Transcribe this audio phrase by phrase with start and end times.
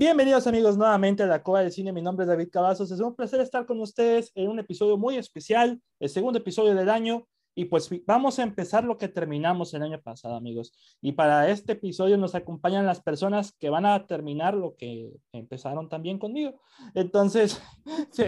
[0.00, 1.92] Bienvenidos amigos nuevamente a la Cova del Cine.
[1.92, 2.90] Mi nombre es David Cavazos.
[2.90, 6.88] Es un placer estar con ustedes en un episodio muy especial, el segundo episodio del
[6.88, 7.28] año.
[7.54, 10.72] Y pues vamos a empezar lo que terminamos el año pasado, amigos.
[11.02, 15.90] Y para este episodio nos acompañan las personas que van a terminar lo que empezaron
[15.90, 16.58] también conmigo.
[16.94, 17.60] Entonces,
[18.10, 18.24] sí,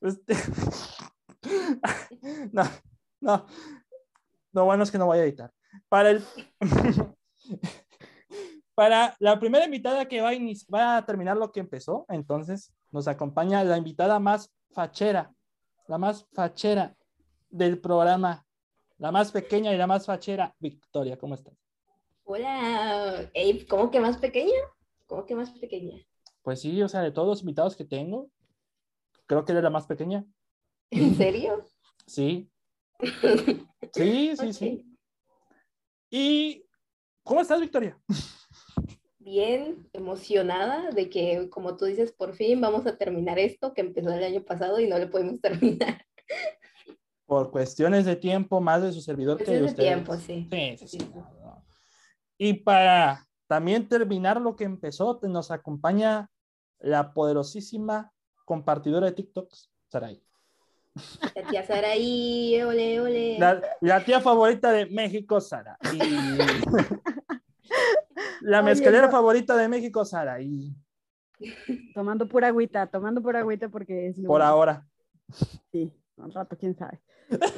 [0.00, 0.34] este,
[2.52, 2.62] no,
[3.20, 3.46] no,
[4.50, 5.52] lo bueno es que no voy a editar.
[5.90, 6.24] Para el...
[8.76, 10.34] Para la primera invitada que va a,
[10.72, 15.32] va a terminar lo que empezó, entonces nos acompaña la invitada más fachera,
[15.88, 16.94] la más fachera
[17.48, 18.44] del programa,
[18.98, 21.54] la más pequeña y la más fachera, Victoria, ¿cómo estás?
[22.24, 23.30] Hola,
[23.66, 24.60] ¿cómo que más pequeña?
[25.06, 25.98] ¿Cómo que más pequeña?
[26.42, 28.28] Pues sí, o sea, de todos los invitados que tengo,
[29.24, 30.26] creo que eres la más pequeña.
[30.90, 31.64] ¿En serio?
[32.06, 32.50] Sí.
[33.92, 34.98] Sí, sí, sí.
[36.10, 36.65] ¿Y
[37.26, 37.98] cómo estás, Victoria?
[39.26, 44.12] bien emocionada de que, como tú dices, por fin vamos a terminar esto que empezó
[44.12, 46.06] el año pasado y no le podemos terminar.
[47.26, 49.88] Por cuestiones de tiempo, más de su servidor que de ustedes.
[49.88, 50.48] tiempo, sí.
[50.48, 51.10] Sí, sí, sí.
[52.38, 56.30] Y para también terminar lo que empezó, nos acompaña
[56.78, 58.12] la poderosísima
[58.44, 60.22] compartidora de TikToks, Saraí.
[61.34, 63.38] La tía Saraí, ole, ole.
[63.38, 65.78] La, la, tía favorita de México, Sara.
[65.92, 66.00] Y...
[68.40, 70.40] La mezcalera favorita de México, Sara.
[70.40, 70.74] Y...
[71.94, 74.20] Tomando pura agüita, tomando pura agüita porque es...
[74.20, 74.86] Por ahora.
[75.70, 77.00] Sí, un rato, quién sabe.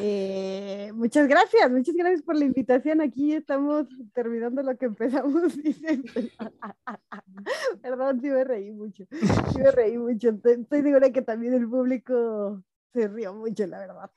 [0.01, 3.01] Eh, muchas gracias, muchas gracias por la invitación.
[3.01, 5.53] Aquí estamos terminando lo que empezamos.
[7.83, 9.05] Perdón, sí me reí mucho.
[9.53, 10.31] Sí me reí mucho.
[10.31, 12.63] Estoy, estoy segura que también el público
[12.93, 14.11] se rió mucho, la verdad.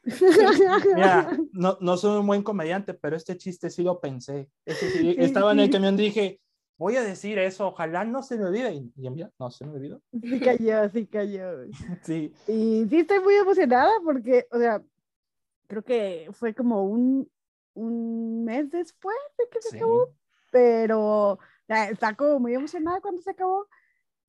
[0.95, 4.49] Mira, no, no soy un buen comediante, pero este chiste sí lo pensé.
[4.65, 6.39] estaba en el camión, dije,
[6.77, 8.73] voy a decir eso, ojalá no se me olvide.
[8.73, 10.01] Y, mira, no se me olvidó.
[10.11, 11.65] Sí cayó, sí cayó.
[12.03, 12.33] Sí.
[12.47, 14.81] Y sí estoy muy emocionada porque, o sea,
[15.67, 17.29] creo que fue como un,
[17.73, 20.09] un mes después de que se acabó,
[20.51, 23.67] pero está como muy emocionada cuando se acabó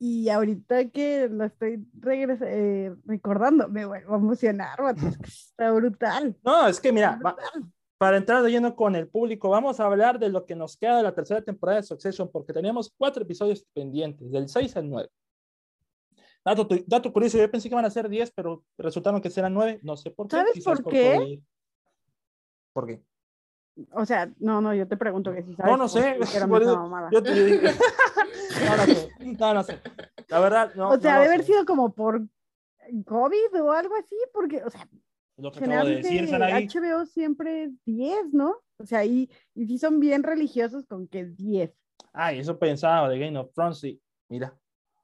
[0.04, 4.76] y ahorita que lo estoy eh, recordando, me vuelvo a emocionar,
[5.22, 6.36] está brutal.
[6.42, 7.20] No, es que mira,
[7.98, 10.96] para entrar de lleno con el público, vamos a hablar de lo que nos queda
[10.96, 15.08] de la tercera temporada de Succession, porque teníamos cuatro episodios pendientes, del 6 al 9.
[16.44, 19.78] Dato, dato curioso, yo pensé que iban a ser 10, pero resultaron que serán 9,
[19.84, 20.34] no sé por qué.
[20.34, 21.40] ¿Sabes por qué?
[22.72, 23.04] ¿Por qué?
[23.92, 25.70] O sea, no, no, yo te pregunto que si sabes.
[25.70, 26.18] No, no sé.
[27.12, 27.62] yo te digo.
[28.66, 29.54] no, no.
[29.54, 29.80] No, sé.
[30.28, 30.90] La verdad, no.
[30.90, 32.22] O sea, debe haber sido como por
[33.06, 34.88] COVID o algo así, porque, o sea,
[35.36, 38.56] lo que acabo de decir, HBO siempre es 10, ¿no?
[38.78, 41.72] O sea, y, y sí son bien religiosos con que es 10.
[42.12, 44.00] Ay, eso pensaba de Game of Thrones, sí.
[44.28, 44.56] Mira.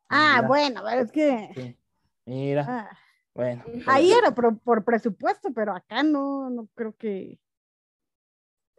[0.09, 1.77] Ah, bueno, pero es que.
[2.25, 2.65] Mira.
[2.69, 2.99] Ah.
[3.35, 3.63] Bueno.
[3.87, 7.39] Ahí era por, por, presupuesto, pero acá no, no creo que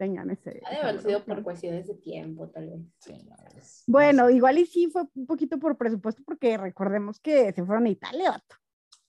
[0.00, 0.62] tengan ese.
[0.64, 2.80] Ha de haber sido por cuestiones de tiempo, tal vez.
[3.00, 3.12] Sí,
[3.86, 7.90] bueno, igual y sí fue un poquito por presupuesto, porque recordemos que se fueron a
[7.90, 8.42] Italia,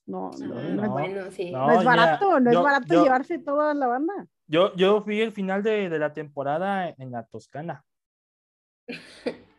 [0.06, 1.50] No, no, ah, no, bueno, sí.
[1.50, 4.28] no, es barato, no es barato llevarse toda la banda.
[4.47, 7.85] Yo, yo fui el final de, de la temporada en la Toscana.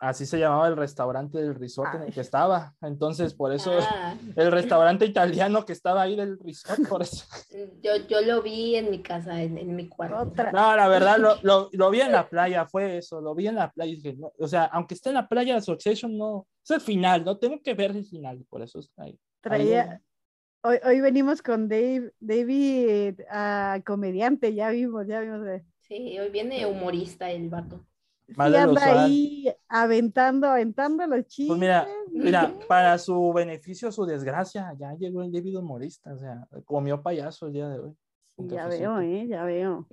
[0.00, 2.74] Así se llamaba el restaurante del resort en el que estaba.
[2.80, 4.16] Entonces, por eso, ah.
[4.34, 7.26] el restaurante italiano que estaba ahí del resort, por eso.
[7.82, 10.32] Yo, yo lo vi en mi casa, en, mi cuarto.
[10.54, 13.56] No, la verdad, lo, lo, lo, vi en la playa, fue eso, lo vi en
[13.56, 13.92] la playa.
[13.92, 17.60] Dije, o sea, aunque esté en la playa, Succession no, es el final, no tengo
[17.62, 19.18] que ver el final, por eso está ahí.
[19.42, 20.00] Traía,
[20.62, 25.46] hoy, hoy venimos con Dave, David, uh, comediante, ya vimos, ya vimos.
[25.80, 27.84] Sí, hoy viene humorista el vato
[28.36, 31.48] y anda ahí aventando, aventando los chistes.
[31.48, 36.46] Pues mira, mira, para su beneficio, su desgracia, ya llegó el David humorista, o sea,
[36.64, 37.96] comió payaso el día de hoy.
[38.38, 39.86] Ya veo, eh, ya veo.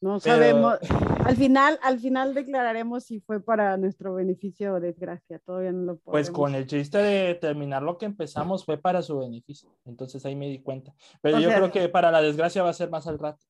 [0.00, 0.78] No sabemos.
[1.24, 5.38] Al final, al final declararemos si fue para nuestro beneficio o desgracia.
[5.38, 6.12] Todavía no lo podemos.
[6.12, 9.70] Pues con el chiste de terminar lo que empezamos fue para su beneficio.
[9.86, 10.94] Entonces ahí me di cuenta.
[11.22, 13.46] Pero yo creo que para la desgracia va a ser más al rato.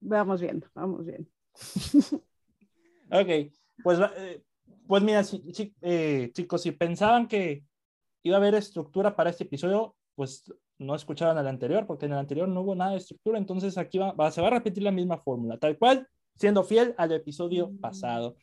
[0.00, 1.28] Vamos viendo, vamos viendo.
[3.10, 4.42] Ok, pues, eh,
[4.86, 5.22] pues mira,
[5.82, 7.64] eh, chicos, si pensaban que
[8.22, 10.44] iba a haber estructura para este episodio, pues
[10.78, 13.98] no escuchaban al anterior, porque en el anterior no hubo nada de estructura, entonces aquí
[13.98, 17.78] va, se va a repetir la misma fórmula, tal cual, siendo fiel al episodio mm.
[17.78, 18.36] pasado.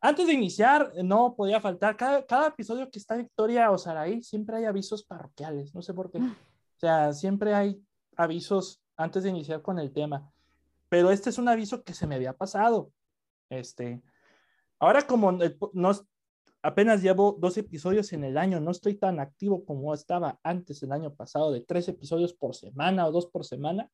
[0.00, 4.56] Antes de iniciar, no podía faltar, cada, cada episodio que está Victoria o Saraí, siempre
[4.56, 6.18] hay avisos parroquiales, no sé por qué.
[6.18, 6.30] Mm.
[6.30, 7.80] O sea, siempre hay
[8.16, 10.30] avisos antes de iniciar con el tema.
[10.88, 12.90] Pero este es un aviso que se me había pasado.
[13.52, 14.02] Este,
[14.78, 15.38] ahora como
[15.74, 16.06] nos,
[16.62, 20.90] apenas llevo dos episodios en el año, no estoy tan activo como estaba antes el
[20.90, 23.90] año pasado, de tres episodios por semana o dos por semana.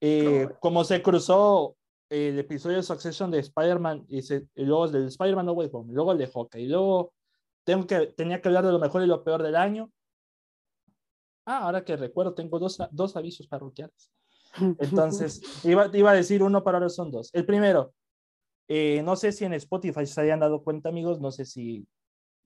[0.00, 1.76] Eh, como se cruzó
[2.08, 4.20] el episodio de Succession de Spider-Man y,
[4.56, 7.14] luego el de Spider-Man No Way Home, luego el de Hawkeye, y luego
[7.62, 9.92] tengo que, tenía que hablar de lo mejor y lo peor del año.
[11.46, 14.10] Ah, ahora que recuerdo, tengo dos, dos avisos parroquiales.
[14.80, 17.30] Entonces, iba, iba a decir uno, pero ahora son dos.
[17.32, 17.94] El primero,
[18.74, 21.86] eh, no sé si en Spotify se hayan dado cuenta, amigos, no sé si,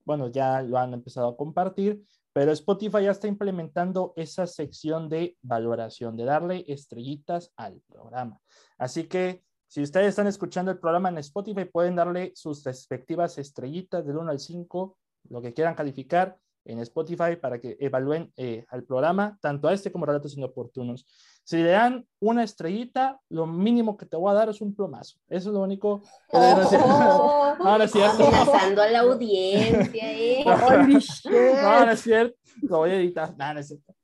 [0.04, 2.02] bueno, ya lo han empezado a compartir,
[2.32, 8.40] pero Spotify ya está implementando esa sección de valoración, de darle estrellitas al programa.
[8.76, 14.04] Así que si ustedes están escuchando el programa en Spotify, pueden darle sus respectivas estrellitas
[14.04, 14.98] del 1 al 5,
[15.28, 19.90] lo que quieran calificar en Spotify para que evalúen eh, al programa, tanto a este
[19.90, 21.06] como Relatos Inoportunos.
[21.44, 25.18] Si le dan una estrellita, lo mínimo que te voy a dar es un plomazo.
[25.28, 28.00] Eso es lo único que oh, Ahora sí.
[28.02, 30.44] Amenazando a la audiencia, ¿eh?
[30.44, 32.36] no, es cierto.
[32.62, 33.34] Lo voy a editar.
[33.38, 33.94] No, no es cierto.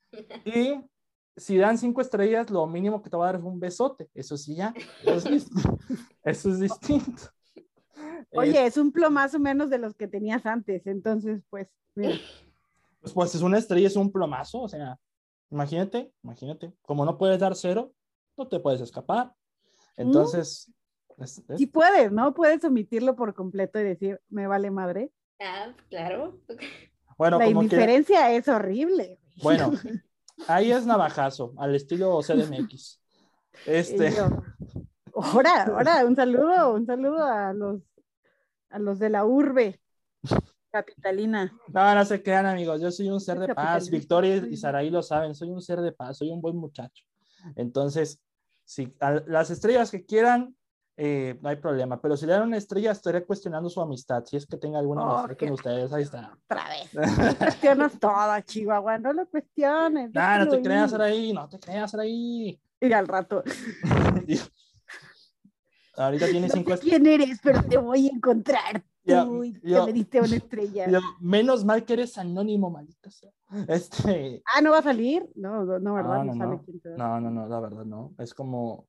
[0.45, 0.81] Y
[1.37, 4.09] si dan cinco estrellas, lo mínimo que te voy a dar es un besote.
[4.15, 4.73] Eso sí, ya.
[5.05, 5.47] Eso es,
[6.25, 7.23] eso es distinto.
[8.35, 10.87] Oye, es un plomazo menos de los que tenías antes.
[10.87, 12.15] Entonces, pues, mira.
[13.03, 14.63] Pues, pues es una estrella, es un plomazo.
[14.63, 14.99] O sea,
[15.53, 17.93] Imagínate, imagínate, como no puedes dar cero,
[18.39, 19.35] no te puedes escapar.
[19.99, 20.73] Entonces,
[21.59, 22.33] si puedes, ¿no?
[22.33, 25.13] Puedes omitirlo por completo y decir, me vale madre.
[25.39, 26.41] Ah, claro.
[27.19, 29.21] Bueno, la indiferencia es horrible.
[29.43, 29.73] Bueno,
[30.49, 33.03] ahí es navajazo, al estilo CDMX.
[33.67, 34.11] Este.
[35.15, 37.83] Ahora, ahora, un saludo, un saludo a los,
[38.71, 39.79] a los de la urbe.
[40.73, 41.53] Capitalina.
[41.69, 42.81] No, no se crean, amigos.
[42.81, 43.91] Yo soy un ser de paz.
[43.91, 45.35] Victoria y Saraí lo saben.
[45.35, 46.17] Soy un ser de paz.
[46.19, 47.05] Soy un buen muchacho.
[47.57, 48.21] Entonces,
[48.65, 48.93] si
[49.27, 50.57] las estrellas que quieran,
[50.97, 52.01] eh, no hay problema.
[52.01, 54.25] Pero si le dan una estrella, estaré cuestionando su amistad.
[54.25, 56.39] Si es que tenga alguna oh, amistad con ustedes, ahí está.
[56.45, 56.91] Otra vez.
[57.39, 58.99] Cuestionas todo, Chihuahua.
[58.99, 60.11] No lo cuestiones.
[60.15, 61.33] No, no te creas, Saraí.
[61.33, 62.59] No te creas, Saraí.
[62.81, 63.43] Y al rato.
[65.97, 68.83] Ahorita tienes no cinco sé quién eres, pero te voy a encontrar.
[69.05, 70.87] Uy, yo, me diste una estrella.
[71.21, 73.33] menos mal que eres anónimo, maldita sea.
[73.69, 74.43] Este...
[74.55, 75.29] Ah, ¿no va a salir?
[75.35, 76.25] No, no, ¿verdad?
[76.25, 76.65] No, no,
[76.97, 77.21] no.
[77.21, 78.15] no, no, la verdad no.
[78.19, 78.87] Es como,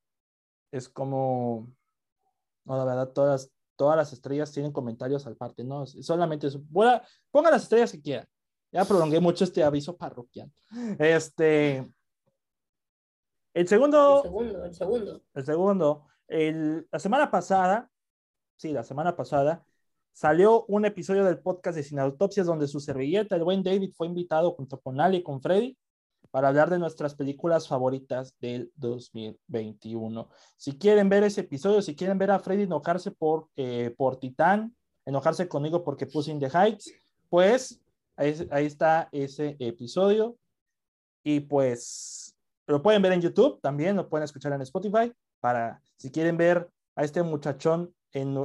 [0.71, 1.67] es como,
[2.65, 5.85] no, la verdad, todas, todas las estrellas tienen comentarios al parte, ¿no?
[5.85, 6.61] Solamente eso.
[7.31, 8.27] ponga las estrellas que quieran.
[8.71, 10.51] Ya prolongué mucho este aviso parroquial.
[10.97, 11.87] Este,
[13.53, 14.17] el segundo.
[14.17, 15.21] El segundo, el segundo.
[15.33, 16.07] El segundo.
[16.27, 17.89] El, la semana pasada,
[18.55, 19.63] sí, la semana pasada,
[20.13, 24.07] salió un episodio del podcast de Sin Autopsias donde su servilleta, el buen David, fue
[24.07, 25.77] invitado junto con Ali y con Freddy
[26.31, 30.29] para hablar de nuestras películas favoritas del 2021.
[30.57, 34.75] Si quieren ver ese episodio, si quieren ver a Freddy enojarse por, eh, por Titán,
[35.05, 36.91] enojarse conmigo porque puse In the Heights,
[37.29, 37.81] pues
[38.15, 40.37] ahí, ahí está ese episodio.
[41.23, 42.35] Y pues
[42.67, 46.69] lo pueden ver en YouTube, también lo pueden escuchar en Spotify, para si quieren ver
[46.95, 48.37] a este muchachón en,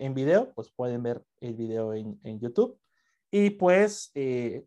[0.00, 2.78] en, video, pues pueden ver el video en, en YouTube.
[3.30, 4.64] Y pues eh,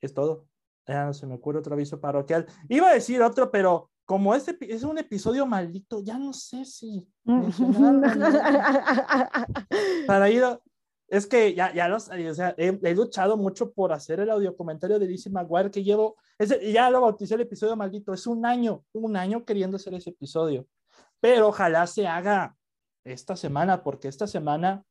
[0.00, 0.46] es todo.
[0.86, 2.46] Ya no se me ocurre otro aviso parroquial.
[2.68, 7.08] Iba a decir otro, pero como este es un episodio maldito, ya no sé si.
[10.06, 10.44] Para ir.
[11.08, 14.98] es que ya, ya los, o sea, he, luchado mucho por hacer el audio comentario
[14.98, 18.84] de Lizzie McGuire que llevo, ese, ya lo bauticé el episodio maldito, es un año,
[18.92, 20.68] un año queriendo hacer ese episodio,
[21.20, 22.55] pero ojalá se haga
[23.06, 24.84] esta semana, porque esta semana,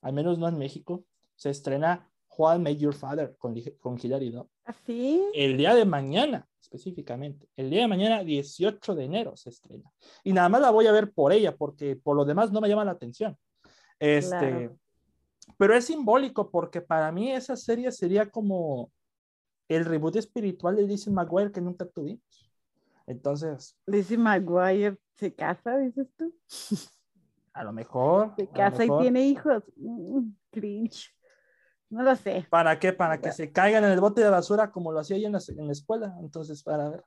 [0.00, 4.48] al menos no en México, se estrena Juan Made Your Father con, con Hilary ¿no?
[4.64, 5.20] ¿Así?
[5.24, 7.48] ¿Ah, el día de mañana, específicamente.
[7.56, 9.90] El día de mañana, 18 de enero, se estrena.
[10.22, 12.68] Y nada más la voy a ver por ella, porque por lo demás no me
[12.68, 13.36] llama la atención.
[13.98, 14.70] Este,
[15.56, 18.92] Pero es simbólico, porque para mí esa serie sería como
[19.68, 22.52] el reboot espiritual de Lizzie McGuire que nunca tuvimos.
[23.06, 23.76] Entonces.
[23.86, 26.32] Lizzie McGuire se casa, dices tú.
[27.52, 28.34] A lo mejor.
[28.36, 29.62] Se casa y tiene hijos.
[29.76, 31.14] Mm, cringe.
[31.90, 32.46] No lo sé.
[32.50, 32.92] ¿Para qué?
[32.92, 35.40] Para que se caigan en el bote de basura como lo hacía ella en la,
[35.48, 36.14] en la escuela.
[36.20, 37.04] Entonces, para ver.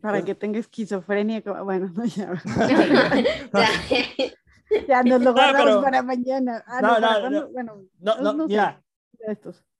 [0.00, 1.42] Para pues que tenga esquizofrenia.
[1.64, 2.32] Bueno, no, ya.
[4.88, 6.62] ya nos lo guardamos para mañana.
[6.66, 8.82] Ah, no, no, no, bueno, no, no, mira.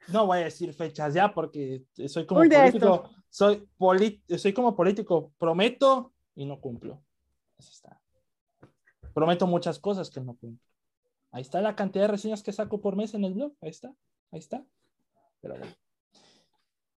[0.08, 3.10] No voy a decir fechas ya porque soy como político.
[3.28, 3.68] Soy,
[4.36, 5.32] soy como político.
[5.38, 7.02] Prometo y no cumplo.
[7.58, 8.01] Así está
[9.12, 10.64] prometo muchas cosas que no cumplo.
[11.30, 13.54] Ahí está la cantidad de reseñas que saco por mes en el blog.
[13.60, 13.94] Ahí está,
[14.30, 14.64] ahí está.
[15.40, 15.74] Pero bueno.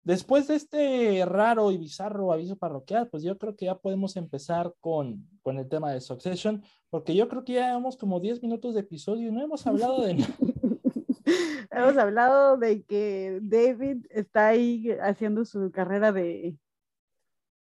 [0.03, 4.74] Después de este raro y bizarro aviso parroquial, pues yo creo que ya podemos empezar
[4.82, 8.74] con, con el tema de Succession, porque yo creo que ya llevamos como 10 minutos
[8.74, 10.34] de episodio y no hemos hablado de nada.
[11.72, 16.58] hemos hablado de que David está ahí haciendo su carrera de,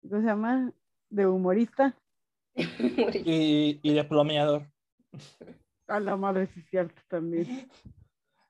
[0.08, 0.72] ¿cómo se llama?
[1.10, 1.99] De humorista.
[3.24, 4.70] Y, y de plomeador.
[5.88, 7.68] A la madre, sí es cierto también.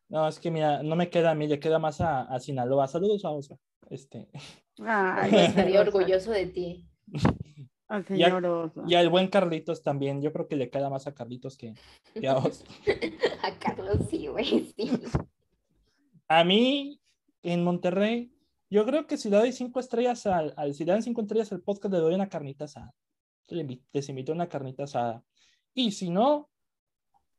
[0.09, 2.87] No, es que mira, no me queda a mí, le queda más a, a Sinaloa.
[2.89, 3.57] Saludos a Osa.
[3.89, 4.29] Este,
[4.85, 5.97] Ay, Estaría Rosa.
[5.99, 6.87] orgulloso de ti.
[7.89, 8.83] Al señor Osa.
[8.87, 10.23] y al buen Carlitos también.
[10.23, 11.75] Yo creo que le queda más a Carlitos que,
[12.15, 12.65] que a Osa.
[13.43, 14.91] A Carlos sí, güey, sí.
[16.29, 17.01] A mí,
[17.43, 18.33] en Monterrey,
[18.71, 21.51] yo creo que si le doy cinco estrellas al, al- si le dan cinco estrellas
[21.53, 22.93] al podcast, le doy una carnita asada.
[23.51, 25.23] Les invito a una carnita asada.
[25.75, 26.49] Y si no,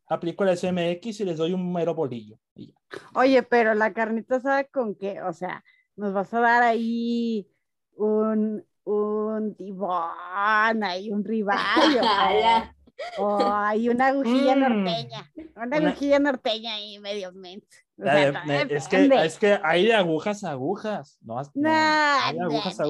[0.07, 2.37] aplico el SMX y les doy un mero bolillo.
[2.55, 2.73] Y ya.
[3.15, 5.63] Oye, pero la carnita asada con qué, o sea,
[5.95, 7.47] nos vas a dar ahí
[7.95, 12.01] un, un tibón, ahí un riballo,
[13.17, 14.59] o, o hay una agujilla Mm.
[14.59, 17.63] norteña, una Una- agujilla norteña ahí medio ment.
[17.97, 21.17] O Ya, sea, de- todo de- es, que, es que hay de agujas a agujas.
[21.21, 22.89] No, no, hay de agujas a nah,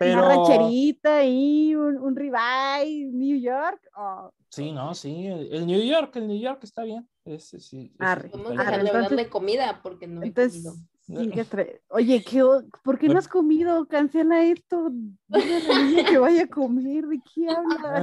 [0.00, 0.14] agujas.
[0.16, 5.26] Una Pero rancherita ahí, un, un ribeye, New York, o sí, no, sí.
[5.26, 7.08] El, el New York, el New York está bien.
[7.24, 7.92] Ese sí.
[7.94, 8.30] ese Arre.
[8.32, 10.84] Vamos a dejar de entonces- hablar de comida porque no entonces, comido.
[11.24, 12.42] sí, que tra- Oye, ¿qué,
[12.82, 13.86] ¿por qué no has comido?
[13.86, 14.88] Cancela esto.
[15.26, 17.06] Dile a la niña que vaya a comer.
[17.06, 18.02] ¿De qué hablas?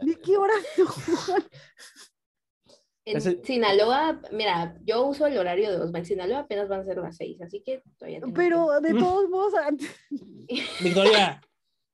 [0.00, 1.42] ¿De qué horas son?
[3.04, 5.98] En Ese- Sinaloa, mira, yo uso el horario de Osma.
[5.98, 9.28] En Sinaloa apenas van a ser las seis, así que todavía tengo Pero de todos
[9.28, 9.54] modos,
[10.80, 11.40] Victoria,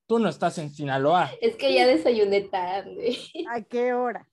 [0.06, 1.30] tú no estás en Sinaloa.
[1.40, 3.16] Es que ya desayuné tarde,
[3.50, 4.28] ¿a qué hora?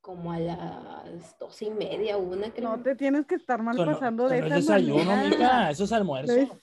[0.00, 2.76] como a las doce y media, una creo.
[2.76, 5.28] No te tienes que estar mal no, pasando de esa es desayuno, manera.
[5.28, 5.70] mija.
[5.70, 6.32] Eso es almuerzo.
[6.32, 6.56] Eso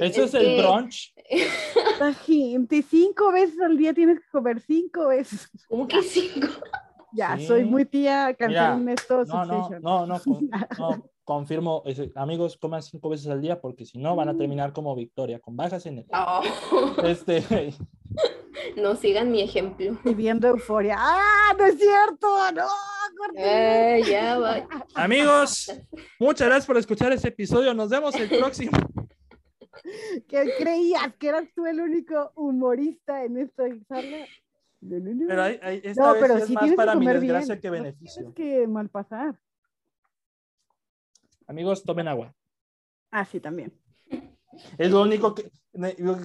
[0.00, 1.12] Es es el que- brunch.
[1.16, 5.48] Esta gente, cinco veces al día tienes que comer cinco veces.
[5.68, 6.48] ¿Cómo que cinco?
[7.12, 7.46] Ya, Sí.
[7.46, 9.24] soy muy tía, cancelen esto.
[9.24, 11.82] No, no, no, no, con- no, confirmo.
[11.86, 15.38] ese- amigos, coman cinco veces al día porque si no van a terminar como Victoria,
[15.40, 16.06] con bajas en el.
[16.10, 16.40] No,
[17.04, 17.74] Este,
[18.76, 19.98] no sigan mi ejemplo.
[20.04, 20.96] Y viendo euforia.
[20.98, 21.54] ¡Ah!
[21.58, 22.28] ¡No es cierto!
[22.54, 22.66] ¡No!
[23.38, 24.66] Ay, ya va.
[24.94, 25.70] amigos,
[26.18, 27.74] muchas gracias por escuchar este episodio.
[27.74, 28.72] Nos vemos el próximo.
[30.28, 34.26] ¿Qué creías que eras tú el único humorista en esta sala?
[34.80, 35.24] No, no, no.
[35.28, 37.32] Pero ahí- ahí- esta No, vez pero es sí más para mi comer bien.
[37.34, 38.32] desgracia que No beneficio.
[38.32, 39.38] Tienes que mal pasar.
[41.46, 42.34] Amigos, tomen agua.
[43.10, 43.72] Ah, sí, también.
[44.78, 45.50] Es lo único que.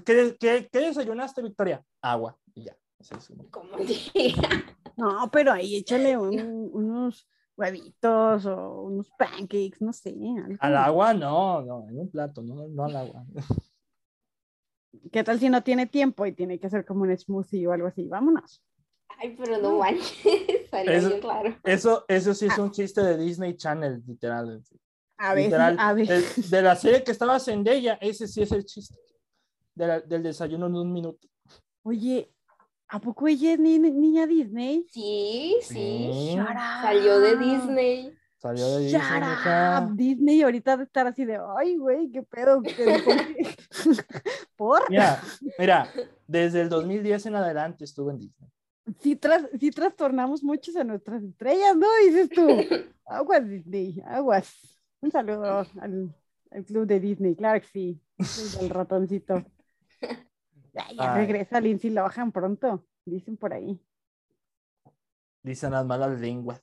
[0.06, 1.84] ¿Qué, qué, qué desayunaste, Victoria?
[2.02, 2.38] Agua.
[2.54, 2.76] Y ya.
[3.00, 3.10] Es
[3.52, 3.70] Como.
[4.98, 10.10] No, pero ahí échale un- unos huevitos o unos pancakes, no sé.
[10.12, 10.58] algo.
[10.60, 13.26] Al agua, no, no, en un plato, no, no al agua.
[15.12, 17.88] ¿Qué tal si no tiene tiempo y tiene que hacer como un smoothie o algo
[17.88, 18.08] así?
[18.08, 18.62] Vámonos.
[19.18, 20.14] Ay, pero no manches.
[20.72, 21.56] Salió Eso- claro.
[21.64, 24.62] Eso, eso sí es un chiste de Disney Channel, literal.
[25.18, 25.78] A veces, literal.
[25.80, 26.38] a veces.
[26.38, 28.96] El- de la serie que estaba Zendaya, ese sí es el chiste.
[29.74, 31.28] De la- del desayuno en un minuto.
[31.84, 32.32] Oye,
[32.90, 34.86] ¿a poco ella es ni- niña Disney?
[34.90, 36.10] Sí, sí.
[36.14, 36.38] Sí,
[36.82, 37.38] Salió de.
[37.38, 38.15] Disney.
[38.46, 38.84] Salió de
[39.96, 42.62] Disney, up, ahorita de estar así de, ay, güey, qué pedo.
[42.62, 43.18] ¿Qué- ¿Por?
[43.18, 43.56] qué?"
[44.56, 44.90] ¿Por?
[44.92, 45.20] Mira,
[45.58, 45.90] mira,
[46.28, 48.50] desde el 2010 en adelante estuve en Disney.
[49.00, 51.88] Sí, tras, sí trastornamos muchos a nuestras estrellas, ¿no?
[52.06, 52.48] Dices tú,
[53.08, 54.54] aguas Disney, aguas.
[55.02, 56.16] Un saludo al,
[56.52, 58.00] al club de Disney, claro que sí,
[58.62, 59.44] el ratoncito.
[60.72, 61.26] Ya, ya Ay.
[61.26, 63.82] regresa Lindsay Lohan pronto, dicen por ahí.
[65.42, 66.62] Dicen las malas lenguas.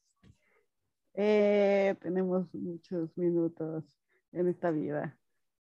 [1.14, 3.85] Eh, tenemos muchos minutos
[4.33, 5.19] en esta vida.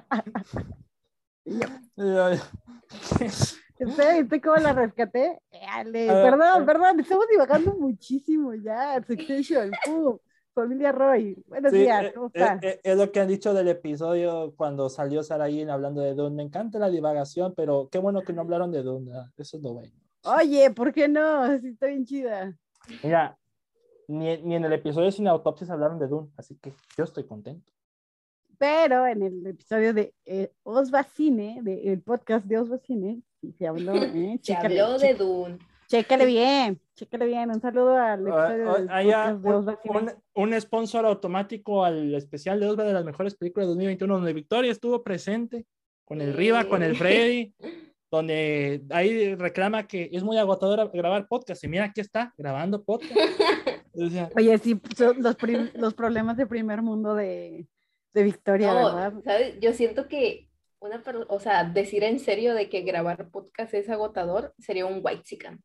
[3.79, 5.39] ¿Viste, viste cómo la rescaté?
[5.51, 9.01] Dale, A ver, perdón, perdón, estamos divagando muchísimo ya.
[9.05, 10.17] Succession, pum,
[10.53, 11.35] familia Roy.
[11.47, 12.61] Buenos Sí, días, eh, ¿cómo eh, estás?
[12.61, 16.35] eh, es lo que han dicho del episodio cuando salió Sarayin hablando de Dune.
[16.35, 19.11] Me encanta la divagación, pero qué bueno que no hablaron de Dune.
[19.15, 19.93] ah, Eso es lo bueno.
[20.23, 21.57] Oye, ¿por qué no?
[21.59, 22.57] Sí, está bien chida.
[23.03, 23.37] Mira,
[24.09, 27.71] ni, ni en el episodio sin autopsias hablaron de Dune, así que yo estoy contento.
[28.57, 33.21] Pero en el episodio de eh, Osva Cine, de, el podcast de Osva Cine,
[33.57, 34.33] se habló, ¿eh?
[34.41, 35.57] Se Chécale, habló de Dune.
[35.87, 37.49] chécale bien, chécale bien.
[37.49, 39.97] Un saludo al episodio del Hay podcast de un, Osva Cine.
[40.35, 44.33] un- un sponsor automático al especial de Osva de las mejores películas de 2021, donde
[44.33, 45.65] Victoria estuvo presente
[46.03, 47.53] con el Riva, con el Freddy,
[48.11, 51.63] donde ahí reclama que es muy agotador grabar podcast.
[51.63, 53.13] Y mira, aquí está, grabando podcast.
[53.91, 55.35] O sea, Oye, sí, son los,
[55.73, 57.67] los problemas de primer mundo de,
[58.13, 59.13] de Victoria, No, ¿verdad?
[59.25, 59.59] ¿sabes?
[59.59, 60.47] Yo siento que
[60.79, 65.23] una o sea, decir en serio de que grabar podcast es agotador sería un white
[65.23, 65.61] chican.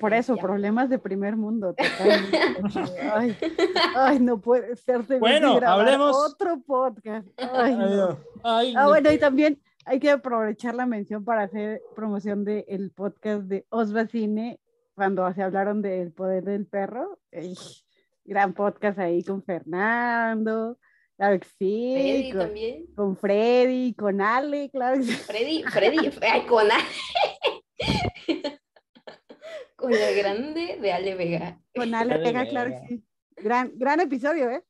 [0.00, 0.42] Por eso, ya.
[0.42, 1.74] problemas de primer mundo.
[3.14, 3.36] ay,
[3.94, 5.02] ay, no puede ser.
[5.20, 7.28] Bueno, hablemos- Otro podcast.
[7.36, 8.18] Ay, no.
[8.42, 13.44] Ay, Ah, bueno, y también hay que aprovechar la mención para hacer promoción del podcast
[13.44, 14.60] de Osva Cine,
[14.94, 17.20] cuando se hablaron del poder del perro.
[17.30, 17.54] Ey,
[18.24, 20.76] gran podcast ahí con Fernando,
[21.16, 22.86] claro que sí, Freddy con, también.
[22.96, 25.12] con Freddy, con Ale, claro que sí.
[25.12, 26.84] Freddy, Freddy, ay, con Ale.
[29.76, 31.60] con la grande de Ale Vega.
[31.72, 33.04] Con Ale Ale Vega, claro que sí.
[33.36, 34.64] Gran, gran episodio, ¿eh?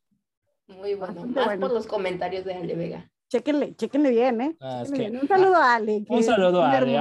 [0.66, 1.14] Muy bueno.
[1.14, 1.61] Bastante Más bueno.
[1.68, 3.11] por los comentarios de Ale Vega.
[3.28, 4.56] Chéquenle, chéquenle bien, ¿eh?
[4.61, 5.23] Ah, es Chéquenle que- bien.
[5.23, 6.04] Un saludo a Ale.
[6.09, 6.99] Un saludo a Ale.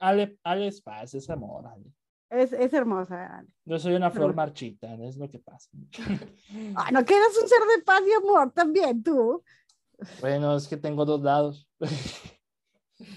[0.00, 1.66] Ale, Ale es paz, es amor.
[1.66, 1.84] Ale.
[2.28, 3.48] Es, es hermosa, Ale.
[3.64, 5.70] Yo soy una flor marchita, es lo que pasa.
[6.76, 9.42] Ah, no que eres un ser de paz y amor también, tú.
[10.20, 11.68] Bueno, es que tengo dos lados.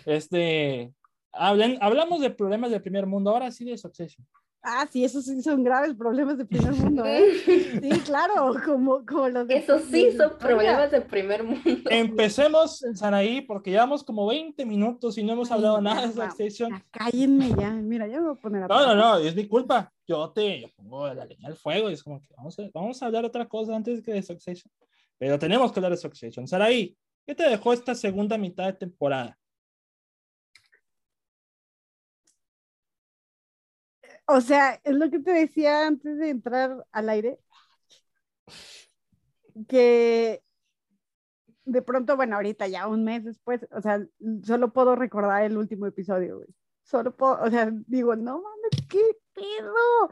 [0.05, 0.93] Este,
[1.33, 4.25] hablen, hablamos de problemas del primer mundo, ahora sí de Succession.
[4.65, 7.33] Ah, sí, esos sí son graves problemas de primer mundo, ¿eh?
[7.45, 11.89] Sí, claro, como, como los de- Eso sí son problemas de primer mundo.
[11.89, 16.71] Empecemos, Sanaí, porque llevamos como 20 minutos y no hemos hablado Ay, nada de Succession.
[16.71, 19.47] Ya, cállenme ya, mira, ya me voy a poner a No, no, no, es mi
[19.47, 19.91] culpa.
[20.07, 23.03] Yo te yo pongo la leña al fuego y es como que vamos a, vamos
[23.03, 24.71] a hablar otra cosa antes que de Succession.
[25.17, 26.47] Pero tenemos que hablar de Succession.
[26.47, 29.37] Saraí, ¿qué te dejó esta segunda mitad de temporada?
[34.25, 37.39] O sea, es lo que te decía antes de entrar al aire,
[39.67, 40.41] que
[41.65, 44.05] de pronto, bueno, ahorita ya un mes después, o sea,
[44.43, 46.49] solo puedo recordar el último episodio, güey.
[46.83, 49.01] Solo puedo, o sea, digo, no mames, ¿qué
[49.33, 50.09] pedo?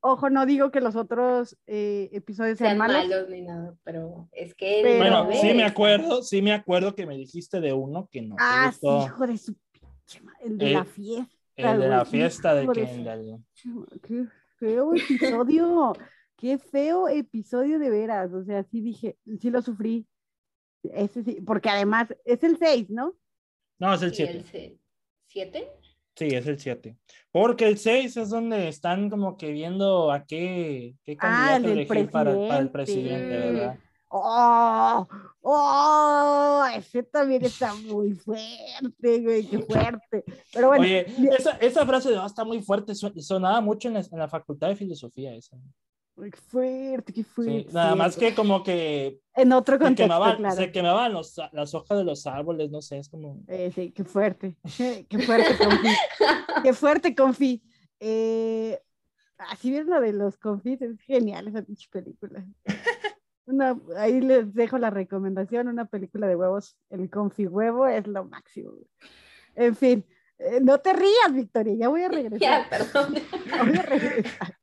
[0.00, 3.08] Ojo, no digo que los otros eh, episodios sean sean malos.
[3.08, 6.94] malos ni nada, pero es que Pero- Bueno, no sí me acuerdo, sí me acuerdo
[6.94, 10.36] que me dijiste de uno que no te Ah, sí, hijo de su pinche ma-
[10.40, 11.35] el de Eh, la fiesta.
[11.56, 13.38] El de la fiesta de Kendall.
[14.02, 14.26] Qué
[14.58, 15.92] feo episodio,
[16.36, 18.32] qué feo episodio de veras.
[18.32, 20.06] O sea, sí dije, sí lo sufrí.
[20.82, 23.16] Ese sí, porque además es el 6, ¿no?
[23.78, 24.32] No, es el Sí, 7.
[24.38, 24.78] el se-
[25.28, 25.68] ¿Siete?
[26.14, 26.96] Sí, es el 7.
[27.30, 31.72] Porque el 6 es donde están como que viendo a qué, qué Ah, candidato del
[31.80, 33.08] elegir para, para el presidente.
[33.10, 33.78] presidente, ¿verdad?
[34.24, 35.08] ¡Oh!
[35.42, 36.64] ¡Oh!
[36.74, 40.24] Ese también está muy fuerte, güey, qué fuerte.
[40.52, 44.00] Pero bueno, Oye, esa, esa frase de "Ah, está muy fuerte, sonaba mucho en la,
[44.00, 45.56] en la facultad de filosofía esa.
[46.16, 47.66] qué fuerte, qué Sí, fuerte.
[47.72, 50.56] nada más que como que En otro se contexto, quemaban, claro.
[50.56, 53.42] se quemaban los- las hojas de los árboles, no sé, es como...
[53.48, 54.56] Eh, sí, qué fuerte.
[55.08, 55.88] Qué fuerte, Confi.
[56.62, 57.62] Qué fuerte, Confi.
[58.00, 58.78] Eh,
[59.38, 62.44] así la de los confis, es genial esa pinche película.
[63.46, 68.24] Una, ahí les dejo la recomendación, una película de huevos, el confi huevo es lo
[68.24, 68.72] máximo.
[69.54, 70.04] En fin,
[70.38, 72.40] eh, no te rías, Victoria, ya voy a regresar.
[72.40, 73.14] Ya, perdón.
[73.46, 74.58] Ya voy a regresar.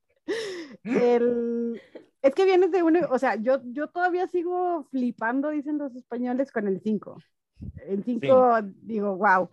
[0.84, 1.82] El-
[2.22, 6.52] es que vienes de uno, o sea, yo, yo todavía sigo flipando, dicen los españoles,
[6.54, 7.18] con el 5.
[7.86, 9.50] El 5, digo, wow.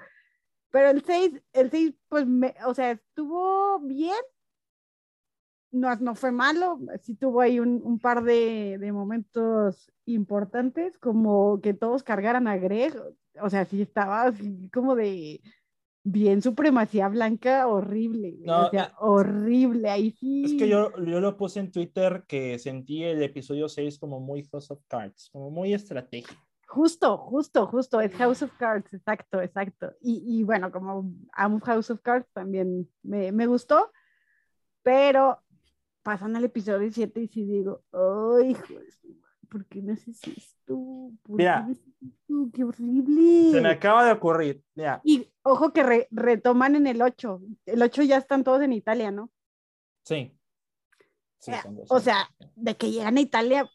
[0.70, 4.14] Pero el 6, el 6, pues, me, o sea, estuvo bien.
[5.72, 11.61] No, no fue malo, sí tuvo ahí un, un par de, de momentos importantes, como
[11.61, 12.94] que todos cargaran a Greg,
[13.40, 15.40] o sea, sí estaba así como de
[16.02, 20.44] bien supremacía blanca, horrible, No, o sea, horrible, ahí sí.
[20.44, 24.44] Es que yo, yo lo puse en Twitter que sentí el episodio 6 como muy
[24.44, 26.35] House of Cards, como muy estratégico.
[26.66, 29.92] Justo, justo, justo, es House of Cards, exacto, exacto.
[30.00, 33.90] Y, y bueno, como amo House of Cards, también me, me gustó,
[34.83, 35.42] pero
[36.02, 39.20] pasan al episodio 7 y sí digo, ¡ay, hijo de su!
[39.48, 41.10] ¿Por qué me haces esto?
[41.22, 41.64] ¿Por Mira.
[41.66, 42.50] qué esto?
[42.54, 43.50] ¡Qué horrible!
[43.50, 47.42] Se me acaba de ocurrir, mira, Y ojo que re- retoman en el 8.
[47.66, 49.30] El 8 ya están todos en Italia, ¿no?
[50.04, 50.32] sí.
[51.38, 51.86] Sí, Eh, son dos.
[51.90, 53.68] O sea, de que llegan a Italia.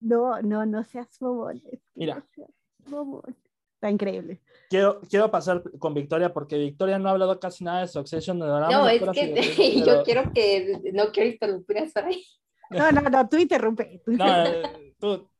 [0.00, 1.60] No, no, no seas bobón.
[1.94, 2.14] Mira.
[2.16, 2.50] no seas
[2.88, 3.36] bobón.
[3.76, 4.40] Está increíble.
[4.70, 8.38] quiero, quiero pasar con Victoria porque Victoria no ha hablado casi nada de Succession.
[8.38, 12.24] No, No, es que yo pero- quiero que, no quiero interrumpir a Saray.
[12.70, 14.02] No, no, no, tú interrumpe.
[14.04, 15.30] Tú No, eh, tú,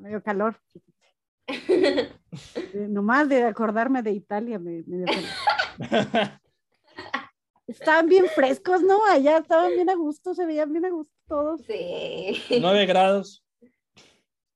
[0.00, 0.56] Me dio calor.
[2.74, 6.30] Nomás de acordarme de Italia me, me dio calor.
[7.68, 9.04] Estaban bien frescos, ¿no?
[9.06, 11.60] Allá estaban bien a gusto, se veían bien a gusto todos.
[11.62, 12.58] Sí.
[12.60, 13.44] 9 grados.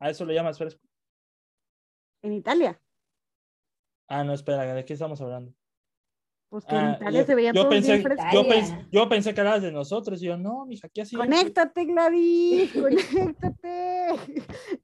[0.00, 0.83] A eso le llamas fresco.
[2.24, 2.80] En Italia.
[4.08, 5.52] Ah, no, espera, ¿de qué estamos hablando?
[6.48, 8.32] Pues que en Ah, Italia yo- se veían yo todos pensé, bien frescos.
[8.32, 11.16] yo, pensé, yo pensé que hablabas de nosotros y yo, no, mija, aquí así.
[11.16, 14.08] Conéctate, Gladys, conéctate.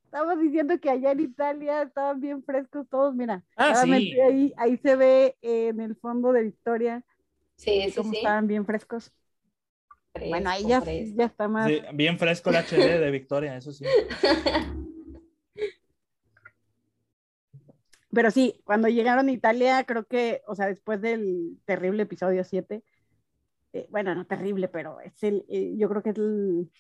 [0.05, 3.43] Estamos diciendo que allá en Italia estaban bien frescos todos, mira.
[3.57, 4.21] Ah, sí.
[4.21, 7.03] ahí, ahí se ve en el fondo de Victoria
[7.57, 8.17] Sí, sí, sí.
[8.19, 9.13] estaban bien frescos.
[10.29, 11.69] bueno, ahí ya, Fresco, ya está más.
[11.69, 13.85] Sí, bien fresco el HD de Victoria, eso sí.
[18.13, 22.83] Pero sí, cuando llegaron a Italia, creo que, o sea, después del terrible episodio 7,
[23.75, 26.71] eh, bueno, no terrible, pero es el, eh, yo creo que es el,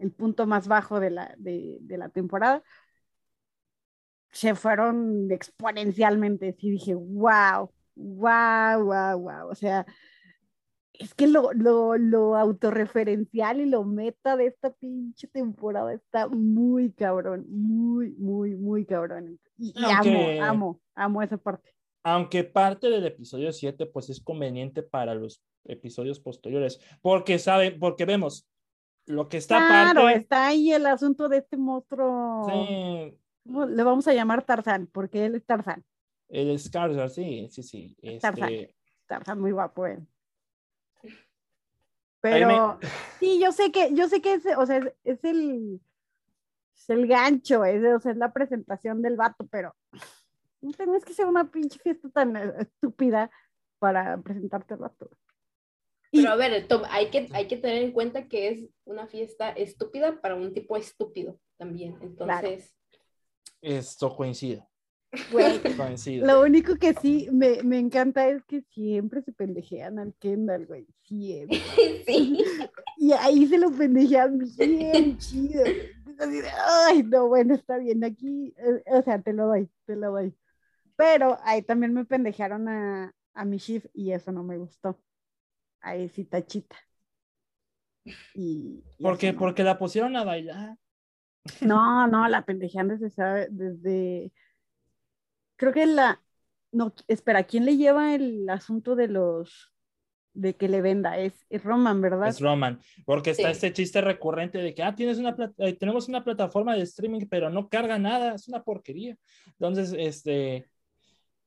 [0.00, 2.62] el punto más bajo de la, de, de la temporada,
[4.30, 6.54] se fueron exponencialmente.
[6.58, 9.48] Sí, dije, wow, wow, wow, wow.
[9.50, 9.86] O sea,
[10.98, 16.92] es que lo, lo, lo autorreferencial y lo meta de esta pinche temporada está muy
[16.92, 19.38] cabrón, muy, muy, muy cabrón.
[19.56, 21.72] Y, y Aunque- amo, amo, amo esa parte.
[22.04, 28.04] Aunque parte del episodio 7 pues es conveniente para los episodios posteriores, porque saben, porque
[28.04, 28.48] vemos
[29.06, 30.18] lo que está Claro, aparte.
[30.20, 32.46] está ahí el asunto de este monstruo.
[32.48, 35.84] Sí, ¿Cómo Le vamos a llamar Tarzán, porque él es Tarzán.
[36.28, 37.96] el Skarsgård, sí, sí, sí.
[38.20, 38.52] Tarzán.
[38.52, 38.74] Este,
[39.06, 39.98] Tarzán muy guapo él.
[39.98, 40.06] Ahí
[42.20, 42.78] Pero
[43.20, 45.80] sí, yo sé que, yo sé que es, o sea, es, es el
[46.76, 49.74] es el gancho, es, o sea, es la presentación del vato, pero
[50.60, 53.30] no tenés que ser una pinche fiesta tan eh, estúpida
[53.78, 55.10] para presentarte al vato.
[56.10, 59.06] Y- Pero a ver, Tom, hay que, hay que tener en cuenta que es una
[59.06, 61.96] fiesta estúpida para un tipo estúpido también.
[62.00, 62.74] Entonces,
[63.60, 64.66] esto coincide,
[66.22, 70.86] Lo único que sí me, me encanta es que siempre se pendejean al Kendall, güey.
[71.04, 71.58] Siempre.
[72.06, 72.44] sí.
[72.98, 75.64] Y ahí se lo pendejean bien chido.
[76.18, 76.48] Así de,
[76.88, 78.04] Ay, no, bueno, está bien.
[78.04, 80.34] Aquí, eh, o sea, te lo doy, te lo doy.
[80.96, 85.00] Pero ahí también me pendejaron a, a mi shift y eso no me gustó.
[85.80, 86.76] Ahí sí, tachita.
[88.34, 89.32] Y, y ¿Por eso qué?
[89.32, 89.38] no.
[89.38, 90.76] Porque la pusieron a bailar.
[91.60, 94.32] No, no, la pendejean desde, desde,
[95.58, 96.22] creo que la,
[96.72, 99.74] no, espera, ¿quién le lleva el asunto de los,
[100.32, 101.18] de que le venda?
[101.18, 102.28] Es, es Roman, ¿verdad?
[102.28, 103.52] Es Roman, porque está Sí.
[103.52, 107.50] este chiste recurrente de que ah, tienes una eh, tenemos una plataforma de streaming, pero
[107.50, 109.16] no carga nada, es una porquería.
[109.46, 110.70] Entonces, este,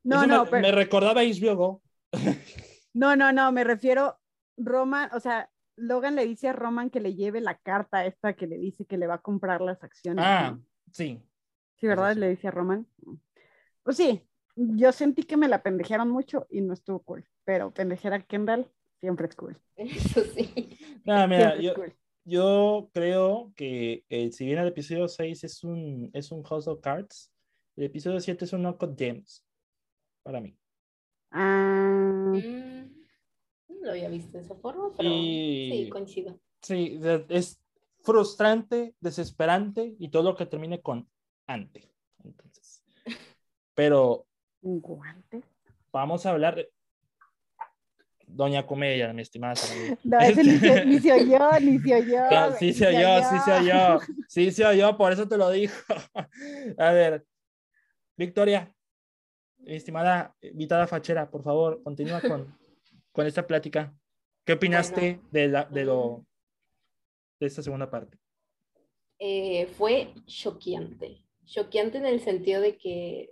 [0.03, 1.81] No, no, me, pero- me recordaba a HBO Go.
[2.93, 4.19] no, no, no, me refiero,
[4.57, 8.45] Roman, o sea, Logan le dice a Roman que le lleve la carta esta que
[8.45, 10.23] le dice que le va a comprar las acciones.
[10.27, 10.57] Ah,
[10.91, 11.23] sí.
[11.77, 12.13] Sí, ¿verdad?
[12.13, 12.19] sí.
[12.19, 12.85] Le dice a Roman.
[13.83, 14.21] Pues sí,
[14.55, 18.69] yo sentí que me la pendejearon mucho y no estuvo cool, pero pendejear a Kendall
[18.99, 19.57] siempre es cool.
[19.75, 20.77] Eso sí.
[21.03, 21.93] Nada, mira, Siempre yo, es cool.
[22.25, 26.79] yo creo que eh, si bien el episodio 6 es un, es un House of
[26.81, 27.31] Cards,
[27.75, 29.43] el episodio 7 es un Knock of Gems,
[30.23, 30.55] para mí.
[31.31, 32.83] Ah, Mm,
[33.69, 36.39] no lo había visto de esa forma, pero Y- sí, coincido.
[36.61, 37.59] Sí, es
[38.03, 41.09] frustrante, desesperante y todo lo que termine con
[41.47, 41.90] ante.
[43.81, 44.27] Pero
[44.61, 45.41] un guante.
[45.91, 46.55] vamos a hablar.
[46.55, 46.71] de-
[48.27, 49.55] Doña Comedia, mi estimada.
[50.03, 52.19] No, ese ni se, ni se oyó, ni se oyó.
[52.31, 55.73] No, sí se oyó, sí se oyó, sí se oyó, por eso te lo dijo.
[56.77, 57.25] A ver,
[58.15, 58.71] Victoria,
[59.57, 62.55] mi estimada invitada fachera, por favor, continúa con,
[63.11, 63.91] con esta plática.
[64.45, 65.29] ¿Qué opinaste Bueno.
[65.31, 66.23] de, la, de, lo,
[67.39, 68.15] de esta segunda parte?
[69.17, 71.25] Eh, fue choqueante.
[71.45, 73.31] Choqueante en el sentido de que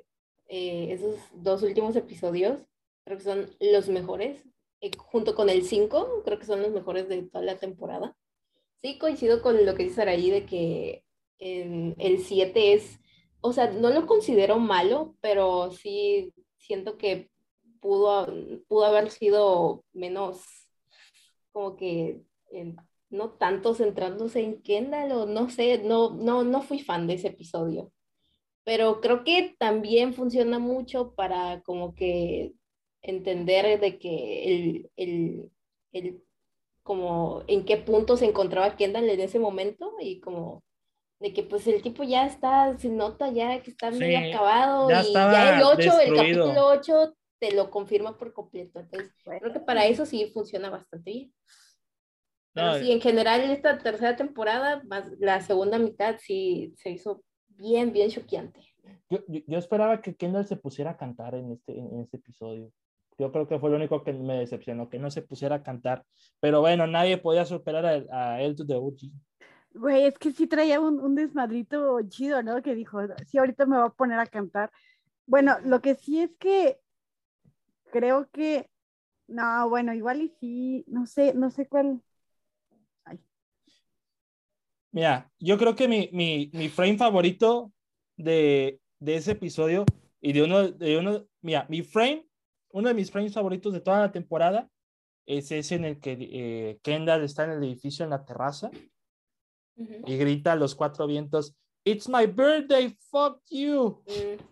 [0.50, 2.60] eh, esos dos últimos episodios
[3.06, 4.44] creo que son los mejores.
[4.82, 8.18] eh, junto con el 5, creo que son los mejores de toda la temporada.
[8.82, 11.06] Sí, coincido con lo que dice Araí de que
[11.40, 13.00] en el 7 es,
[13.42, 17.32] o sea, no lo considero malo, pero sí siento que
[17.82, 18.28] pudo,
[18.68, 20.42] pudo haber sido menos,
[21.52, 22.76] como que eh,
[23.10, 27.30] no tanto centrándose en Kendall o no sé, no, no, no fui fan de ese
[27.30, 27.92] episodio.
[28.70, 32.54] Pero creo que también funciona mucho para como que
[33.02, 35.50] entender de que el, el,
[35.92, 36.24] el
[36.84, 40.64] como en qué punto se encontraba Kendall en ese momento y como
[41.20, 44.88] de que pues el tipo ya está, se nota ya que está Sí, medio acabado
[44.88, 48.82] ya y estaba ya el 8, el capítulo 8 te lo confirma por completo.
[48.82, 51.34] Entonces, creo que para eso sí funciona bastante bien.
[52.54, 57.24] Pero No, sí, en general esta tercera temporada, más la segunda mitad sí se hizo
[57.60, 58.62] bien, bien choqueante.
[59.10, 62.72] Yo, yo, yo esperaba que Kendall se pusiera a cantar en este, en este episodio.
[63.18, 66.06] Yo creo que fue lo único que me decepcionó, que no se pusiera a cantar.
[66.40, 69.12] Pero bueno, nadie podía superar a, a él the OG.
[69.74, 72.62] Güey, es que sí traía un, un desmadrito chido, ¿no?
[72.62, 74.72] Que dijo, sí, ahorita me voy a poner a cantar.
[75.26, 76.80] Bueno, lo que sí es que
[77.92, 78.70] creo que,
[79.28, 82.02] no, bueno, igual y sí, no sé, no sé cuál.
[84.92, 87.72] Mira, yo creo que mi, mi, mi frame favorito
[88.18, 89.86] de, de ese episodio
[90.22, 92.28] y de uno, de uno, mira, mi frame,
[92.72, 94.70] uno de mis frames favoritos de toda la temporada
[95.26, 98.72] es ese en el que eh, Kendall está en el edificio en la terraza
[99.78, 104.04] y grita a los cuatro vientos, It's my birthday, fuck you.
[104.06, 104.44] Mm.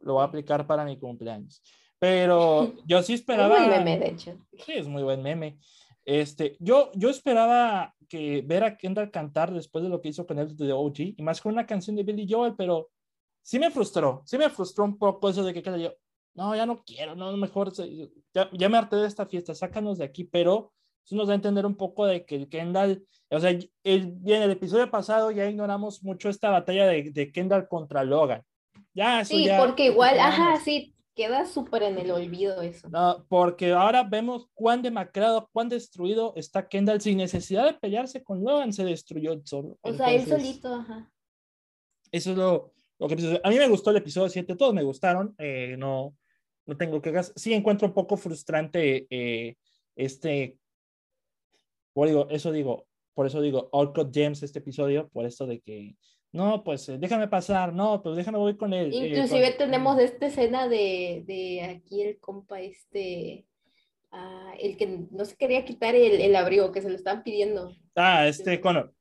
[0.00, 1.62] Lo voy a aplicar para mi cumpleaños.
[1.98, 3.56] Pero yo sí esperaba...
[3.56, 4.38] Es muy meme, de hecho.
[4.64, 5.58] Sí, es muy buen meme.
[6.04, 10.38] Este, yo, yo esperaba que ver a Kendall cantar después de lo que hizo con
[10.38, 12.90] él de OG, y más con una canción de Billy Joel, pero
[13.42, 15.92] sí me frustró, sí me frustró un poco eso de que Kendall yo,
[16.34, 17.72] no, ya no quiero, no, mejor,
[18.34, 20.72] ya, ya me harté de esta fiesta, sácanos de aquí, pero
[21.04, 24.50] eso nos da a entender un poco de que Kendall, o sea, el, bien, el
[24.50, 28.42] episodio pasado ya ignoramos mucho esta batalla de, de Kendall contra Logan.
[28.94, 32.88] Ya, eso sí, porque igual, ajá, sí, queda súper en el olvido eso.
[32.88, 38.42] No, porque ahora vemos cuán demacrado, cuán destruido está Kendall sin necesidad de pelearse con
[38.42, 39.78] Logan, se destruyó solo.
[39.82, 41.10] O sea, él solito, ajá.
[42.10, 45.34] Eso es lo, lo que a mí me gustó el episodio 7, todos me gustaron,
[45.38, 46.14] eh, no,
[46.66, 49.56] no tengo que sí encuentro un poco frustrante eh,
[49.96, 50.58] este
[51.92, 55.96] por digo, eso digo, por eso digo, Cut James este episodio, por esto de que,
[56.32, 58.90] no, pues eh, déjame pasar, no, pues déjame voy con él.
[58.92, 63.46] Eh, Inclusive tenemos esta escena de, de, aquí el compa este,
[64.12, 67.76] uh, el que no se quería quitar el, el, abrigo, que se lo estaban pidiendo.
[67.94, 68.94] Ah, este Connor.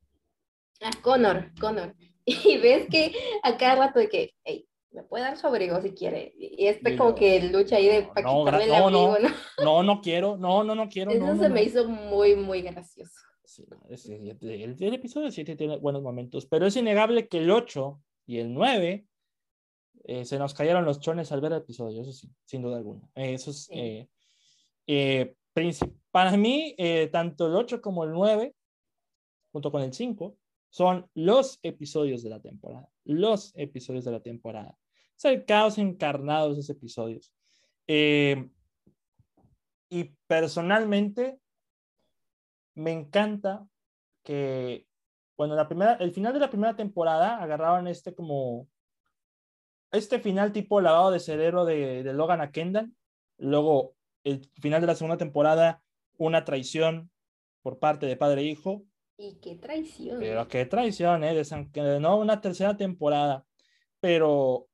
[0.82, 1.96] Ah, Connor, Connor.
[2.26, 5.91] Y ves que a cada rato de que, hey, me puede dar su abrigo si
[5.91, 6.34] quiere.
[6.38, 9.30] Y este como que lucha ahí de para no, quitarle el abrigo, no,
[9.63, 11.12] no, no, quiero, no, no, no quiero.
[11.12, 13.15] Eso se me hizo muy, muy gracioso.
[13.52, 13.66] Sí,
[14.20, 14.38] el,
[14.80, 19.06] el, episodio 7 tiene buenos momentos, pero es innegable que el 8 y el 9
[20.06, 23.10] eh, se nos cayeron los chones al ver el episodio, eso sí, sin duda alguna.
[23.16, 24.08] eso es, eh,
[24.88, 25.36] eh,
[26.12, 26.76] para mí,
[27.12, 28.56] tanto el 8 como el 9,
[29.52, 30.38] junto con el 5,
[30.70, 32.90] son los episodios de la temporada.
[33.04, 34.78] Los episodios de la temporada.
[35.18, 37.34] Es el caos encarnado esos episodios.
[37.86, 38.50] Eh,
[39.90, 41.41] y personalmente
[42.82, 43.65] me encanta
[44.24, 44.88] que
[45.36, 48.67] cuando la primera, el final de la primera temporada agarraban este como
[49.91, 52.94] este final tipo lavado de cerebro de, de Logan a Kendall,
[53.38, 55.82] luego el final de la segunda temporada
[56.17, 57.10] una traición
[57.62, 58.86] por parte de padre e hijo,
[59.22, 60.20] y qué traición.
[60.20, 61.39] Pero qué traición, ¿eh?
[62.00, 63.46] no una tercera temporada.
[64.00, 64.67] Pero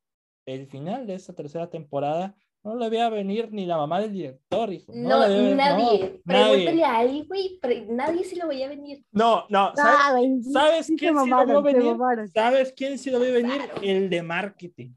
[0.46, 2.34] el final de esa tercera temporada
[2.68, 4.92] no le veía venir ni la mamá del director, hijo.
[4.96, 6.22] No, nadie.
[6.26, 7.60] Pregúntale a alguien, güey.
[7.90, 9.04] Nadie se lo veía venir.
[9.12, 9.74] No, no.
[9.76, 11.98] ¿Sabes, ¿sabes quién sí lo vio venir?
[12.34, 13.62] ¿Sabes quién sí lo vio venir?
[13.82, 14.94] El de marketing.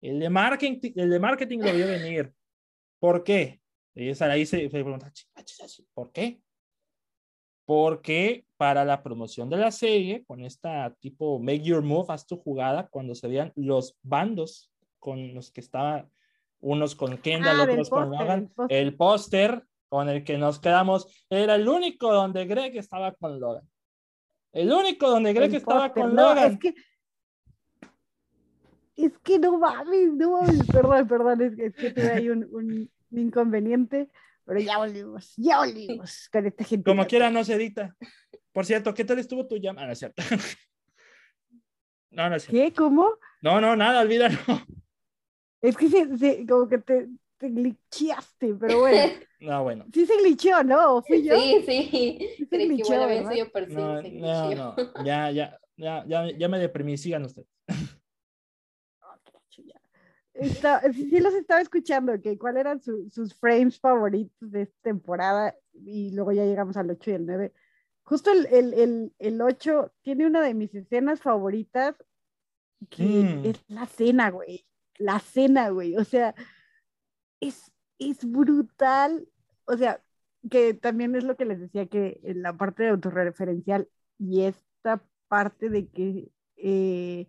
[0.00, 2.32] El de marketing, el de marketing lo vio venir.
[2.98, 3.60] ¿Por qué?
[3.94, 5.12] Y esa ahí se, se pregunta,
[5.94, 6.40] ¿por qué?
[7.64, 12.36] porque para la promoción de la serie, con esta tipo Make Your Move, haz tu
[12.36, 16.10] jugada, cuando se veían los bandos con los que estaban,
[16.62, 21.56] unos con Kendall, ah, otros con Logan, el póster con el que nos quedamos era
[21.56, 23.68] el único donde Greg estaba con Logan.
[24.52, 26.52] El único donde Greg estaba con Logan.
[26.52, 26.74] Es que,
[28.96, 32.48] es que no mames, no mames, perdón, perdón, es que, es que tuve ahí un,
[32.50, 34.08] un inconveniente.
[34.44, 36.90] Pero ya volvimos, ya volvimos con esta gente.
[36.90, 37.94] Como quiera, no se edita.
[38.52, 39.84] Por cierto, ¿qué tal estuvo tu llamada?
[39.84, 40.22] Ah, no es cierto.
[42.14, 42.58] No, no es cierto.
[42.62, 42.74] ¿Qué?
[42.74, 43.08] ¿Cómo?
[43.40, 44.36] No, no, nada, olvídalo.
[45.62, 49.12] Es que se, como que te, te glitchaste, pero bueno.
[49.42, 49.84] No, bueno.
[49.92, 51.02] Sí se glitchó, ¿no?
[51.02, 51.34] ¿Fui yo?
[51.34, 52.18] Sí, sí.
[52.36, 57.48] sí se glitchó, no, no, no, ya, ya, ya, ya, ya me deprimí, sigan ustedes
[60.92, 66.32] sí, los estaba escuchando, que cuáles eran sus frames favoritos de esta temporada y luego
[66.32, 67.52] ya llegamos al 8 y el 9.
[68.04, 71.94] Justo el, el, el, 8 tiene una de mis escenas favoritas
[72.90, 73.44] que mm.
[73.44, 74.66] es la cena, güey.
[74.98, 75.96] La cena, güey.
[75.96, 76.34] O sea,
[77.40, 79.28] es, es brutal.
[79.64, 80.02] O sea,
[80.50, 85.04] que también es lo que les decía que en la parte de autorreferencial y esta
[85.28, 87.28] parte de que eh,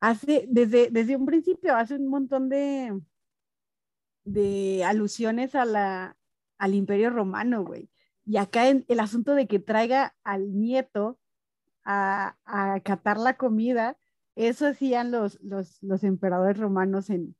[0.00, 3.00] hace, desde, desde un principio, hace un montón de,
[4.24, 6.16] de alusiones a la,
[6.58, 7.90] al imperio romano, güey.
[8.26, 11.18] Y acá el asunto de que traiga al nieto
[11.84, 13.98] a, a catar la comida,
[14.36, 17.36] eso hacían los, los, los emperadores romanos en,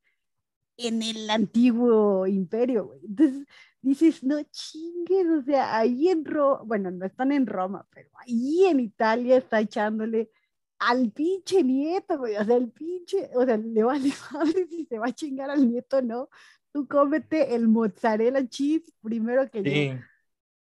[0.77, 3.01] en el antiguo imperio, güey.
[3.05, 3.47] Entonces
[3.83, 8.65] dices, no chingues, o sea, ahí en Roma, bueno, no están en Roma, pero ahí
[8.65, 10.31] en Italia está echándole
[10.79, 14.99] al pinche nieto, güey, o sea, el pinche, o sea, le vale madre si se
[14.99, 16.29] va a chingar al nieto, ¿no?
[16.73, 20.01] Tú cómete el mozzarella cheese primero que yo.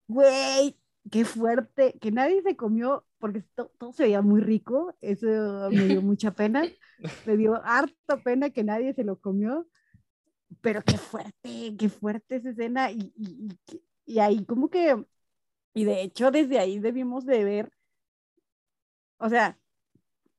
[0.07, 0.77] Güey,
[1.09, 6.01] qué fuerte, que nadie se comió, porque todo se veía muy rico, eso me dio
[6.01, 6.63] mucha pena,
[7.25, 9.67] me dio harta pena que nadie se lo comió,
[10.59, 13.13] pero qué fuerte, qué fuerte esa escena, y,
[14.05, 15.05] y ahí como que,
[15.73, 17.71] y de hecho desde ahí debimos de ver,
[19.17, 19.57] o sea,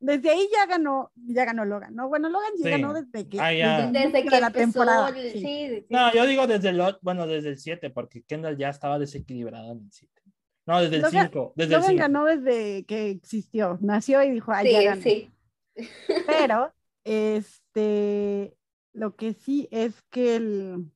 [0.02, 2.08] desde ahí ya ganó, ya ganó Logan, ¿no?
[2.08, 5.14] Bueno, Logan sí, ganó desde que, ah, desde, que la temporada.
[5.14, 5.86] Sí.
[5.88, 9.78] No, yo digo desde el, bueno, desde el 7, porque Kendall ya estaba desequilibrado en
[9.78, 10.21] el 7.
[10.66, 11.52] No, desde el 5.
[11.56, 15.02] Desde Logan ganó desde que existió, nació y dijo, ay, ya ganó.
[15.02, 15.32] Sí.
[16.26, 16.72] Pero,
[17.04, 18.56] este,
[18.92, 20.92] lo que sí es que el,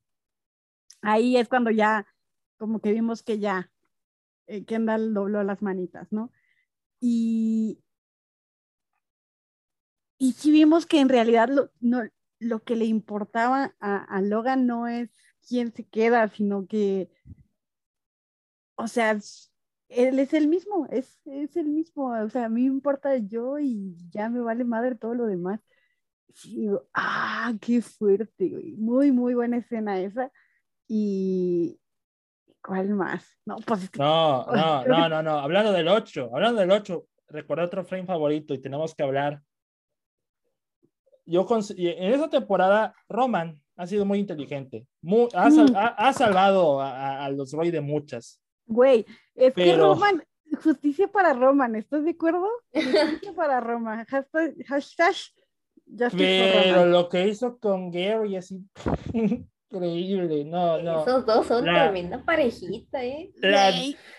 [1.01, 2.05] ahí es cuando ya,
[2.57, 3.71] como que vimos que ya
[4.47, 6.31] eh, Kendall dobló las manitas, ¿no?
[6.99, 7.83] Y,
[10.17, 12.03] y sí vimos que en realidad lo, no,
[12.39, 15.09] lo que le importaba a, Logan no es
[15.47, 17.09] quién se queda, sino que,
[18.75, 19.17] o sea,
[19.89, 23.59] él es el mismo, es, es el mismo, o sea, a mí me importa yo
[23.59, 25.59] y ya me vale madre todo lo demás.
[26.33, 28.75] Sí, ah, qué fuerte, güey.
[28.75, 30.31] Muy, muy buena escena esa.
[30.87, 31.79] Y,
[32.61, 33.25] ¿cuál más?
[33.45, 35.39] No, pues No, no, no, no, no.
[35.39, 39.41] Hablando del 8, hablando del 8, recuerdo otro frame favorito y tenemos que hablar
[41.27, 41.45] yo
[41.77, 45.27] en esa temporada Roman ha sido muy inteligente, mm.
[45.35, 48.41] ha, salvado a, los Roy de muchas.
[48.67, 50.23] Güey, es que Roman,
[50.61, 52.47] justicia para Roman, ¿estás de acuerdo?
[52.73, 55.15] Justicia para Roman, hashtag, hashtag
[56.15, 58.53] Pero lo que hizo con Gary es
[59.13, 61.01] increíble, no, no.
[61.01, 63.31] Esos dos son tremenda parejita, ¿eh?
[63.37, 63.71] La,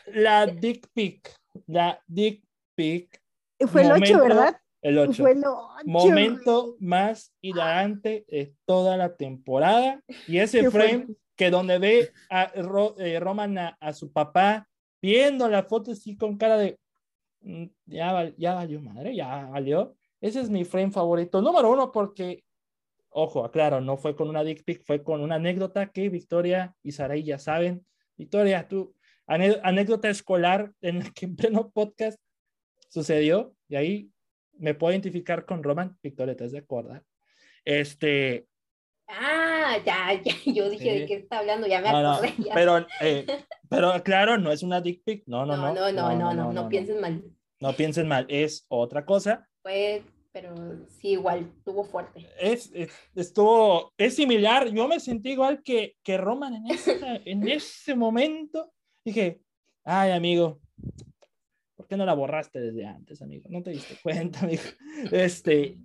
[0.07, 1.31] la Dick Pic,
[1.67, 2.43] la Dick
[2.75, 3.21] Pic.
[3.67, 4.61] Fue el 8, ¿verdad?
[4.81, 5.25] El 8.
[5.85, 10.01] Momento más hilarante de toda la temporada.
[10.27, 11.09] Y ese frame
[11.39, 14.69] que donde ve a eh, Roman a, su papá
[15.01, 16.79] viendo la foto así con cara de
[17.43, 19.97] mm, ya, ya valió madre, ya valió.
[20.21, 21.41] Ese es mi frame favorito.
[21.41, 22.43] Número uno, porque,
[23.11, 26.91] ojo, aclaro, no fue con una dick pic, fue con una anécdota que Victoria y
[26.91, 27.87] Saray ya saben.
[28.17, 28.97] Victoria, tú,
[29.29, 32.19] anécdota escolar en la que en pleno podcast
[32.89, 34.11] sucedió y ahí
[34.55, 37.05] me puedo identificar con Roman, Victoria, ¿te has de acordar?
[37.65, 38.49] Este.
[39.07, 42.35] Ah, ya, ya, yo dije de qué está hablando, ya me acordé.
[42.55, 43.27] Pero, eh,
[43.69, 45.75] pero claro, no es una dick pic, no, no, no.
[45.75, 47.23] No, no, no, no, no, piensen mal.
[47.61, 49.49] No piensen mal, es otra cosa.
[49.63, 50.03] Pues,
[50.33, 50.55] pero
[50.89, 52.27] sí, igual, tuvo fuerte.
[52.41, 52.71] Es,
[53.15, 56.65] estuvo, es similar, yo me sentí igual que, que Roman en
[57.25, 58.73] en ese momento.
[59.05, 59.41] Dije,
[59.85, 60.61] ay, amigo,
[61.79, 63.49] ¿Por qué no la borraste desde antes, amigo?
[63.51, 64.63] No te diste cuenta, amigo.
[65.13, 65.79] Este,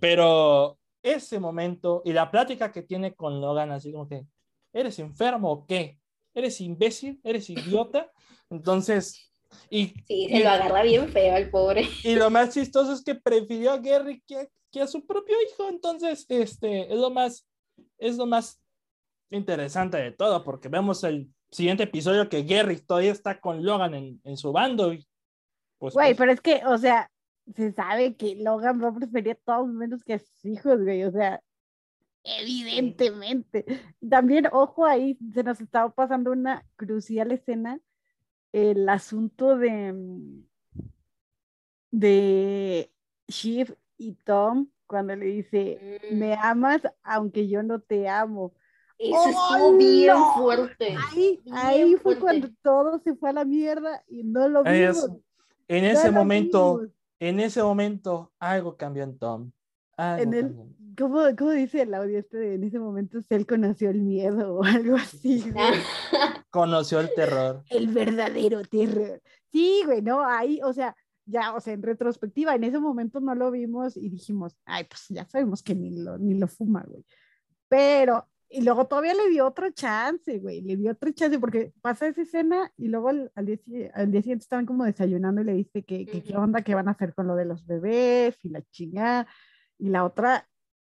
[0.00, 4.26] pero ese momento y la plática que tiene con Logan, así como que,
[4.72, 5.98] ¿eres enfermo o qué?
[6.34, 7.20] ¿Eres imbécil?
[7.22, 8.10] ¿Eres idiota?
[8.50, 9.32] Entonces,
[9.70, 11.88] y, sí, se lo agarra bien feo el pobre.
[12.02, 15.68] Y lo más chistoso es que prefirió a Gary que, que, a su propio hijo.
[15.68, 17.46] Entonces, este, es lo más,
[17.98, 18.60] es lo más
[19.30, 24.20] interesante de todo, porque vemos el siguiente episodio que Gary todavía está con Logan en,
[24.24, 25.06] en su bando y
[25.78, 27.10] pues, güey, pues pero es que, o sea,
[27.54, 31.04] se sabe que Logan va a preferir a todos menos que a sus hijos, güey,
[31.04, 31.42] o sea,
[32.24, 33.64] evidentemente.
[34.08, 37.80] También, ojo ahí, se nos estaba pasando una crucial escena,
[38.52, 39.94] el asunto de,
[41.90, 42.92] de
[43.28, 46.38] Shiv y Tom, cuando le dice, me mm.
[46.42, 48.54] amas aunque yo no te amo.
[48.98, 50.96] Eso estuvo bien fuerte.
[51.10, 55.10] Ahí, ahí fue cuando todo se fue a la mierda y no lo vimos.
[55.68, 56.80] En ese momento,
[57.20, 59.52] en ese momento, algo cambió en Tom.
[59.98, 60.54] En el,
[60.98, 64.96] ¿cómo, ¿cómo, dice el audio este en ese momento él conoció el miedo o algo
[64.96, 65.42] así?
[66.50, 67.64] conoció el terror.
[67.70, 69.22] El verdadero terror.
[69.50, 73.34] Sí, güey, no, ahí, o sea, ya, o sea, en retrospectiva, en ese momento no
[73.34, 77.04] lo vimos y dijimos, ay, pues ya sabemos que ni lo, ni lo fuma, güey.
[77.68, 82.06] Pero y luego todavía le dio otro chance, güey, le dio otro chance porque pasa
[82.06, 85.54] esa escena y luego al, al, día, al día, siguiente estaban como desayunando y le
[85.54, 88.50] dice que, que qué onda, qué van a hacer con lo de los bebés y
[88.50, 89.26] la chingada.
[89.78, 90.48] Y la otra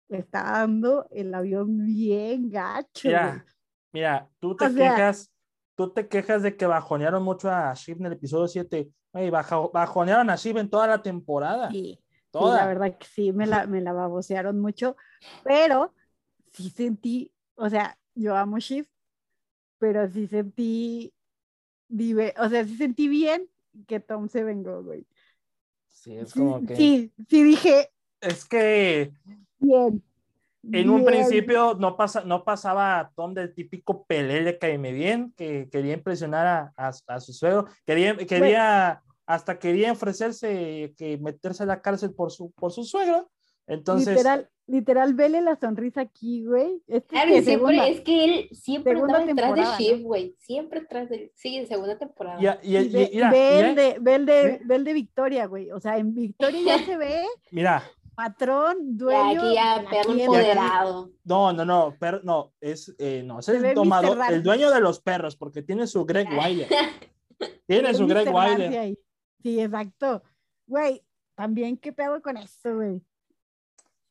[0.09, 3.09] le está dando el avión bien gacho.
[3.09, 3.45] Mira,
[3.93, 5.33] mira tú te quejas,
[5.75, 8.89] tú te quejas de que bajonearon mucho a Shiv en el episodio 7.
[9.13, 11.71] Güey, bajonearon a Shiv en toda la temporada.
[11.71, 11.99] Sí,
[12.31, 12.59] toda.
[12.59, 14.97] la verdad que sí, me la, me la babosearon mucho,
[15.43, 15.95] pero
[16.53, 18.91] sí sentí o sea, yo amo Shift,
[19.79, 21.13] pero sí sentí,
[21.89, 23.49] vive, o sea, sí sentí bien
[23.87, 25.07] que Tom se vengó, güey.
[25.89, 26.77] Sí, es como que...
[26.77, 27.91] Sí, sí dije...
[28.21, 29.13] Es que...
[29.59, 30.03] Bien.
[30.73, 35.69] En un principio no, pasa, no pasaba a Tom del típico pelele caime bien, que
[35.71, 41.83] quería impresionar a, a, su suegro, quería, quería hasta quería ofrecerse que meterse a la
[41.83, 43.31] cárcel por su, por su suegro,
[43.69, 46.83] Entonces, Literal, literal, vele la sonrisa aquí, güey.
[46.87, 50.01] Este Claro, que y siempre, segunda- es que él siempre segunda estaba detrás de Shiv,
[50.03, 50.07] ¿no?
[50.09, 50.37] güey.
[50.39, 52.41] Siempre detrás de Sí, en segunda temporada.
[52.63, 54.61] y- y y- ve, mira, ve y- el de, ve el de, ¿Eh?
[54.65, 55.71] ve el de Victoria, güey.
[55.73, 57.83] O sea, en Victoria ya se ve mira,
[58.15, 59.43] patrón, dueño.
[59.43, 61.11] aquí ya de la perro empoderado.
[61.25, 64.37] no, no, no, pero no, es, eh, no, es el Ramsey.
[64.37, 66.27] el dueño de los perros, porque tiene su Greg
[66.67, 66.69] Wilder.
[67.67, 68.97] Tiene Es su Greg Wilder.
[69.43, 70.23] Sí, exacto.
[70.67, 71.03] Güey,
[71.35, 73.03] también qué pedo con esto, güey.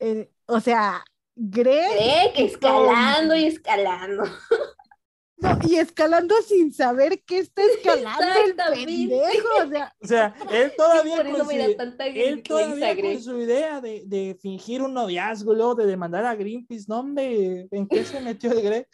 [0.05, 1.03] Eh, o sea,
[1.35, 4.23] Greg Greg escalando y escalando.
[5.37, 9.47] no, y escalando sin saber qué está escalando el pendejo.
[9.63, 14.37] O sea, O sea, él todavía con su, él todavía con su idea de, de
[14.39, 18.61] fingir un noviazgo, luego de demandar a Greenpeace, no, hombre, ¿en qué se metió el
[18.61, 18.87] Greg?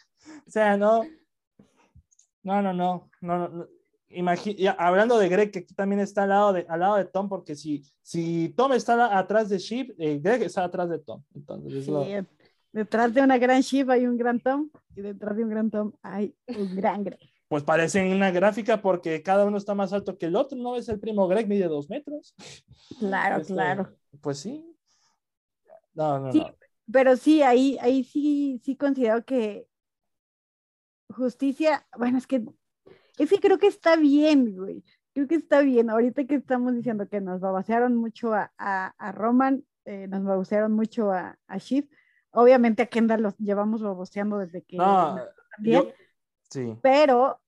[0.46, 1.02] O sea, no,
[2.42, 3.68] no, no, no, no, no,
[4.12, 4.18] no.
[4.18, 7.04] Imagi- ya, hablando de Greg, que aquí también está al lado de, al lado de
[7.04, 11.22] Tom, porque si, si Tom está atrás de Sheep, eh, Greg está atrás de Tom.
[11.34, 12.12] Entonces, es lo- sí,
[12.72, 15.92] detrás de una gran Shiv hay un gran Tom y detrás de un gran Tom
[16.02, 17.18] hay un gran Greg.
[17.48, 20.76] pues parece una gráfica porque cada uno está más alto que el otro, ¿no?
[20.76, 22.34] Es el primo Greg, mide dos metros.
[22.98, 23.94] Claro, Este, claro.
[24.22, 24.64] Pues sí.
[25.94, 26.54] No, no, Sí, no.
[26.90, 29.66] Pero sí, ahí, ahí sí, sí considero que
[31.10, 32.42] justicia, bueno, es que,
[33.22, 34.84] es que creo que está bien, güey.
[35.14, 35.90] Creo que está bien.
[35.90, 40.72] Ahorita que estamos diciendo que nos babosearon mucho a, a, a Roman, eh, nos babosearon
[40.72, 41.88] mucho a, a Shiv.
[42.30, 45.18] Obviamente a Kendall los llevamos baboseando desde que No,
[45.56, 45.92] también, yo-
[46.50, 46.78] sí.
[46.82, 47.40] pero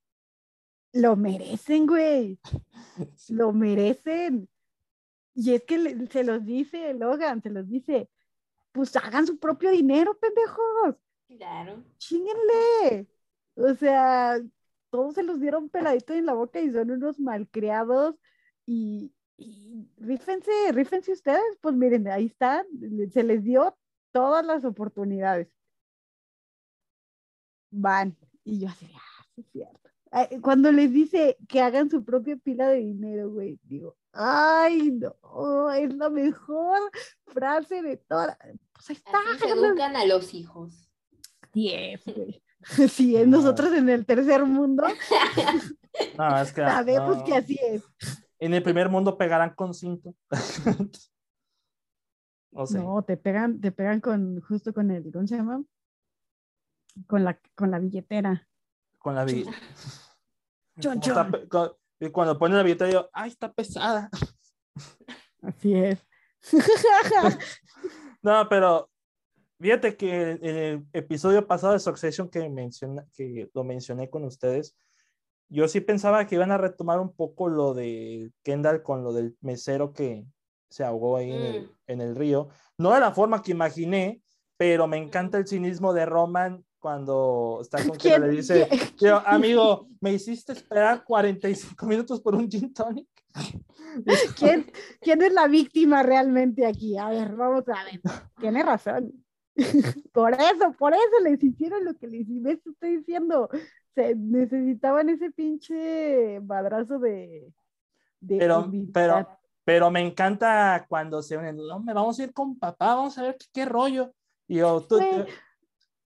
[0.93, 2.39] lo merecen, güey.
[3.17, 3.35] Sí.
[3.35, 4.49] Lo merecen.
[5.35, 8.09] Y es que le- se los dice Logan, se los dice,
[8.73, 10.97] pues hagan su propio dinero, pendejos.
[11.27, 11.83] Claro.
[11.99, 13.09] Chinguenle.
[13.57, 14.39] O sea,
[14.95, 18.15] todos se los dieron peladito en la boca y son unos malcriados.
[18.65, 21.59] Y, y rífense, rífense ustedes.
[21.61, 22.65] Pues miren, ahí están.
[23.11, 23.77] Se les dio
[24.13, 25.49] todas las oportunidades.
[27.73, 28.17] Van.
[28.45, 29.91] Y yo así, ah, sí es cierto.
[30.41, 35.93] Cuando les dice que hagan su propia pila de dinero, güey, digo, ay, no, es
[35.93, 36.79] la mejor
[37.27, 38.39] frase de toda.
[38.75, 40.89] Pues ahí está, Así se educan a los hijos.
[41.53, 42.44] Es, güey.
[42.85, 44.85] Así es, nosotros en el tercer mundo
[46.19, 46.61] No, es que.
[46.65, 47.25] sabemos no.
[47.25, 47.83] que así es.
[48.39, 50.15] En el primer mundo pegarán con cinto.
[52.51, 52.79] no sé.
[52.79, 55.63] No, te pegan, te pegan con, justo con el, ¿cómo se llama?
[57.07, 58.47] Con la, con la billetera.
[58.99, 59.53] Con la billeta.
[60.81, 61.49] Chon, Está chon.
[61.49, 64.11] con- y cuando pone la billeta, yo, ay, está pesada.
[65.43, 66.05] Así es.
[68.23, 68.91] No, pero
[69.65, 74.77] fíjate que en el episodio pasado de Succession que, menciona, que lo mencioné con ustedes,
[75.49, 79.39] yo sí pensaba que iban a retomar un poco lo de Kendall con lo del
[79.41, 80.27] mesero que
[80.69, 81.71] se ahogó ahí en, el, Mm.
[81.87, 82.49] en el río.
[82.77, 84.21] No de la forma que imaginé,
[84.59, 88.33] pero me encanta el cinismo de Roman cuando está con Kendall.
[88.33, 88.69] Le dice,
[89.01, 93.09] yo, amigo, me hiciste esperar 45 minutos por un gin tonic.
[94.37, 96.99] ¿Quién, quién es la víctima realmente aquí?
[96.99, 98.03] A ver, vamos a ver.
[98.39, 99.24] Tiene razón.
[100.13, 103.49] Por eso, por eso les hicieron lo que les ves, estoy diciendo.
[103.95, 107.53] Se necesitaban ese pinche madrazo de.
[108.21, 108.93] de Pero, humildad.
[108.93, 113.17] pero, pero me encanta cuando se unen, no, me vamos a ir con papá, vamos
[113.19, 114.13] a ver qué, qué rollo.
[114.49, 115.27] Y yo, tú, Güey,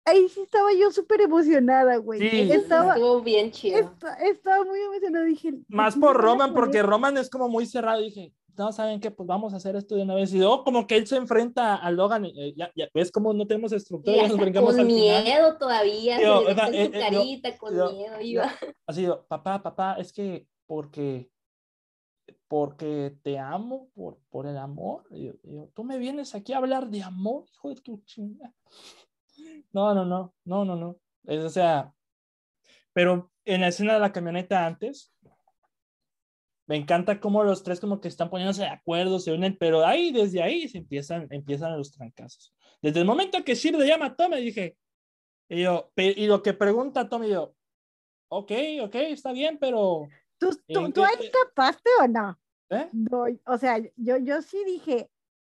[0.06, 2.22] Ahí sí estaba yo súper emocionada, güey.
[2.22, 2.50] Sí.
[2.52, 3.78] Estaba, estuvo bien chido.
[3.78, 5.26] esta- estaba muy emocionada.
[5.26, 5.54] Dije.
[5.68, 8.02] más "¿Me por Roman, porque Roman es como muy cerrado.
[8.02, 9.12] Dije, no, ¿saben qué?
[9.12, 10.34] Pues vamos a hacer esto de una vez.
[10.34, 13.46] Y luego como que él se enfrenta a Logan, eh, ya, ya ves cómo no
[13.48, 15.24] tenemos estructura, Y ya nos brincamos con al final.
[15.24, 18.52] miedo todavía, Yo, se le eh, su eh, yo- carita, con yo- miedo, yo- iba.
[18.86, 21.30] Así yo, papá, papá, es que porque
[22.50, 25.04] porque te amo por, por el amor.
[25.12, 28.02] Y yo, y yo, tú me vienes aquí a hablar de amor, hijo de tu
[28.06, 28.54] chinga.
[29.72, 30.98] No, no, no, no, no, no.
[31.26, 31.94] Es, o sea,
[32.94, 35.14] pero en la escena de la camioneta antes,
[36.68, 40.12] me encanta cómo los tres como que están poniéndose de acuerdo, se unen, pero ahí,
[40.12, 42.54] desde ahí se empiezan, empiezan los trancazos.
[42.82, 44.78] Desde el momento que Shir le llama a Tom, dije,
[45.50, 47.56] y, yo, y lo que pregunta Tom, y yo,
[48.30, 48.52] ok,
[48.84, 50.08] ok, está bien, pero...
[50.38, 52.38] ¿Tú, tú, ¿En tú ahí escapaste o no?
[52.70, 52.90] ¿eh?
[52.92, 55.10] No, o sea, yo, yo sí dije,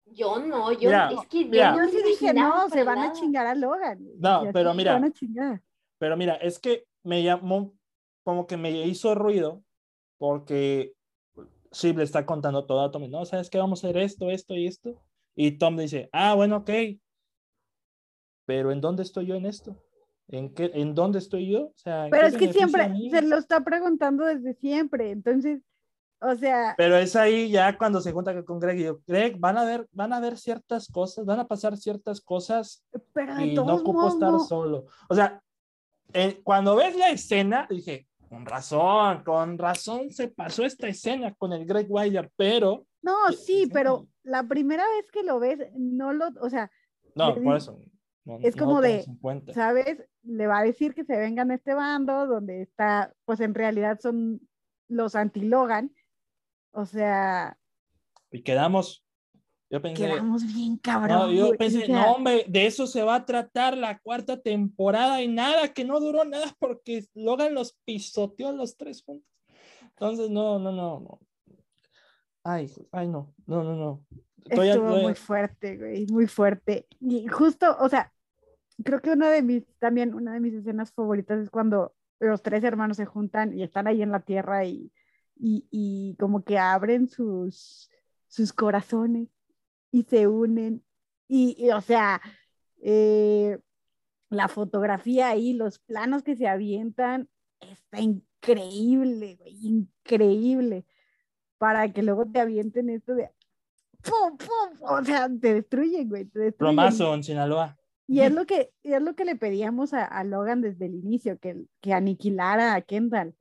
[0.06, 1.76] Yo no, yo Mira, es que mira.
[1.76, 3.12] yo sí dije, no, se van a nada.
[3.12, 3.98] chingar a Logan.
[4.18, 4.90] No, pero "Sí, mira.
[4.90, 5.62] Se van a chingar.
[5.98, 7.74] Pero mira, es que me llamó,
[8.24, 9.62] como que me hizo ruido,
[10.18, 10.94] porque
[11.72, 13.58] Shiv le está contando todo a Tom, no, ¿sabes qué?
[13.58, 15.00] Vamos a hacer esto, esto y esto.
[15.34, 16.70] Y Tom dice, ah, bueno, ok,
[18.44, 19.76] pero ¿en dónde estoy yo en esto?
[20.28, 21.66] ¿En, qué, ¿En dónde estoy yo?
[21.66, 25.10] O sea, ¿en Pero es que siempre se lo está preguntando desde siempre.
[25.10, 25.60] Entonces,
[26.20, 26.74] O sea.
[26.76, 29.88] Pero es ahí ya cuando se junta con Greg y yo, Greg, van a ver,
[29.92, 34.30] van a ver ciertas cosas, van a pasar ciertas cosas pero y no ocupo estar
[34.30, 34.40] no.
[34.40, 34.86] solo.
[35.08, 35.42] O sea,
[36.12, 41.52] eh, cuando ves la escena, dije, con razón, con razón se pasó esta escena con
[41.52, 46.28] el Greg Wire, pero No, Sí, pero la primera vez que lo ves, no lo,
[46.40, 46.70] o sea,
[47.14, 47.78] no, por eso.
[48.24, 49.04] no- es no como lo de.
[49.52, 50.08] ¿sabes?
[50.22, 53.98] Le va a decir que se vengan a este bando donde está, pues en realidad
[54.00, 54.40] son
[54.88, 55.94] los anti-Logan.
[56.70, 57.58] O sea,
[58.30, 59.04] Y quedamos,
[59.72, 61.30] yo pensé, quedamos bien no, cabrón.
[61.30, 64.38] yo güey, o pensé, sea, no, hombre, de eso se va a tratar la cuarta
[64.38, 69.26] temporada y nada, que no duró nada porque Logan los pisoteó a los tres juntos.
[69.80, 71.20] Entonces, no, no, no, no.
[72.44, 74.04] Ay, ay, no, no, no, no.
[74.44, 76.86] Estoy- Estuvo muy fuerte, güey, muy fuerte.
[77.00, 78.12] Y justo, o sea,
[78.84, 82.62] creo que una de mis, también una de mis escenas favoritas es cuando los tres
[82.62, 84.92] hermanos se juntan y están ahí en la tierra y,
[85.34, 87.88] y, y como que abren sus,
[88.28, 89.28] sus corazones
[89.92, 90.82] y se unen.
[91.28, 92.20] Y, y, o sea,
[92.82, 93.58] eh,
[94.28, 97.28] la fotografía ahí, los planos que se avientan,
[97.60, 100.84] está increíble, güey, increíble.
[101.58, 103.30] Para que luego te avienten esto de
[104.02, 104.78] ¡pum, pum!
[104.80, 106.74] O sea, te destruyen, güey, te destruyen.
[106.74, 107.78] Plomazo en Sinaloa.
[108.08, 110.96] Y es lo que, y es lo que le pedíamos a, a Logan desde el
[110.96, 113.34] inicio, que, que aniquilara a Kendall.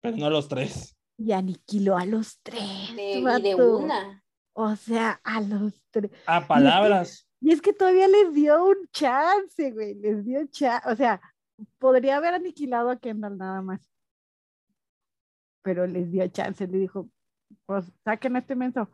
[0.00, 0.96] Pero no los tres.
[1.16, 2.60] Y aniquiló a los tres.
[2.96, 4.24] De- y de una.
[4.60, 6.10] O sea, a los tres.
[6.26, 7.28] A palabras.
[7.40, 9.94] Y es que todavía les dio un chance, güey.
[9.94, 10.88] Les dio chance.
[10.90, 11.20] O sea,
[11.78, 13.80] podría haber aniquilado a Kendall nada más.
[15.62, 16.66] Pero les dio chance.
[16.66, 17.08] Le dijo,
[17.66, 18.90] pues saquen este menso.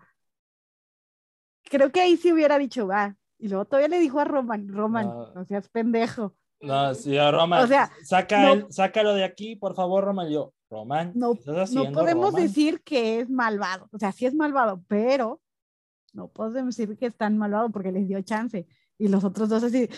[1.71, 3.17] Creo que ahí sí hubiera dicho, va.
[3.39, 5.33] Y luego todavía le dijo a Roman, Roman, No.
[5.33, 6.37] no seas pendejo.
[6.61, 7.65] No, sí, a Roman.
[7.65, 10.29] O sea, saca no- el- sácalo de aquí, por favor, Roman.
[10.31, 12.43] Yo, Roman, No- ¿qué estás haciendo, no podemos Roman?
[12.43, 13.89] decir que es malvado.
[13.93, 15.41] O sea, sí es malvado, pero
[16.15, 18.67] no podemos decir que es tan malvado porque les dio chance.
[18.97, 19.89] Y los otros dos así,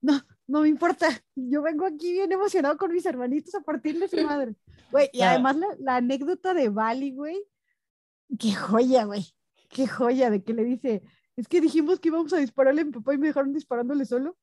[0.00, 1.08] no, no me importa.
[1.34, 4.54] Yo vengo aquí bien emocionado con mis hermanitos a partirle su madre.
[4.90, 7.42] Güey, y además la, la anécdota de Bali, güey,
[8.38, 9.24] qué joya, güey.
[9.68, 11.02] Qué joya de que le dice,
[11.34, 14.36] es que dijimos que íbamos a dispararle a mi papá y me dejaron disparándole solo.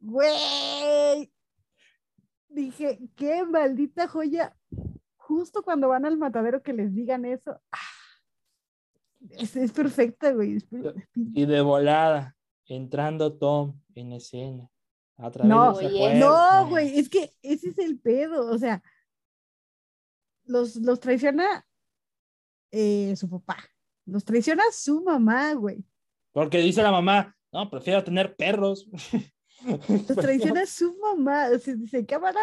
[0.00, 1.30] Güey.
[2.48, 4.56] Dije, qué maldita joya
[5.16, 7.60] justo cuando van al matadero que les digan eso.
[7.70, 7.91] ah,
[9.30, 10.56] Es, es perfecta, güey.
[10.56, 14.68] es per- Y de volada, entrando Tom en escena.
[15.16, 16.14] A través No, de esa.
[16.18, 18.50] No, güey, es que ese es el pedo.
[18.50, 18.82] O sea,
[20.44, 21.64] los, los traiciona
[22.70, 23.58] eh, su papá.
[24.06, 25.84] Los traiciona su mamá, güey.
[26.32, 28.88] Porque dice la mamá, no, prefiero tener perros.
[29.88, 31.48] Los traiciona su mamá.
[31.54, 32.40] O sea, dice, cámara.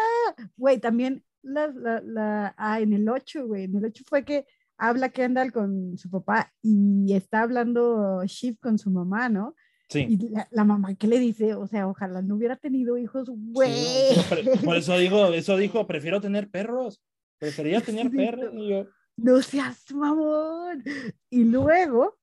[0.56, 3.64] Güey, también la, la, la- ah, en el 8, güey.
[3.64, 4.46] En el 8 fue que
[4.80, 9.54] habla Kendall con su papá y está hablando Shiv con su mamá, ¿no?
[9.88, 10.06] Sí.
[10.08, 11.54] Y la, la mamá, ¿qué le dice?
[11.54, 13.72] O sea, ojalá no hubiera tenido hijos, güey.
[13.72, 14.20] Sí,
[14.64, 17.02] por eso digo, eso dijo, prefiero tener perros.
[17.38, 18.54] Prefería tener Sí, perros.
[18.54, 18.60] no.
[18.62, 20.82] Y yo, no seas mamón.
[21.28, 22.18] Y luego,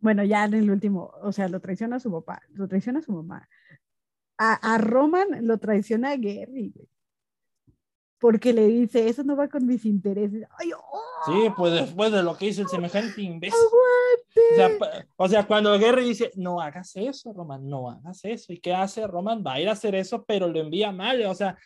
[0.00, 3.02] bueno, ya en el último, o sea, lo traiciona a su papá, lo traiciona a
[3.02, 3.48] su mamá.
[4.38, 6.88] A, a Roman lo traiciona a Gary, güey.
[8.20, 10.44] Porque le dice, eso no va con mis intereses.
[10.58, 13.58] Ay, oh, sí, pues después de lo que hizo el semejante imbécil.
[13.58, 15.08] O sea, aguante.
[15.16, 18.52] o sea, cuando Gary dice, no hagas eso, Roman, no hagas eso.
[18.52, 19.42] ¿Y qué hace Roman?
[19.46, 21.24] Va a ir a hacer eso, pero lo envía mal.
[21.26, 21.56] O sea,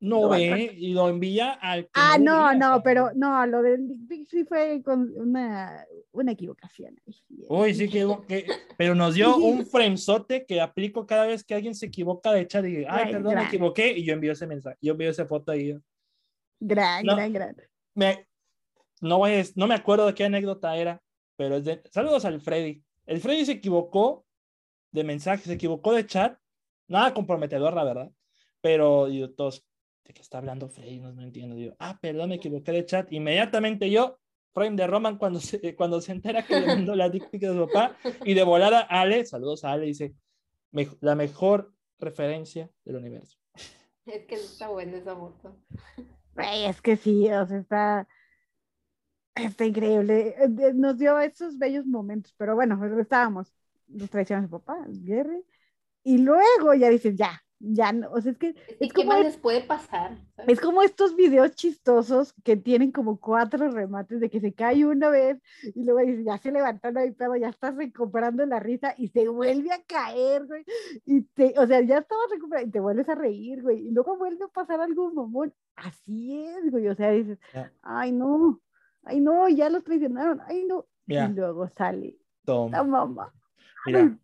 [0.00, 3.82] no No, ve y lo envía al que Ah, no, no, pero no, lo del
[3.86, 6.96] Big Big sí fue con una, una equivocación.
[7.06, 7.44] sí.
[7.48, 8.46] Uy, sí que, que-
[8.78, 12.64] pero nos dio un framesote que aplico cada vez que alguien se equivoca de chat
[12.66, 15.76] y ay, perdón, me equivoqué y yo envío ese mensaje, yo envío esa foto ahí.
[16.60, 17.16] Gran, No.
[17.16, 17.56] gran, gran.
[17.94, 18.26] Me,
[19.00, 21.02] no, voy a- no me acuerdo de qué anécdota era,
[21.36, 22.82] pero es de, saludos al Freddy.
[23.06, 24.24] El Freddy se equivocó
[24.92, 26.38] de mensaje, se equivocó de chat,
[26.88, 28.10] nada comprometedor, la verdad,
[28.60, 29.64] pero yo, todos,
[30.04, 31.00] ¿de qué está hablando Freddy?
[31.00, 31.56] No, no entiendo.
[31.56, 33.12] Yo, ah, perdón, me equivoqué de chat.
[33.12, 34.18] Inmediatamente yo,
[34.52, 37.52] frame de Roman, cuando se, cuando se entera que le mandó la dick pic de
[37.54, 40.14] su papá, y de volada, Ale, saludos a Ale, dice,
[40.72, 43.38] "Mej- la mejor referencia del universo.
[44.06, 45.56] Es que está buena esa foto.
[46.36, 48.08] Es que sí, o sea, está,
[49.34, 50.34] está increíble.
[50.38, 53.52] Eh, Nos dio esos bellos momentos, pero bueno, estábamos,
[53.88, 55.44] los traiciona su papá, Gary,
[56.02, 59.02] y luego ya dices, ya, ya, no, o sea, es que Es que, Es ¿qué
[59.02, 60.16] como más es- les puede pasar?
[60.34, 60.52] ¿sabes?
[60.52, 65.10] es como estos videos chistosos que tienen como cuatro remates de que se cae una
[65.10, 65.38] vez
[65.74, 69.08] y luego dice, ya se levantó, no hay pedo, ya estás recuperando la risa y
[69.08, 70.64] se vuelve a caer, güey.
[71.04, 73.86] Y te, o sea, ya estabas recuperando y te vuelves a reír, güey.
[73.86, 75.52] Y luego vuelve a pasar algo mamón.
[75.76, 76.88] Así es, güey.
[76.88, 77.38] O sea, dices,
[77.82, 78.60] ay, no.
[79.04, 80.86] ay no, ya los traicionaron, ay no.
[81.06, 82.70] Y luego sale Tom.
[82.70, 83.34] la mamá.
[83.86, 84.18] Mira,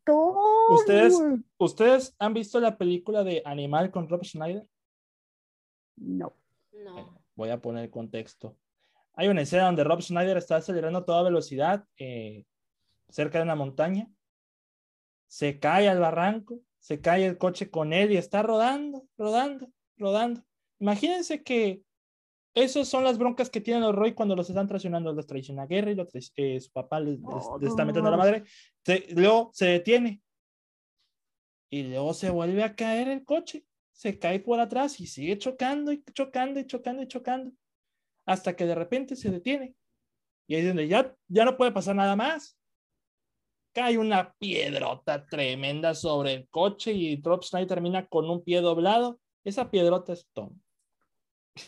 [0.71, 1.43] ustedes- güey.
[1.59, 4.67] ¿ustedes han visto la película de Animal con Rob Schneider?
[5.97, 6.35] No.
[6.73, 7.21] No.
[7.35, 8.57] Voy a poner contexto.
[9.15, 12.45] Hay una escena donde Rob Schneider está acelerando a toda velocidad eh,
[13.09, 14.11] cerca de una montaña.
[15.27, 20.43] Se cae al barranco, se cae el coche con él y está rodando, rodando, rodando.
[20.79, 21.83] Imagínense que
[22.57, 25.13] esas son las broncas que tienen los Roy cuando los están traicionando.
[25.13, 27.87] Los traiciona Gary, lo trai- eh, su papá les, Oh, está no.
[27.87, 28.45] metiendo a la madre.
[28.85, 30.23] Se- luego se detiene.
[31.71, 33.65] Y luego se vuelve a caer el coche.
[33.93, 37.53] Se cae por atrás y sigue chocando y chocando y chocando y chocando.
[38.27, 39.75] Hasta que de repente se detiene.
[40.49, 42.59] Y ahí es donde ya, ya no puede pasar nada más.
[43.75, 49.21] Cae una piedrota tremenda sobre el coche y Rob Schneider termina con un pie doblado.
[49.45, 50.59] Esa piedrota es Tom.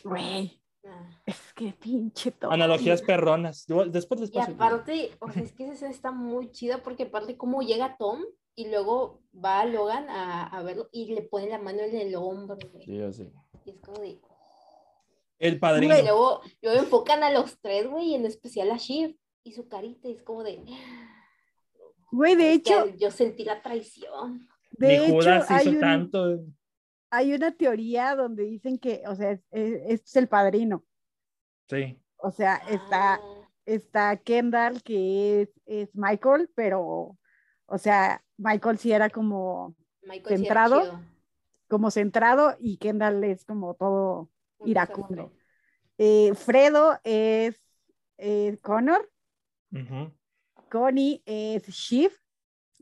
[0.04, 0.57] Güey,
[0.90, 1.10] Ah.
[1.26, 2.50] es que pinche Tom.
[2.52, 3.66] Analogías perronas.
[3.90, 4.48] Después, Y después.
[4.48, 8.22] aparte, o sea, es que esa escena está muy chida porque aparte cómo llega Tom
[8.54, 12.56] y luego va Logan a, a verlo y le pone la mano en el hombro,
[12.72, 12.84] güey.
[12.84, 13.30] Sí, yo sí.
[13.64, 14.18] Y es como de...
[15.38, 15.96] El padrino.
[15.96, 19.68] Y luego, luego enfocan a los tres, güey, y en especial a Shiv y su
[19.68, 20.64] carita, y es como de...
[22.10, 24.48] Güey, de hecho, yo sentí la traición.
[24.72, 26.38] de Ni hecho, Judas hay, hizo un- tanto.
[27.10, 30.84] Hay una teoría donde dicen que, o sea, es, es- este es el padrino.
[31.68, 31.98] Sí.
[32.16, 33.20] O sea, está, Ah,
[33.66, 37.16] está Kendall, que es, es Michael, pero,
[37.66, 41.00] o sea, Michael sí era como, Michael sí era centrado.
[41.68, 45.32] como centrado y Kendall es como todo un iracundo.
[45.98, 47.60] Eh, Fredo es
[48.16, 49.10] eh, Connor.
[50.70, 52.12] Connie es Shiv,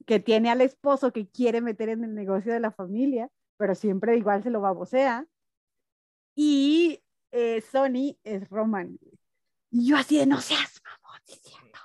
[0.06, 4.16] que tiene al esposo que quiere meter en el negocio de la familia, pero siempre
[4.16, 5.26] igual se lo babosea.
[6.34, 7.02] Y
[7.32, 8.98] eh, Sony es Roman.
[9.70, 11.78] Y yo así de no seas mamón, cierto.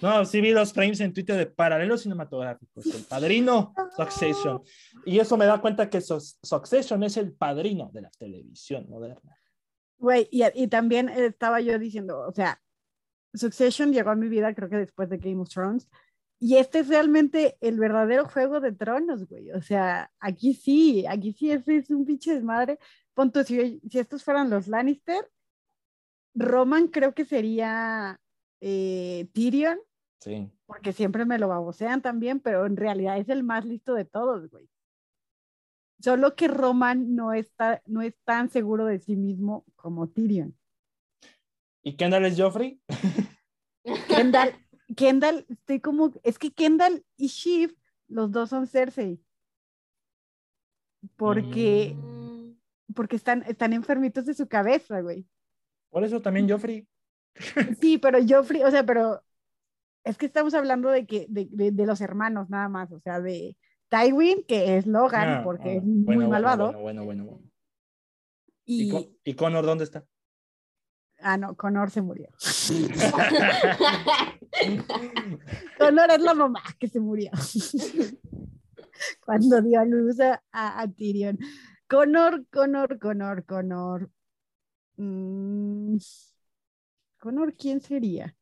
[0.00, 2.86] No, sí vi los frames en Twitter de paralelos cinematográficos.
[2.86, 4.62] El padrino Succession.
[5.04, 9.36] Y eso me da cuenta que Succession es el padrino de la televisión moderna.
[9.98, 12.60] Güey, y, y también estaba yo diciendo, o sea,
[13.34, 15.88] Succession llegó a mi vida creo que después de Game of Thrones.
[16.44, 19.52] Y este es realmente el verdadero juego de tronos, güey.
[19.52, 22.80] O sea, aquí sí, aquí sí es, es un pinche desmadre.
[23.14, 25.30] Punto, si, si estos fueran los Lannister,
[26.34, 28.20] Roman creo que sería
[28.60, 29.78] eh, Tyrion,
[30.18, 30.50] Sí.
[30.66, 34.50] porque siempre me lo babosean también, pero en realidad es el más listo de todos,
[34.50, 34.68] güey.
[36.02, 40.58] Solo que Roman no está, no es tan seguro de sí mismo como Tyrion.
[41.84, 42.80] ¿Y Kendall es Joffrey?
[44.08, 44.54] Kendall,
[44.96, 47.74] Kendall, estoy como, es que Kendall y Shiv,
[48.08, 49.20] los dos son Cersei.
[51.16, 52.52] Porque, Mm,
[52.94, 55.26] porque están, están enfermitos de su cabeza, güey.
[55.90, 56.86] Por eso también Joffrey.
[57.80, 59.22] Sí, pero Joffrey, o sea, pero
[60.04, 63.20] es que estamos hablando de que, de, de- de los hermanos nada más, o sea,
[63.20, 63.56] de
[63.88, 66.66] Tywin, que es Logan, Ah, porque ah, es muy bueno, malvado.
[66.72, 67.24] Bueno, bueno, bueno.
[67.24, 67.50] bueno.
[68.64, 70.04] ¿Y, Y, Con- ¿Y Connor dónde está?
[71.20, 72.28] ah, no, Connor se murió.
[75.78, 77.30] Connor es la mamá que se murió
[79.24, 81.38] cuando dio a luz a, a- Tyrion.
[81.88, 84.10] Connor, Connor, Connor, Connor.
[84.96, 85.96] Mm,
[87.18, 88.34] Connor, ¿quién sería?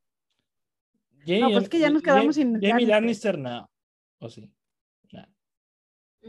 [1.26, 3.38] Jamie- pues es que ya nos quedamos sin Jamie Lannister.
[3.38, 3.68] No.
[4.18, 4.52] ¿O sí?
[5.12, 5.26] No.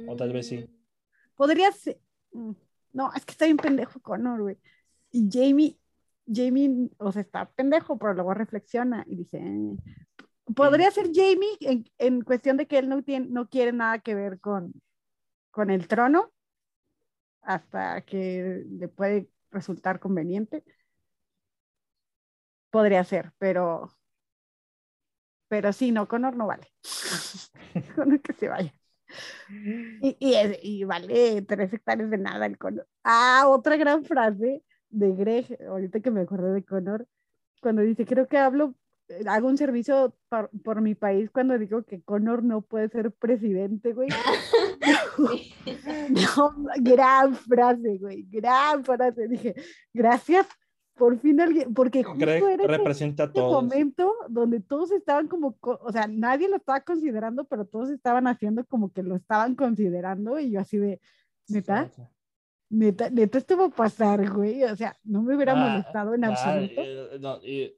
[0.08, 0.58] O tal vez sí.
[0.60, 2.00] mm, Podría ser.
[2.32, 2.52] mm,
[2.94, 4.58] No, es que está bien pendejo Connor, güey.
[5.12, 5.78] Y Jamie,
[6.28, 9.38] Jamie, o sea, está pendejo, pero luego reflexiona y dice.
[9.40, 9.76] "Eh".
[10.56, 14.16] Podría ser Jamie en, en cuestión de que él no, tiene, no quiere nada que
[14.16, 14.74] ver con,
[15.52, 16.32] con el trono
[17.42, 20.64] hasta que le puede resultar conveniente.
[22.70, 23.90] Podría ser, pero.
[25.48, 26.68] Pero sí, no, Connor no vale.
[27.96, 28.74] Connor que se vaya.
[30.00, 32.88] Y, y, es- y vale tres hectáreas de nada el Connor.
[33.04, 37.08] Ah, otra gran frase de Greg, ahorita que me acordé de Connor,
[37.62, 38.76] cuando dice, creo que hablo,
[39.08, 43.12] eh, hago un servicio por, por mi país cuando digo que Connor no puede ser
[43.12, 44.10] presidente, güey.
[45.28, 45.54] sí.
[46.38, 49.28] No, gran frase, güey, gran frase.
[49.28, 49.56] Dije,
[49.94, 50.48] gracias,
[50.96, 53.64] por fin alguien, porque justo Greg era ese- representa a ese todos.
[53.64, 58.28] momento donde todos estaban como, co- o sea, nadie lo estaba considerando, pero todos estaban
[58.28, 61.00] haciendo como que lo estaban considerando y yo así de,
[61.48, 61.90] neta,
[62.72, 66.24] neta, neta esto va a pasar, güey, o sea, no me hubiera Ah, molestado en
[66.26, 66.82] Ah, absoluto.
[66.84, 67.76] eh, no, y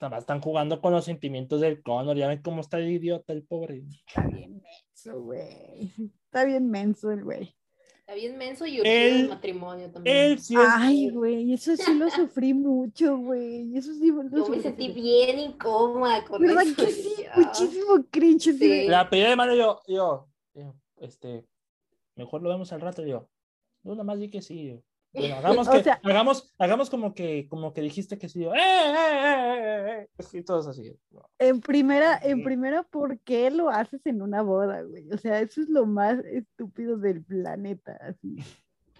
[0.00, 2.16] nada más están jugando con los sentimientos del Connor.
[2.16, 3.84] Ya ven cómo está el idiota, el pobre.
[4.08, 5.92] Está bien menso, güey,
[6.24, 7.54] está bien menso el güey.
[8.00, 10.14] Está bien menso y el matrimonio también.
[10.14, 13.74] Él sí Ay, güey, eso sí lo sufrí mucho, güey.
[13.74, 16.76] Eso sí lo Yo me sentí bien incómoda con ¿Verdad eso.
[16.84, 17.14] que sí?
[17.34, 18.52] Muchísimo cringe.
[18.58, 18.88] Sí.
[18.88, 21.46] La pedí de mano yo, yo, yo, este,
[22.14, 23.26] mejor lo vemos al rato yo.
[23.84, 24.68] No, nada más di que sí.
[24.68, 24.82] yo.
[25.16, 28.40] Bueno, hagamos O que, sea- hagamos, hagamos como que, como que dijiste que sí.
[28.40, 30.24] Yo, ¡eh, eh, eh, eh, eh!
[30.32, 30.92] Y todos así.
[31.38, 35.08] En primera, en primera, ¿por qué lo haces en una boda, güey?
[35.12, 38.38] O sea, eso es lo más estúpido del planeta, así.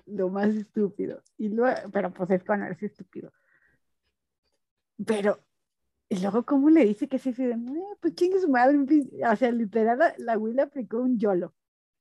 [0.07, 1.21] Lo más estúpido.
[1.37, 3.33] Y luego, pero pues es es estúpido.
[5.05, 5.41] Pero,
[6.09, 7.33] y luego, ¿cómo le dice que sí?
[7.33, 7.57] sí, "Eh,
[8.01, 8.79] pues chingue su madre.
[8.85, 9.11] pin-".
[9.29, 11.53] O sea, literal, la, la le aplicó un YOLO.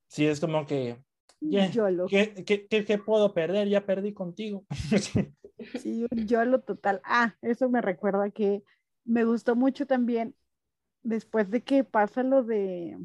[0.07, 1.03] Sí, es como que,
[1.50, 2.08] Ya, YOLO.
[2.08, 3.68] ¿qué, qué, qué, qué puedo perder?
[3.68, 4.66] Ya perdí contigo.
[5.80, 7.00] Sí, un YOLO total.
[7.06, 8.64] Ah, eso me recuerda que
[9.06, 10.36] me gustó mucho también
[11.04, 12.98] después de que pasa lo de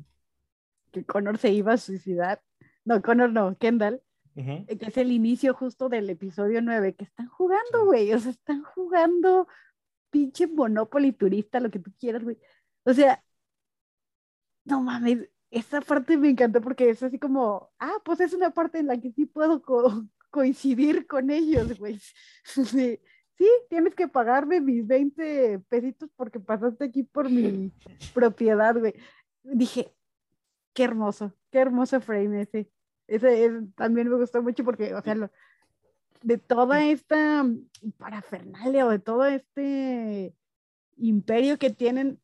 [0.91, 2.43] que Connor se iba a suicidar.
[2.84, 4.03] No, Connor no, Kendall,
[4.34, 8.12] eh, que es el inicio justo del episodio 9, que están jugando, güey.
[8.12, 9.47] O sea, están jugando
[10.11, 12.39] pinche Monopoly turista, lo que tú quieras, güey.
[12.84, 13.22] O sea,
[14.64, 18.78] no mames, esa parte me encantó porque es así como, ah, pues es una parte
[18.78, 21.99] en la que sí puedo co- coincidir con ellos, güey.
[22.44, 23.01] Sí,
[23.36, 27.72] sí, tienes que pagarme mis 20 pesitos porque pasaste aquí por mi
[28.14, 28.94] propiedad, güey.
[29.44, 29.94] Dije,
[30.74, 32.70] qué hermoso, qué hermoso frame ese.
[33.07, 35.30] Ese es- también me gustó mucho porque, o sea, lo-
[36.22, 37.46] de toda esta
[37.96, 40.34] parafernalia o de todo este
[40.96, 42.20] imperio que tienen,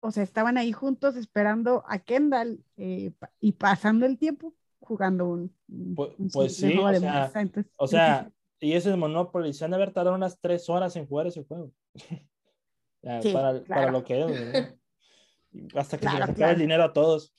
[0.00, 5.54] o sea, estaban ahí juntos esperando a Kendall eh, y pasando el tiempo jugando un,
[5.68, 8.30] un- Pues- un pues simple sí, o sea, entonces, O sea,
[8.60, 11.44] y ese de Monopoly, se han de haber tardado unas tres horas en jugar ese
[11.44, 11.72] juego.
[13.02, 13.92] Ya, Sí, para, para claro.
[13.92, 14.26] lo que es.
[15.52, 16.52] Y Hasta que se Claro, les acabe claro.
[16.54, 17.32] el dinero a todos.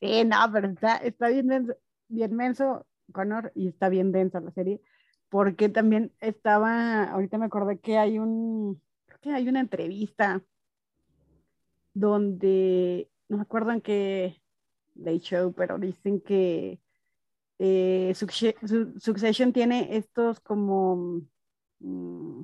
[0.00, 1.74] sí, no, pero está, está bien, denso,
[2.08, 4.80] bien menso Connor y está bien densa la serie,
[5.28, 8.80] porque también estaba, ahorita me acordé que hay un,
[9.24, 10.44] que hay una entrevista
[11.94, 14.42] donde, no me acuerdo en qué
[14.96, 16.78] Late Show, pero dicen que
[17.58, 21.22] eh, Succe- Su- Succession tiene estos como,
[21.80, 22.42] mm,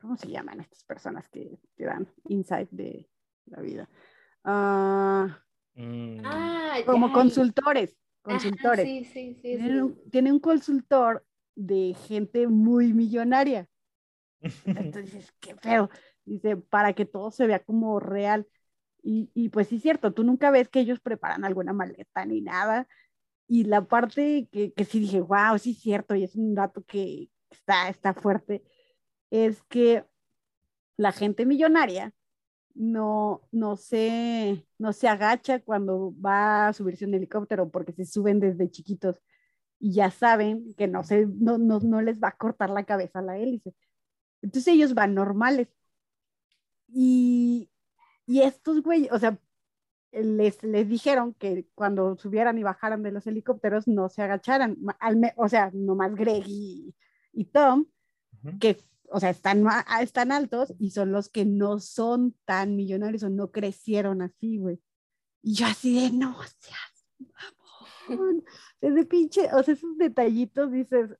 [0.00, 3.10] ¿cómo se llaman estas personas que te dan insight de
[3.46, 3.88] la vida?
[5.74, 8.86] Mm, Ah, como consultores, Ajá, consultores.
[8.86, 9.40] sí, sí, sí.
[9.42, 9.74] Tiene, sí.
[9.80, 11.26] un, tiene un consultor
[11.56, 13.68] de gente muy millonaria.
[14.64, 15.90] Entonces qué feo.
[16.24, 18.46] Dice, para que todo se vea como real.
[19.02, 22.40] Y, y pues sí, es cierto, tú nunca ves que ellos preparan alguna maleta ni
[22.40, 22.86] nada.
[23.46, 26.84] Y la parte que, que sí dije, wow, sí es cierto, y es un dato
[26.84, 28.62] que está, está fuerte,
[29.30, 30.04] es que
[30.96, 32.14] la gente millonaria
[32.74, 38.40] no, no, se, no se agacha cuando va a subirse un helicóptero porque se suben
[38.40, 39.20] desde chiquitos
[39.78, 43.20] y ya saben que no, se, no, no, no les va a cortar la cabeza
[43.20, 43.74] a la hélice.
[44.42, 45.68] Entonces ellos van normales.
[46.88, 47.70] Y,
[48.26, 49.38] y estos güeyes, o sea,
[50.12, 54.76] les, les dijeron que cuando subieran y bajaran de los helicópteros no se agacharan.
[54.98, 56.94] Al me- o sea, nomás Greg y,
[57.32, 57.86] y Tom,
[58.42, 58.58] Ujú.
[58.58, 59.64] que, o sea, están,
[60.00, 64.80] están altos y son los que no son tan millonarios o no crecieron así, güey.
[65.42, 67.06] Y yo así de, no seas
[68.08, 68.44] mamón.
[68.80, 71.10] Desde pinche, o sea, esos detallitos dices,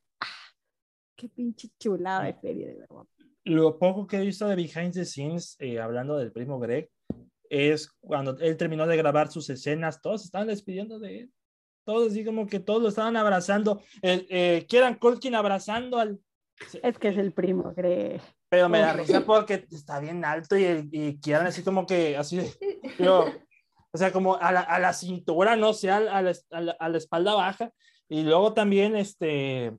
[1.20, 3.04] qué pinche chulada de serie, de verdad.
[3.44, 6.90] Lo poco que he visto de behind the scenes, eh, hablando del primo Greg,
[7.48, 11.32] es cuando él terminó de grabar sus escenas, todos estaban despidiendo de él.
[11.84, 13.82] Todos así como que todos lo estaban abrazando.
[14.02, 14.98] El, eh, Kieran
[15.34, 16.20] abrazando al...
[16.82, 18.20] Es que es el primo, Greg.
[18.48, 22.40] Pero me da risa porque está bien alto y, y Kieran así como que así
[22.98, 23.24] yo,
[23.92, 26.76] o sea, como a la, a la cintura, no sé, a la, a a la-
[26.78, 27.72] a la espalda baja.
[28.08, 29.72] Y luego también este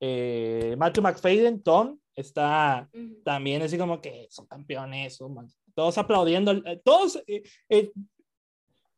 [0.00, 3.22] eh, Matthew McFadden, Tom, está Ujú.
[3.24, 5.34] también así como que son campeones, son
[5.74, 7.92] todos aplaudiendo, eh, todos, eh, eh,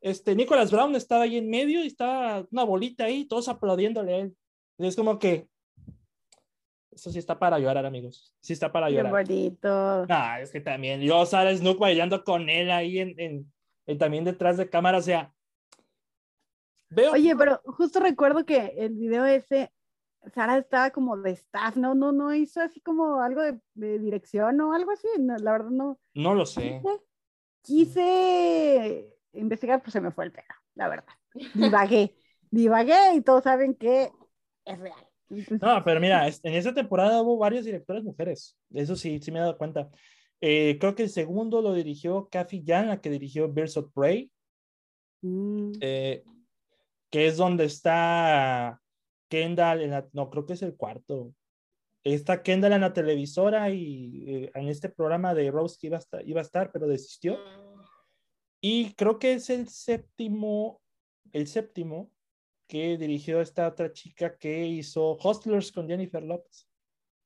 [0.01, 4.18] este, Nicholas Brown estaba ahí en medio y estaba una bolita ahí, todos aplaudiéndole a
[4.18, 4.36] él.
[4.78, 5.49] Y es como que,
[6.92, 9.11] eso sí está para llorar, amigos, sí está para Qué llorar.
[9.12, 10.07] bonito.
[10.07, 13.53] No, es que también, yo, Sara Snook bailando con él ahí en, en,
[13.86, 15.32] en- también detrás de cámara, o sea,
[16.90, 19.70] veo, Oye, pero justo recuerdo que el video ese,
[20.34, 21.94] Sara estaba como de staff, ¿no?
[21.94, 25.08] No, no hizo así como algo de, de dirección o algo así.
[25.18, 25.98] no, la verdad no.
[26.14, 26.80] no lo sé.
[26.82, 27.00] Quise,
[27.62, 31.14] quise investigar, pues se me fue el pelo, la verdad.
[31.54, 32.16] Divagué,
[32.50, 34.10] divagué y todos saben que
[34.64, 35.08] es real.
[35.30, 38.56] Entonces, No, pero mira, en esa temporada hubo varias directoras mujeres.
[38.72, 39.88] Eso sí, sí me he dado cuenta.
[40.40, 44.30] Eh, creo que el segundo lo dirigió Kathy Jan, la que dirigió Birds of Prey.
[45.20, 45.72] Mm.
[45.80, 46.22] eh,
[47.10, 48.80] que es donde está
[49.29, 51.35] Kendall, en la- no, creo que es el cuarto.
[52.05, 56.01] Está Kendall en la televisora y eh, en este programa de Rose que iba a
[56.01, 57.39] estar, iba a estar pero desistió.
[58.61, 60.81] Y creo que es el séptimo,
[61.33, 62.11] el séptimo
[62.66, 66.68] que dirigió esta otra chica que hizo Hustlers con Jennifer Lopez.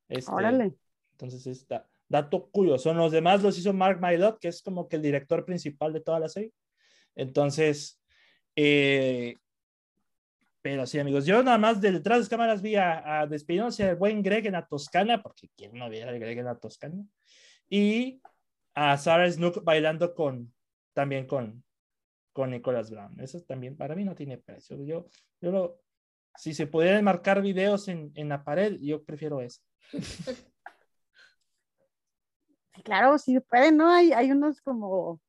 [0.08, 0.74] Este, Órale.
[1.12, 2.92] Entonces, está, dato curioso.
[2.94, 6.20] Los demás los hizo Mark Mylod, que es como que el director principal de toda
[6.20, 6.52] la serie.
[7.14, 8.00] Entonces,
[8.56, 9.38] eh,
[10.62, 14.22] pero sí, amigos, yo nada más de detrás de cámaras vi a, a al buen
[14.22, 17.04] Greg en la Toscana, porque quién no viera al Greg en la Toscana,
[17.68, 18.22] y
[18.74, 20.54] a Sarah Snook bailando con,
[20.92, 21.64] también con,
[22.32, 23.18] con Nicholas Brown.
[23.20, 24.82] Eso también para mí no tiene precio.
[24.84, 25.06] Yo,
[25.40, 25.80] yo lo,
[26.36, 29.60] si se pudieran marcar videos en, en la pared, yo prefiero eso.
[32.84, 33.88] Claro, sí pueden, ¿no?
[33.92, 35.20] Hay, hay unos como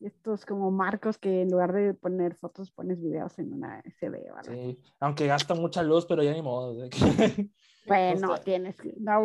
[0.00, 4.36] estos como marcos que en lugar de poner fotos pones videos en una SD o
[4.36, 4.52] algo.
[4.52, 6.88] Sí, aunque gasta mucha luz, pero ya ni modo.
[7.86, 8.42] Bueno, Justo.
[8.42, 9.24] tienes que, no,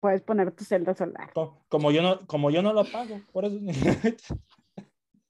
[0.00, 3.44] puedes poner tu celda solar, Co- como yo no, como yo no lo pago, por
[3.44, 3.56] eso.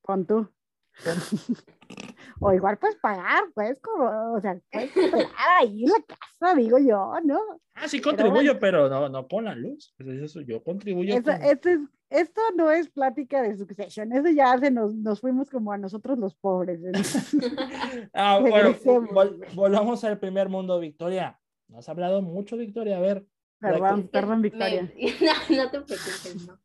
[0.03, 0.49] pon tú.
[2.41, 5.31] o igual puedes pagar, puedes como, o sea, puedes comprar
[5.61, 7.39] ahí en la casa, digo yo, ¿no?
[7.75, 9.95] ah, sí contribuyo, pero no, no con la luz.
[9.97, 11.15] Pues eso yo contribuyo.
[11.15, 11.81] Eso, con- esto, es,
[12.13, 16.19] esto no es plática de Succession, eso ya se nos, nos fuimos como a nosotros
[16.19, 16.81] los pobres.
[18.15, 21.39] Ah, bueno, vol- volvamos al primer mundo, Victoria.
[21.69, 22.97] No has hablado mucho, Victoria.
[22.99, 23.27] A ver,
[23.59, 24.83] Perdón, perdón, me- Victoria.
[25.51, 26.59] no, no te preocupes, no.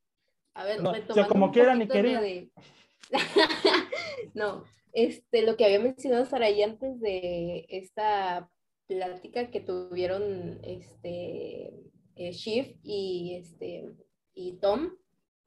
[0.56, 2.22] A ver, No, o sea, como un quieran y querían.
[2.22, 2.52] de-
[4.34, 8.50] no, este, lo que había mencionado Saraí antes de esta
[8.88, 11.74] plática que tuvieron este
[12.16, 13.94] eh, Shiv y este
[14.34, 14.92] y Tom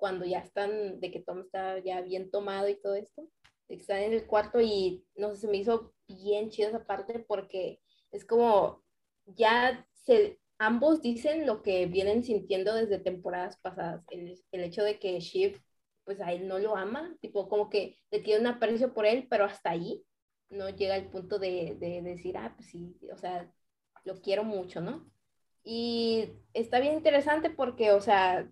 [0.00, 3.22] cuando ya están de que Tom está ya bien tomado y todo esto
[3.68, 6.84] de que están en el cuarto y no sé se me hizo bien chida esa
[6.84, 7.80] parte porque
[8.10, 8.82] es como
[9.26, 14.98] ya se ambos dicen lo que vienen sintiendo desde temporadas pasadas el, el hecho de
[14.98, 15.60] que Shiv
[16.04, 19.28] pues a él no lo ama tipo como que le tiene un aprecio por él
[19.30, 20.04] pero hasta ahí
[20.50, 23.50] no llega al punto de, de decir, ah, pues sí, o sea,
[24.04, 25.08] lo quiero mucho, ¿no?
[25.62, 28.50] Y está bien interesante porque, o sea,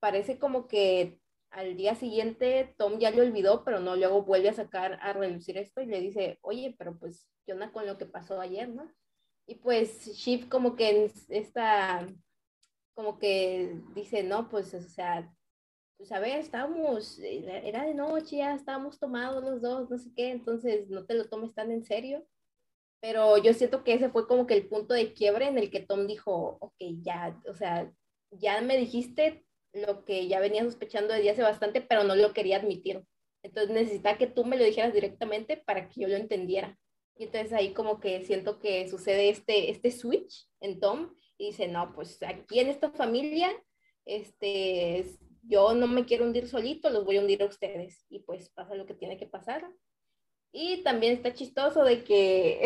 [0.00, 1.20] parece como que
[1.50, 5.58] al día siguiente Tom ya le olvidó, pero no, luego vuelve a sacar a relucir
[5.58, 8.90] esto y le dice, oye, pero pues, ¿qué onda con lo que pasó ayer, no?
[9.46, 12.06] Y pues Shiv como que en esta,
[12.94, 15.28] como que dice, no, pues, o sea,
[15.96, 20.10] pues a ver, estábamos, era era de noche, ya estábamos tomados los dos, no sé
[20.14, 22.24] qué, entonces no te lo tomes tan en serio.
[23.00, 25.80] Pero yo siento que ese fue como que el punto de quiebre en el que
[25.80, 27.92] Tom dijo, ok, ya, o sea,
[28.30, 32.56] ya me dijiste lo que ya venía sospechando desde hace bastante, pero no lo quería
[32.56, 33.04] admitir.
[33.42, 36.78] Entonces necesitaba que tú me lo dijeras directamente para que yo lo entendiera.
[37.16, 41.68] Y entonces ahí como que siento que sucede este, este switch en Tom y dice,
[41.68, 43.50] no, pues aquí en esta familia,
[44.04, 45.04] este,
[45.42, 48.04] yo no me quiero hundir solito, los voy a hundir a ustedes.
[48.08, 49.66] Y pues pasa lo que tiene que pasar.
[50.52, 52.62] Y también está chistoso de que,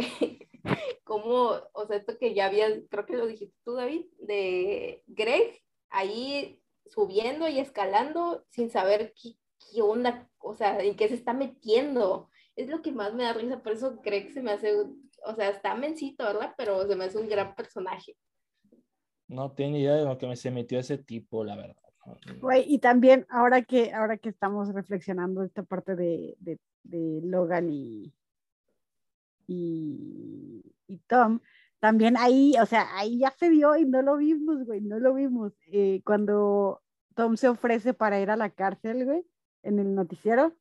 [1.05, 5.61] como, o sea, esto que ya había, creo que lo dijiste tú, David, de Greg
[5.91, 6.61] ahí
[6.95, 9.37] subiendo y escalando sin saber qué,
[9.73, 12.31] qué onda, o sea, en qué se está metiendo.
[12.57, 14.73] Es lo que más me da risa, por eso Greg se me hace,
[15.27, 16.55] o sea, está mencito, ¿verdad?
[16.57, 18.17] Pero se me hace un gran personaje.
[19.27, 21.77] no tiene idea de lo que me se metió ese tipo, la verdad.
[22.39, 27.71] Güey, y también ahora que, ahora que estamos reflexionando esta parte de, de, de Logan
[27.71, 28.13] y,
[29.47, 31.41] y, y Tom,
[31.85, 35.13] también ahí, o sea, ahí ya se vio y no lo vimos, güey, no lo
[35.13, 35.53] vimos.
[35.67, 36.83] Eh, cuando
[37.15, 39.27] Tom se ofrece para ir a la cárcel, güey,
[39.63, 40.57] en el noticiero,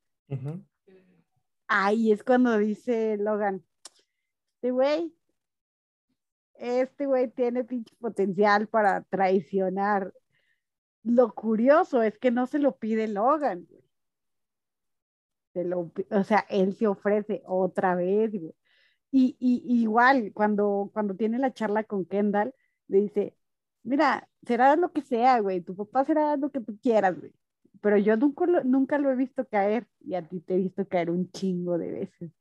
[1.70, 3.64] ahí es cuando dice Logan,
[4.56, 5.16] este güey,
[6.56, 10.14] este güey tiene pinche potencial para traicionar.
[11.04, 13.86] Lo curioso es que no se lo pide Logan, güey.
[15.54, 18.54] Se lo o sea, él se ofrece otra vez, güey.
[19.16, 22.52] Y, y- y igual, cuando, cuando tiene la charla con Kendall,
[22.88, 23.38] le dice,
[23.84, 27.32] mira, será lo que sea, güey, tu papá será lo que tú quieras, güey.
[27.80, 30.88] Pero yo nunca lo, nunca lo he visto caer y a ti te he visto
[30.88, 32.32] caer un chingo de veces.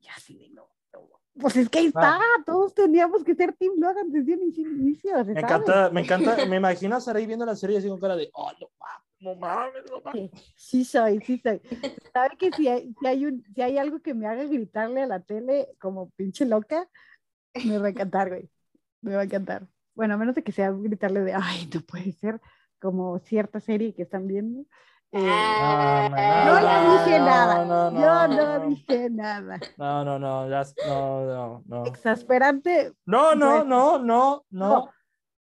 [0.00, 0.66] Y así de no.
[0.92, 1.00] no.
[1.38, 5.12] Pues es que ahí está, todos teníamos que ser Team Logan desde un inicio.
[5.24, 5.40] Me sabe.
[5.40, 8.50] encanta, me encanta, me imagino a Sarai viendo la serie así con cara de, oh,
[8.60, 8.68] no
[9.20, 10.30] no mames, no mames.
[10.32, 11.60] Sí, sí soy, sí soy.
[12.12, 15.06] ¿Sabe que si hay, si, hay un, si hay algo que me haga gritarle a
[15.06, 16.88] la tele como pinche loca,
[17.64, 18.50] me va a encantar, güey.
[19.00, 19.66] Me va a encantar.
[19.94, 22.40] Bueno, a menos de que sea gritarle de, ay, no puede ser,
[22.80, 24.60] como cierta serie que están viendo.
[25.10, 27.64] eh, Ah, yo no dije no, nada.
[27.64, 28.58] no, no, yo no.
[28.60, 29.58] no dije nada.
[29.76, 31.86] No, no, no, ya, no, no, no.
[31.86, 32.92] Exasperante.
[33.06, 34.90] No, no, Pues- no, no, no,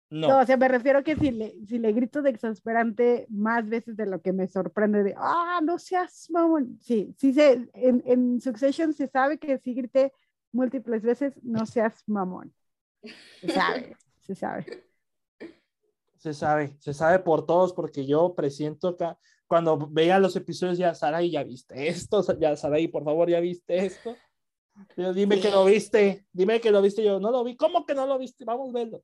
[0.09, 0.39] No, no.
[0.39, 4.07] o sea, me refiero que si le, si le grito de exasperante más veces de
[4.07, 6.79] lo que me sorprende de, ah, no seas mamón.
[6.81, 10.11] Sí, sí se, en, en Succession se sabe que si grité
[10.51, 12.53] múltiples veces, no seas mamón.
[13.41, 14.65] Se sabe, se sabe.
[16.17, 19.05] Se sabe, se sabe por todos, porque yo presiento que
[19.47, 22.23] cuando veía los episodios ya, Sarai, ¿ya viste esto?
[22.39, 24.15] Ya, Sarai, por favor, ¿ya viste esto?
[24.95, 27.03] Yo, dime que lo viste, dime que lo viste.
[27.03, 27.55] Yo, no lo vi.
[27.55, 28.45] ¿Cómo que no lo viste?
[28.45, 29.03] Vamos a verlo.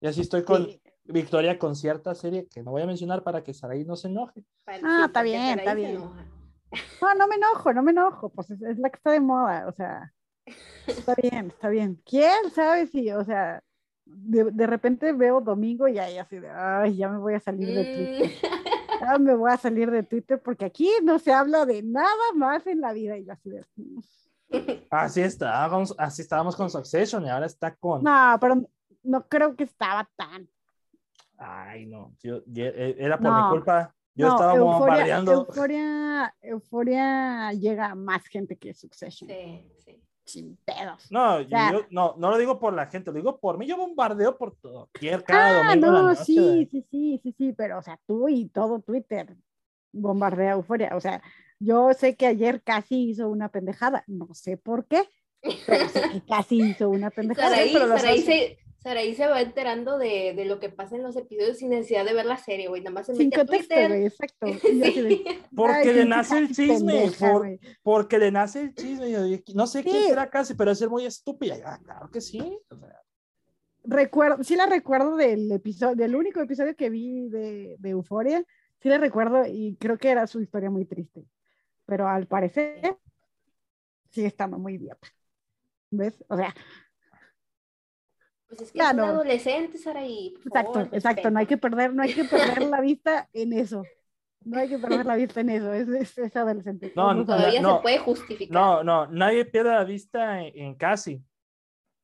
[0.00, 0.82] Y así estoy con Sí.
[1.04, 4.44] Victoria con cierta serie que no voy a mencionar para que Sarai no se enoje.
[4.66, 5.94] Ah, sí, está bien, está bien.
[7.00, 9.66] No, no me enojo, no me enojo, pues es, es la que está de moda,
[9.68, 10.12] o sea,
[10.86, 11.98] está bien, está bien.
[12.04, 13.62] ¿Quién sabe si, o sea,
[14.04, 17.68] de, de repente veo domingo y ahí así de, ay, ya me voy a salir
[17.74, 18.30] de Twitter,
[18.98, 22.08] Mm, ya me voy a salir de Twitter porque aquí no se habla de nada
[22.34, 24.00] más en la vida y yo así de, "Mm".
[24.90, 28.02] Así estábamos, así estábamos con Succession y ahora está con.
[28.02, 28.68] no, pero
[29.08, 30.48] no creo que estaba tan.
[31.38, 33.94] Ay, no, yo- yo- eh, era por No, mi culpa.
[34.14, 35.32] Yo no, estaba Euforia, bombardeando.
[35.32, 40.02] Euforia, Euforia llega a más gente que Succession, sí, sí.
[40.24, 41.10] sin pedos.
[41.12, 43.66] No, sea- yo no, no lo digo por la gente, lo digo por mí.
[43.66, 44.90] Yo bombardeo por todo.
[45.24, 48.80] Cada Ah, domingo no, sí, sí, sí, sí, sí, pero o sea, tú y todo
[48.80, 49.36] Twitter
[49.92, 50.96] bombardea euforia.
[50.96, 51.22] O sea,
[51.60, 55.08] yo sé que ayer casi hizo una pendejada, no sé por qué,
[55.66, 57.50] pero sé que casi hizo una pendejada.
[57.50, 61.16] Saraí, pero Saraí se, Saraí se va enterando de, de lo que pasa en los
[61.16, 62.80] episodios sin necesidad de ver la serie, güey.
[62.80, 63.88] Nada más se Sin mete a contexto, Twitter.
[63.90, 64.46] güey, exacto.
[64.68, 65.24] De, Sí.
[65.54, 66.92] Porque "Ay, le nace el chisme.
[66.92, 67.60] pendeja, por- güey".
[67.82, 69.42] porque le nace el chisme.
[69.54, 70.08] No sé quién Sí.
[70.10, 71.56] será casi, pero es ser muy estúpida.
[71.64, 72.38] Ah, claro que sí.
[72.70, 73.00] o sea,
[73.84, 78.44] recuerdo, sí la recuerdo del episodio, del único episodio que vi de, de Euforia,
[78.80, 81.24] sí la recuerdo y creo que era su historia muy triste.
[81.84, 82.96] Pero al parecer
[84.10, 85.08] sigue estando muy idiota.
[85.90, 86.22] ¿Ves?
[86.28, 86.54] O sea,
[88.48, 89.04] Pues es que Ya es un no.
[89.04, 90.30] adolescente, Saraí.
[90.30, 93.52] por exacto, favor, exacto, no hay que perder, no hay que perder la vista en
[93.52, 93.82] eso.
[94.44, 96.92] No hay que perder la vista en eso, es, es, es adolescente.
[96.96, 97.26] No, ver.
[97.26, 97.76] Todavía no.
[97.76, 98.54] se puede justificar.
[98.54, 101.22] no, no, nadie pierde la vista en, en casi.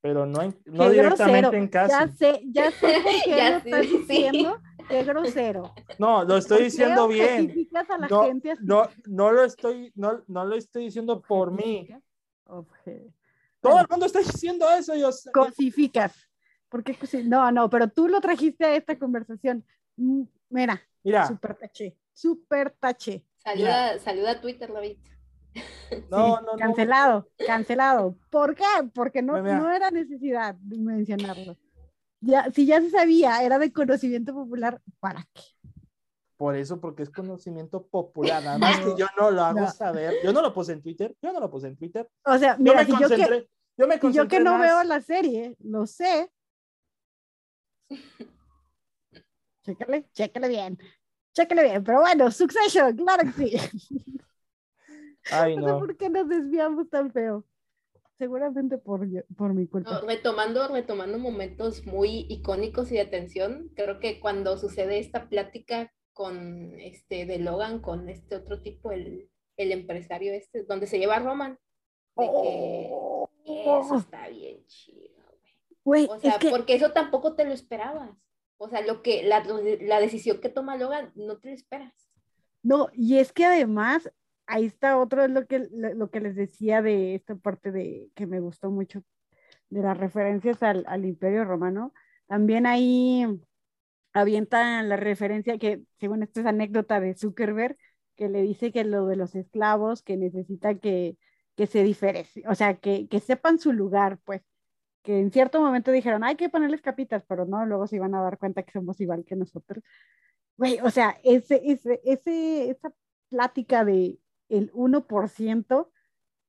[0.03, 1.57] Pero no, en- no directamente grosero.
[1.63, 1.91] en casi.
[1.93, 3.97] Ya sé, ya sé por qué Ya lo sí, estás sí.
[3.99, 4.61] diciendo.
[4.87, 5.75] Qué grosero.
[5.99, 7.69] No, lo estoy ¿Por qué diciendo bien.
[7.89, 8.63] a la No, gente así?
[8.67, 11.89] no, no lo estoy, no, no lo estoy diciendo por mí.
[12.47, 13.15] Obje-
[13.63, 14.95] Todo el mundo está diciendo eso.
[14.95, 15.33] Yo sé.
[15.33, 16.29] Cosificas.
[16.75, 19.65] ¿Por qué cosi- No, no, pero tú lo trajiste a esta conversación.
[19.95, 23.25] Mm, Mira, Mira, súper taché, súper taché.
[23.37, 25.01] Saluda, saluda a Twitter, no, Sí,
[26.11, 26.57] no, no.
[26.59, 28.19] Cancelado, cancelado.
[28.29, 28.65] ¿Por qué?
[28.93, 29.57] Porque no, Mira.
[29.57, 31.57] no era necesidad de mencionarlo.
[32.21, 35.43] Ya, si ya se sabía, era de conocimiento popular, ¿para qué?
[36.37, 38.43] Por eso, porque es conocimiento popular.
[38.43, 39.71] Nada más que yo no lo hago No.
[39.71, 40.15] saber.
[40.25, 41.15] Yo no lo puse en Twitter.
[41.23, 42.09] Yo no lo puse en Twitter.
[42.25, 43.49] O sea, Yo mira, me si yo que, concentré.
[43.77, 44.63] Yo me si yo que concentré no más.
[44.63, 46.33] veo la serie, lo sé.
[49.65, 50.79] Chécale, chécale bien.
[51.33, 53.57] Chécale bien, pero bueno, Succession, claro que sí.
[55.31, 55.79] Ay, No sé no.
[55.79, 57.45] por qué nos desviamos tan feo.
[58.19, 59.01] Seguramente por,
[59.37, 59.91] por mi culpa.
[59.91, 65.93] No, retomando, retomando momentos muy icónicos y de tensión, creo que cuando sucede esta plática
[66.13, 71.17] con este de Logan, con este otro tipo, el, el empresario este, donde se lleva
[71.17, 71.59] a Roman,
[72.17, 72.89] de que
[73.47, 75.14] Oh, eso está bien chido,
[75.85, 78.11] O sea, es que, porque eso tampoco te lo esperabas.
[78.57, 79.45] O sea, lo que, la,
[79.81, 81.93] la decisión que toma Logan, no te lo esperas.
[82.63, 84.11] no, y es que además,
[84.47, 88.27] ahí está otro, es lo que, lo, que les decía de esta parte de que
[88.27, 89.03] me gustó mucho,
[89.71, 91.93] de las referencias al, al Imperio Romano.
[92.27, 93.27] También ahí
[94.13, 97.77] avientan la referencia que, según esto es anécdota de Zuckerberg,
[98.17, 101.19] que le dice que lo de los esclavos, que necesita que,
[101.57, 104.43] que se diferencie, o sea, que, que sepan su lugar, pues,
[105.05, 108.23] que en cierto momento dijeron, hay que ponerles capitas, pero no, luego se iban a
[108.23, 109.85] dar cuenta que somos igual que nosotros.
[110.59, 112.93] Güey, o sea, ese, ese, ese, esa
[113.31, 114.19] plática de
[114.51, 115.93] el 1%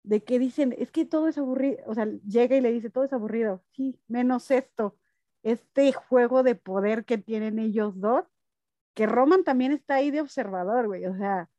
[0.03, 3.05] de que dicen, es que todo es aburrido, o sea, llega y le dice, todo
[3.05, 4.97] es aburrido, sí, menos esto,
[5.43, 8.25] este juego de poder que tienen ellos dos,
[8.95, 11.49] que Roman también está ahí de observador, güey, o sea,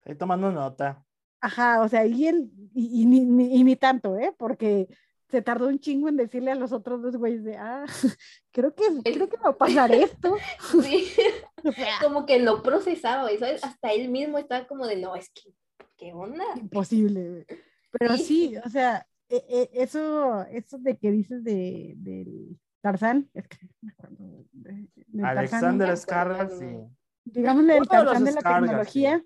[0.00, 1.04] Estoy tomando nota.
[1.40, 4.34] ajá, o sea, y él, y, y ni, y ni tanto, ¿eh?
[4.38, 4.88] Porque
[5.32, 7.84] se tardó un chingo en decirle a los otros dos güeyes de, ah,
[8.52, 10.36] creo que, creo que va a pasar esto.
[10.82, 11.08] Sí.
[11.64, 13.62] O sea, como que no procesaba, ¿sabes?
[13.62, 15.54] Hasta él mismo estaba como de, no, es que,
[15.96, 16.42] ¿qué onda?
[16.56, 17.46] imposible, güey.
[17.92, 18.24] Pero Sí.
[18.24, 23.58] sí, o sea, e- e- eso, eso de que dices de, del Tarzán, es que
[23.80, 26.96] me acuerdo de- Tarzán, Alexander Skarsgård, sí.
[27.26, 29.24] digámosle, el de Tarzán de la tecnología,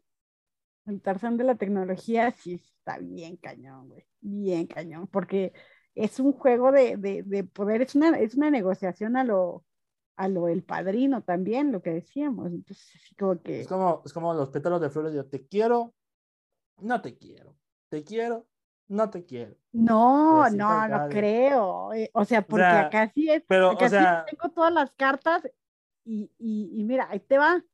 [0.85, 5.55] el Tarzán de la tecnología sí está bien cañón, güey, bien cañón, porque
[5.97, 9.65] es un juego de, de, de poder, es una, es una negociación a lo,
[10.17, 13.63] a lo el padrino también, lo que decíamos, entonces así como que...
[13.63, 15.95] Es como, es como los pétalos de flores, yo te quiero,
[16.81, 17.57] no te quiero,
[17.89, 18.47] te quiero,
[18.89, 19.57] no te quiero.
[19.73, 21.93] No, Pues no, no creo.
[21.93, 23.43] eh, O sea, porque sea, acá sí es.
[23.49, 23.97] pero, acá o sí
[24.31, 25.49] tengo todas las cartas
[26.05, 27.65] y, y, y mira, ahí te va.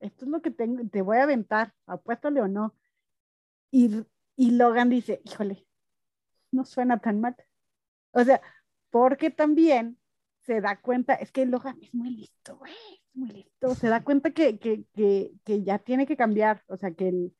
[0.00, 2.74] Esto es lo que tengo, te voy a aventar, apuéstale o no.
[3.70, 4.04] Y,
[4.36, 5.66] y Logan dice, híjole,
[6.52, 7.36] no suena tan mal.
[8.18, 8.40] O sea,
[8.90, 9.96] porque también
[10.40, 13.74] se da cuenta, es que Logan es muy listo, güey, es muy listo.
[13.74, 17.36] Se da cuenta que, que, que, que ya tiene que cambiar, o sea, que, el,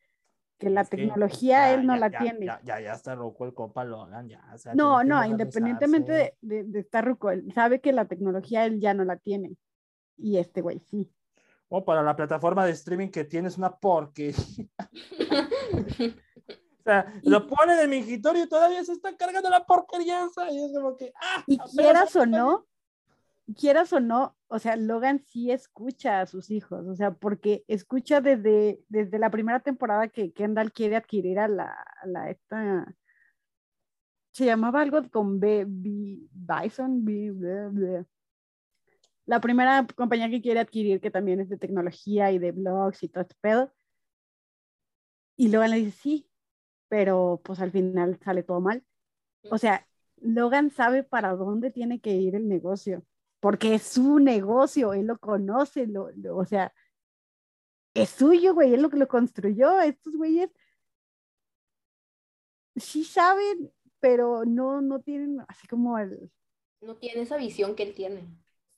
[0.59, 2.47] que la Es que tecnología ya, él no ya, la ya, tiene.
[2.47, 4.45] Ya, ya, ya está roco el compa Logan, ya.
[4.55, 8.79] o sea, No, no, independientemente de, de estar ruco, él sabe que la tecnología él
[8.79, 9.57] ya no la tiene.
[10.17, 11.11] Y este güey sí.
[11.69, 14.37] O para la plataforma de streaming que tienes una porquería.
[16.89, 20.51] Sea, Y- lo ponen en mi escritorio y todavía se está cargando la porquería esa.
[20.51, 22.67] Y es como que, ah, Y quieras o no,
[23.55, 28.23] quieras o no, o sea, Logan sí escucha a sus hijos, o sea, porque escucha
[28.23, 31.67] desde, desde la primera temporada que Kendall quiere adquirir a la,
[32.03, 32.95] a la esta,
[34.33, 38.05] se llamaba algo con B, B- Bison, B-
[39.27, 43.09] la primera compañía que quiere adquirir, que también es de tecnología y de blogs y
[43.11, 43.71] todo este pedo.
[45.37, 46.28] Y Logan le dice, sí,
[46.89, 48.85] pero pues al final sale todo mal.
[49.51, 49.87] O sea,
[50.19, 53.05] Logan sabe para dónde tiene que ir el negocio,
[53.41, 56.73] porque es su negocio, él lo conoce, lo, lo- o sea,
[57.95, 60.51] es suyo, güey, él lo que lo construyó, estos güeyes
[62.77, 66.31] sí saben, pero no, no tienen así como el
[66.81, 68.27] No tiene esa visión que él tiene.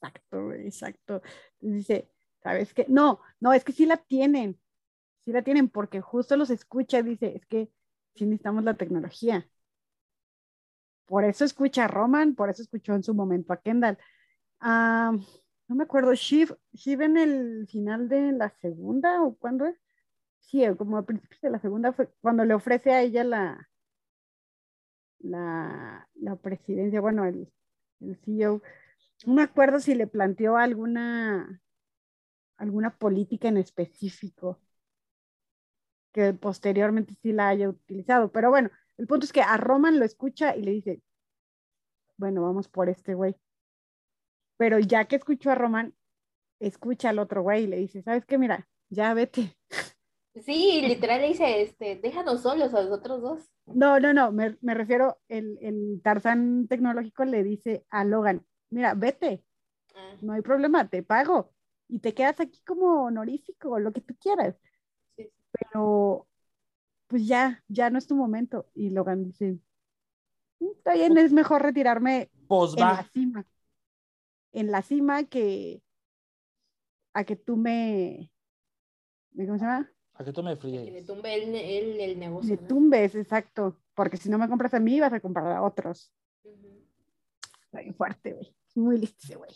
[0.01, 1.23] exacto, güey, exacto.
[1.61, 2.09] Dice,
[2.43, 2.87] ¿sabes qué?
[2.89, 4.61] No, no, es que sí la tienen,
[5.25, 7.71] sí la tienen, porque justo los escucha dice, es que
[8.15, 9.49] sí necesitamos la tecnología.
[11.07, 13.99] Por eso escucha a Roman, por eso escuchó en su momento a Kendall.
[14.61, 15.13] Ah,
[15.69, 19.77] no me acuerdo, Shiv, Shiv en el final de la segunda o cuándo es?
[20.41, 23.71] Sí, como a principios de la segunda fue cuando le ofrece a ella la,
[25.21, 27.53] la, la presidencia, bueno, el,
[28.01, 28.63] el CEO.
[29.27, 31.63] No me acuerdo si le planteó alguna,
[32.59, 34.61] alguna política en específico
[36.13, 40.05] que posteriormente sí la haya utilizado, pero bueno, el punto es que a Roman lo
[40.05, 41.03] escucha y le dice,
[42.17, 43.35] bueno, vamos por este güey.
[44.57, 45.95] Pero ya que escuchó a Roman,
[46.61, 48.37] escucha al otro güey y le dice, ¿sabes qué?
[48.37, 49.57] Mira, ya vete.
[50.45, 53.51] Sí, literal le dice, este, déjanos solos a los otros dos.
[53.67, 58.95] No, no, no, me, me refiero, el, el Tarzán tecnológico le dice a Logan, mira,
[58.95, 59.45] vete,
[59.95, 61.53] Ah, no hay problema, te pago
[61.89, 64.57] y te quedas aquí como honorífico, lo que tú quieras.
[65.61, 66.27] Pero
[67.07, 68.67] pues ya, ya no es tu momento.
[68.75, 69.59] Y Logan dice,
[70.61, 73.47] "Mm, está bien, es mejor retirarme Pues en la cima,
[74.53, 75.83] en la cima que
[77.13, 78.31] a que tú me,
[79.35, 79.91] ¿cómo se llama?
[80.15, 81.07] A que tú me Que le fríes.
[81.07, 82.55] tumbe el, el, el negocio.
[82.55, 82.69] Me ¿no?
[82.69, 86.13] tumbes, exacto, porque si no me compras a mí, vas a comprar a otros.
[87.65, 88.55] Está bien fuerte, güey.
[88.77, 89.51] Muy listo ese güey.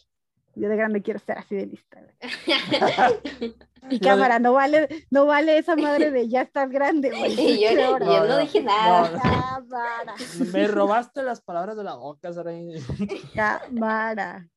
[0.56, 2.14] Yo de grande quiero ser así de lista, güey.
[3.90, 7.34] Y Lo de- cámara, no vale, no vale esa madre de ya estás grande, güey.
[7.38, 7.98] Y yo.
[7.98, 9.10] No, dije nada.
[9.10, 9.18] no.
[9.20, 10.14] Cámara,
[10.52, 12.74] Me robaste las palabras de la boca, Saray.
[13.34, 14.48] cámara.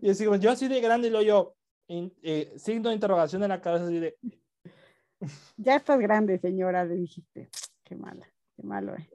[0.00, 1.54] Y así como yo así de grande y lo yo,
[1.88, 4.16] in- eh, signo de interrogación en la cabeza así de,
[5.56, 7.50] Ya estás grande, señora, le dijiste.
[7.84, 8.26] Qué mala,
[8.56, 9.10] qué malo, eh.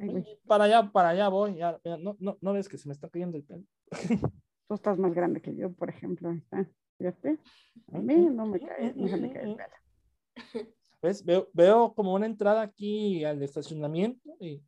[0.00, 1.56] Ay, para allá, para allá voy.
[1.56, 3.62] Ya, ya, no, no, no ves que se me está cayendo el pelo.
[4.68, 6.30] Tú estás más grande que yo, por ejemplo.
[6.30, 6.42] Ahí
[6.98, 7.20] está.
[7.20, 7.38] ¿Fíjate?
[7.92, 9.74] A mí no me cae, no se me cae el pelo.
[11.02, 11.24] ¿Ves?
[11.24, 14.30] Veo, veo como una entrada aquí al estacionamiento.
[14.40, 14.62] Y,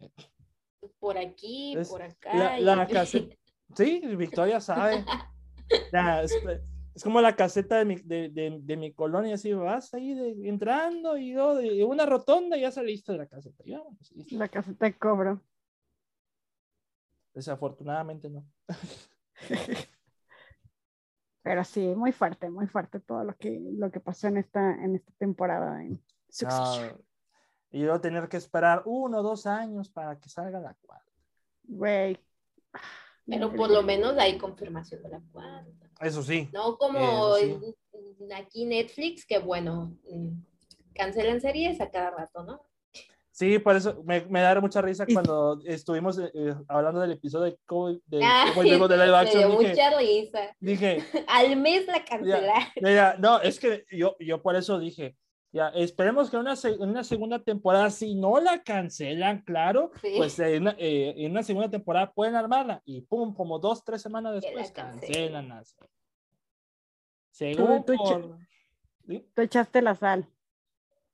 [1.00, 2.34] Por aquí, Es por acá.
[2.36, 3.34] la, y- la caseta.
[3.76, 5.04] Sí, Victoria sabe.
[5.92, 6.34] Ya, es,
[6.94, 10.48] es como la caseta de mi, de, de, de mi colonia, así vas ahí de,
[10.48, 13.62] entrando y yo de una rotonda y ya saliste de la caseta.
[14.30, 15.42] La caseta de cobro.
[17.34, 18.46] Desafortunadamente no.
[21.48, 24.96] Pero sí, muy fuerte, muy fuerte todo lo que, lo que pasó en esta, en
[24.96, 25.98] esta temporada en
[26.28, 26.88] Succession.
[26.88, 27.04] No,
[27.70, 31.10] y yo tener que esperar uno o dos años para que salga la cuarta.
[31.62, 32.22] Güey.
[33.24, 35.90] Pero por lo menos hay confirmación de la cuarta.
[36.02, 36.50] Eso sí.
[36.52, 37.32] No como
[38.36, 40.42] aquí Netflix, que bueno, mm,
[40.94, 42.60] cancelan series a cada rato, ¿no?
[43.38, 47.44] Sí, por eso me, me da mucha risa cuando estuvimos eh, eh, hablando del episodio
[47.52, 49.38] de Cowboy de, Ay, Cowboy Bebop de live me action.
[49.38, 50.56] dio Dije, mucha risa.
[50.58, 52.64] dije, Al mes la cancelaron.
[52.82, 55.16] mira, no, es que yo, yo por eso dije,
[55.52, 60.14] ya, esperemos que en una, una segunda temporada, si no la cancelan, claro, Sí.
[60.16, 64.02] pues en una, eh, en una segunda temporada pueden armarla y pum, como dos, tres
[64.02, 65.48] semanas después cancelan.
[65.48, 65.90] la serie.
[67.30, 68.36] Según tú por-
[69.06, 69.24] ¿sí?
[69.32, 70.26] Tú echaste la sal.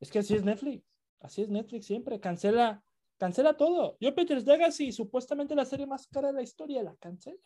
[0.01, 0.83] Es que así es Netflix.
[1.25, 2.21] Así es Netflix siempre.
[2.21, 2.83] Cancela,
[3.17, 3.97] cancela todo.
[3.99, 7.41] Jupiter's Legacy, supuestamente la serie más cara de la historia, la cancela.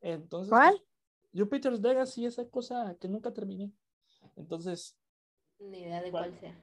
[0.00, 0.80] Entonces, ¿Cuál?
[1.34, 3.72] Jupiter's Legacy, esa cosa que nunca terminé.
[4.36, 4.96] Entonces,
[5.58, 6.56] Ni idea de cuál sea.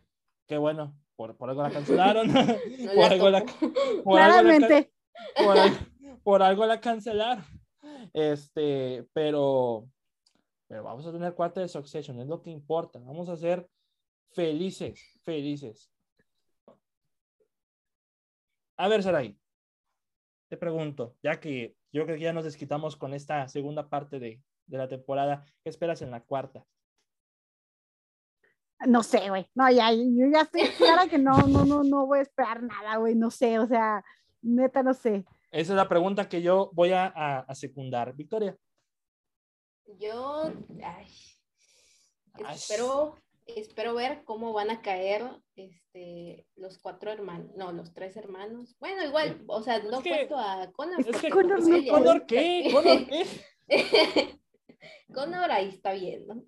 [0.47, 0.97] qué bueno.
[1.17, 2.27] Por, por algo la cancelaron.
[2.31, 4.93] No por, algo la, algo Claramente.
[6.23, 7.43] por algo la cancelaron.
[8.13, 9.89] Este, pero,
[10.67, 12.99] pero vamos a tener cuarta de Succession, es lo que importa.
[12.99, 13.69] Vamos a ser
[14.31, 15.91] felices, felices.
[18.77, 19.37] A ver, Sarai,
[20.49, 24.41] te pregunto, ya que yo creo que ya nos desquitamos con esta segunda parte de,
[24.67, 26.65] de la temporada, ¿qué esperas en la cuarta?
[28.87, 29.47] No sé, güey.
[29.55, 32.97] No, ya, yo ya estoy clara que no, no, no, no voy a esperar nada,
[32.97, 33.15] güey.
[33.15, 34.03] No sé, o sea,
[34.41, 35.25] neta, no sé.
[35.51, 38.13] Esa es la pregunta que yo voy a, a- a secundar.
[38.13, 38.57] Victoria.
[39.99, 40.51] Yo
[40.83, 41.07] ay,
[42.43, 42.55] Ay.
[42.55, 43.15] espero,
[43.45, 45.23] espero ver cómo van a caer
[45.55, 48.75] este, los cuatro hermanos, no, los tres hermanos.
[48.79, 50.99] Bueno, igual, o sea, no cuento a Connor.
[50.99, 52.69] es Es que, Connor pues, no ¿Connor qué?
[52.71, 54.39] ¿Connor qué?
[55.13, 56.43] Connor ahí está bien, ¿no?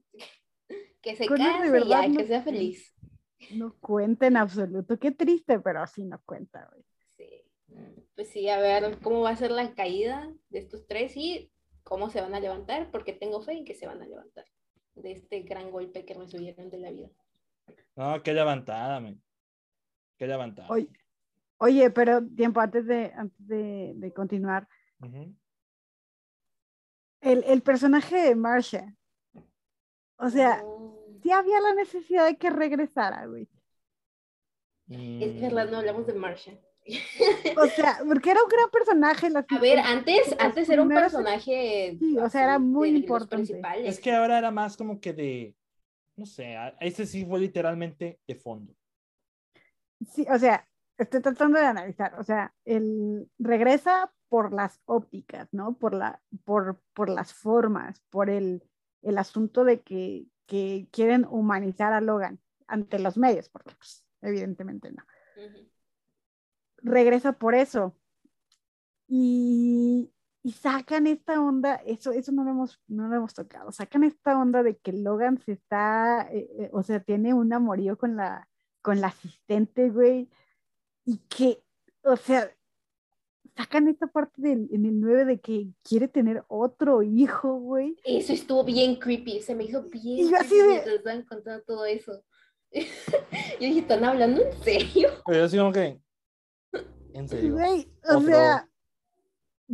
[1.01, 2.93] Que se de case y verdad ya, no- que sea feliz.
[3.51, 4.97] No cuenta en absoluto.
[4.97, 6.83] Qué triste, pero así no cuenta, güey.
[7.17, 7.43] Sí.
[8.15, 11.51] Pues sí, a ver cómo va a ser la caída de estos tres y
[11.83, 14.45] cómo se van a levantar, porque tengo fe en que se van a levantar
[15.01, 17.09] de este gran golpe que recibieron de la vida.
[17.95, 19.21] No, qué levantada, man.
[20.17, 20.69] Qué levantada.
[20.69, 20.89] Oye,
[21.57, 24.67] oye, pero tiempo antes de, antes de, de continuar.
[27.21, 28.95] El, el personaje de Marsha.
[30.17, 30.97] O sea, No.
[31.21, 33.47] sí había la necesidad de que regresara, güey.
[34.89, 36.53] Es verdad, no hablamos de Marsha.
[37.57, 39.29] O sea, porque era un gran personaje.
[39.29, 41.97] las- A ver, antes, antes era un personaje.
[41.99, 43.35] Sí, o sea, era muy de importante.
[43.35, 43.87] principales.
[43.87, 45.55] Es que ahora era más como que de,
[46.15, 48.73] no sé, a- ese sí fue literalmente de fondo.
[50.13, 52.13] Sí, o sea, estoy tratando de analizar.
[52.19, 55.77] O sea, él regresa por las ópticas, ¿no?
[55.77, 58.63] Por, la, por, por las formas, por el,
[59.01, 64.91] el asunto de que, que quieren humanizar a Logan ante los medios, porque pues, evidentemente
[64.91, 65.03] no.
[65.37, 65.67] Ujú.
[66.87, 67.95] Regresa por eso.
[69.07, 70.11] Y,
[70.43, 74.37] y sacan esta onda, eso, eso no lo hemos, no lo hemos tocado, sacan esta
[74.37, 78.49] onda de que Logan se está, eh, eh, o sea, tiene un amorío con la,
[78.81, 80.29] con la asistente, güey,
[81.05, 81.63] y que,
[82.03, 82.51] o sea,
[83.55, 87.95] sacan esta parte del, en el 9 de que quiere tener otro hijo, güey.
[88.03, 92.23] Eso estuvo bien creepy, se me hizo bien Y yo así de- contando todo eso.
[92.71, 92.81] yo
[93.59, 95.09] dije, ¿están hablando en serio?
[95.25, 96.01] Pero yo sí como que,
[97.17, 97.53] en serio.
[97.53, 98.21] Güey, o Otro.
[98.27, 98.69] sea,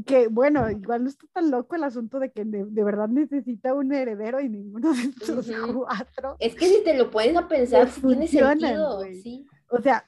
[0.06, 3.74] que bueno, igual no está tan loco el asunto de que de, de verdad necesita
[3.74, 5.84] un heredero y ninguno de estos Ujú.
[5.86, 6.36] cuatro.
[6.40, 8.98] Es que si te lo pones a pensar, sí tiene sentido.
[8.98, 9.22] güey.
[9.22, 9.46] Sí.
[9.70, 10.08] O sea,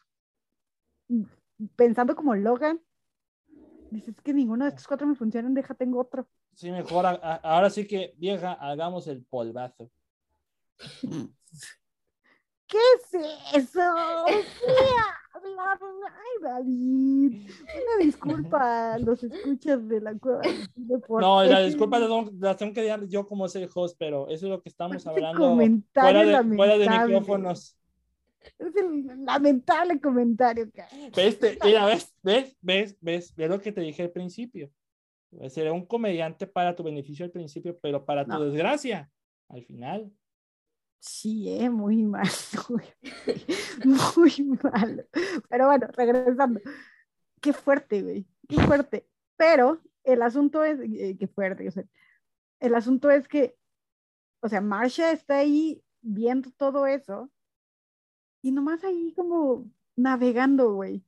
[1.75, 2.81] pensando como Logan,
[3.91, 6.27] dices que ninguno de estos cuatro me funcionan, deja, tengo otro.
[6.53, 9.91] Sí, mejor, a- a- ahora sí que, vieja, hagamos el polvazo.
[12.67, 13.79] ¿Qué es eso?
[15.57, 17.49] Ay, David.
[17.61, 20.41] Una disculpa a los escuchas de la cueva.
[21.07, 22.01] por No, las ese- disculpas
[22.39, 25.09] las tengo- que dar yo como ser host, pero eso es lo que estamos ese
[25.09, 25.55] hablando
[25.93, 27.77] fuera de, fuera de micrófonos.
[28.59, 31.09] Es el lamentable comentario que hay.
[31.15, 31.39] ¿Ves?
[31.39, 34.69] Te- mira, ves, ves, ves, ves, ves lo que te dije al principio.
[35.49, 39.09] Seré un comediante para tu beneficio al principio, pero para tu desgracia,
[39.49, 40.11] al final.
[41.07, 42.27] Sí, eh, muy mal.
[43.85, 45.07] Muy, muy mal.
[45.49, 46.59] Pero bueno, regresando.
[47.41, 48.25] Qué fuerte, güey.
[48.49, 49.07] Qué fuerte.
[49.37, 51.83] Pero el asunto es, eh, qué fuerte, o sea,
[52.59, 53.55] el asunto es que,
[54.41, 57.31] o sea, Marsha está ahí viendo todo eso
[58.41, 61.03] y nomás ahí como navegando, güey.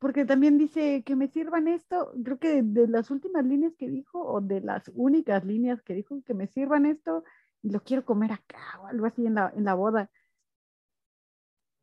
[0.00, 4.20] Porque también dice que me sirvan esto, creo que de, las últimas líneas que dijo,
[4.20, 7.24] o de las únicas líneas que dijo, que me sirvan esto
[7.62, 10.10] lo quiero comer acá o algo así en la, en la boda.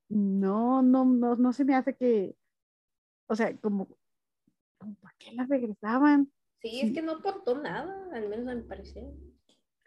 [0.09, 2.35] No, no, no, no se me hace que,
[3.27, 3.87] o sea, como,
[4.79, 6.31] como ¿para qué las regresaban?
[6.61, 6.87] Sí, Sí.
[6.87, 9.05] es que no aportó nada, al menos a mi parecer.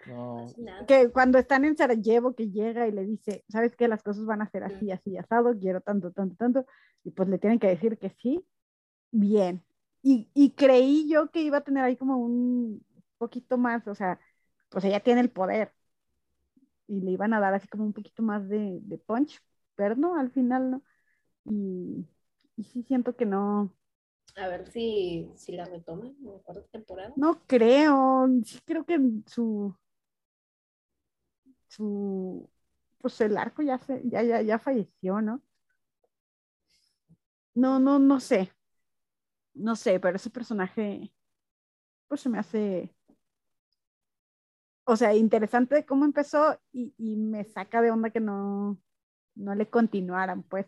[0.05, 0.47] No.
[0.47, 0.87] Casi nada.
[0.87, 3.89] Que cuando están en Sarajevo, que llega y le dice, ¿sabes qué?
[3.89, 6.67] Las cosas van a ser así, así, asado, quiero tanto, tanto, tanto.
[7.05, 8.45] Y pues le tienen que decir que sí.
[9.11, 9.65] Bien.
[10.03, 12.85] Y, y creí yo que iba a tener ahí como un
[13.19, 14.21] poquito más, o sea,
[14.71, 15.75] pues ella tiene el poder.
[16.89, 19.41] Y le iban a dar así como un poquito más de, de punch,
[19.77, 20.83] pero no, al final no.
[21.47, 22.07] Y,
[22.57, 23.75] y sí siento que no,
[24.37, 27.15] A ver si, si la retoman en la cuarta temporada.
[27.17, 29.77] No creo, sí creo que su,
[31.69, 32.49] su,
[32.99, 35.43] pues el arco ya se, ya, ya, ya falleció, ¿no?
[37.55, 38.51] No, no, no sé.
[39.55, 41.13] No sé, pero ese personaje,
[42.09, 42.95] pues se me hace,
[44.91, 48.79] o sea, interesante cómo empezó y, y me saca de onda que no,
[49.35, 50.67] no le continuaran, pues.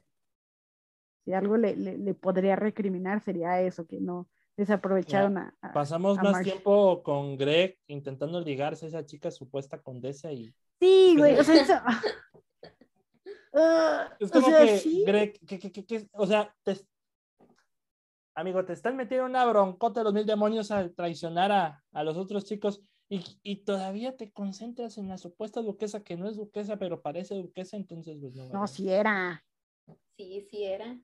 [1.24, 6.18] Si algo le, le, le podría recriminar sería eso, que no desaprovecharon a, a- Pasamos
[6.18, 6.44] a más Marsh.
[6.44, 11.54] tiempo con Greg intentando ligarse a esa chica supuesta condesa y Sí, güey, o sea,
[11.62, 11.74] eso...
[13.52, 15.02] Ah, es o como sea, que sí.
[15.06, 16.86] Greg, que, que, que- que- o sea, te-
[18.36, 22.16] amigo, te están metiendo una broncota de los mil demonios al traicionar a, a los
[22.16, 26.78] otros chicos y, y todavía te concentras en la supuesta duquesa que no es duquesa,
[26.78, 28.48] pero parece duquesa, entonces pues no.
[28.48, 29.44] No, sí era.
[30.16, 30.96] Sí, sí era.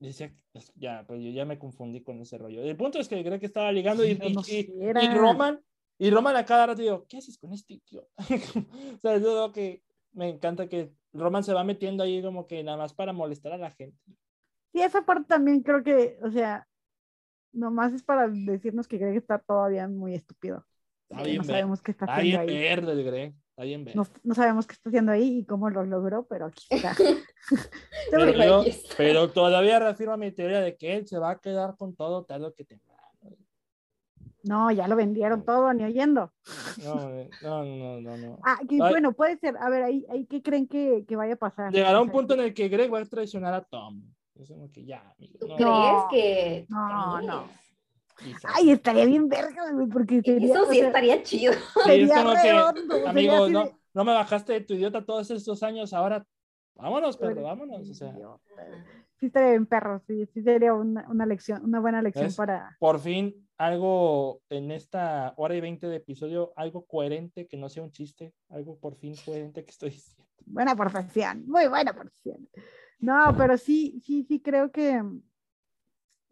[0.00, 2.62] Decía, pues, ya, pues yo ya me confundí con ese rollo.
[2.62, 5.08] El punto es que Greg estaba ligando y, y- no y- sí y.
[5.14, 5.60] Roman,
[5.98, 8.08] y Roman a cada rato digo, ¿qué haces con este tío?
[8.96, 9.82] o sea, yo creo que
[10.12, 13.58] me encanta que Roman se va metiendo ahí como que nada más para molestar a
[13.58, 13.98] la gente.
[14.72, 16.66] Sí, esa parte también creo que, o sea,
[17.52, 20.66] nomás es para decirnos que Greg está todavía muy estúpido.
[21.10, 22.62] Está bien no ver- sabemos qué está Está haciendo bien ahí.
[22.68, 23.96] verde el Greg, está bien verde.
[23.98, 26.94] No, no sabemos qué está haciendo ahí y cómo lo logró, pero aquí está.
[28.10, 28.64] pero,
[28.96, 32.24] Pero yo- todavía reafirmo mi teoría de que él se va a quedar con todo
[32.24, 33.00] tarde que temprano.
[34.42, 36.32] No, ya lo vendieron todo, ni oyendo.
[36.82, 38.38] No, eh, no, no, no, no.
[38.42, 39.54] Ah, que, bueno, puede ser.
[39.58, 41.70] A ver, ahí, ahí ¿qué creen que, que vaya a pasar?
[41.70, 44.02] Llegará O un sea, punto en el que Greg va a traicionar a Tom.
[44.36, 45.38] Es como que ya, amigo.
[45.40, 46.66] ¿Tú no, crees que.?
[46.68, 47.48] ¿tú No, no.
[48.22, 48.52] Quizás.
[48.54, 51.52] Ay, estaría bien verga, güey, porque sería, Eso o sí sea, estaría chido.
[51.74, 55.04] Sí, es sería como que, redondo, sería no, de- no me bajaste de tu idiota
[55.04, 56.24] todos estos años, ahora
[56.74, 57.88] vámonos, perro, vámonos.
[57.88, 58.14] O sea.
[59.18, 62.36] Sí estaría bien perro, sí, sí sería una, una lección, una buena lección ¿Ves?
[62.36, 62.76] para...
[62.78, 67.82] por fin algo en esta hora y veinte de episodio, algo coherente, que no sea
[67.82, 70.24] un chiste, algo por fin coherente que estoy diciendo.
[70.46, 72.48] Buena profesión, muy buena profesión.
[72.98, 75.02] No, pero sí, sí, sí creo que,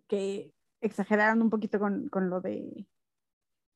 [0.06, 2.86] que exageraron un poquito con, con lo de,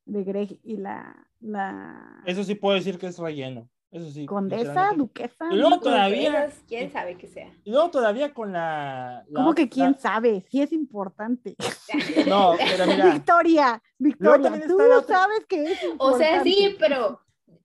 [0.06, 3.68] de Greg y la, la Eso sí puedo decir que es relleno.
[3.90, 4.24] Eso sí.
[4.24, 5.48] condesa, duquesa.
[5.50, 7.52] Y luego todavía- ¿Quién sabe que sea?
[7.62, 9.22] Y luego todavía con la.
[9.28, 10.46] la ¿Cómo que quién sabe?
[10.50, 11.56] Sí es importante.
[12.26, 13.12] No, pero mira.
[13.12, 15.96] Victoria, Victoria, tú la otra- sabes que es importante.
[15.98, 17.20] O sea, sí, pero.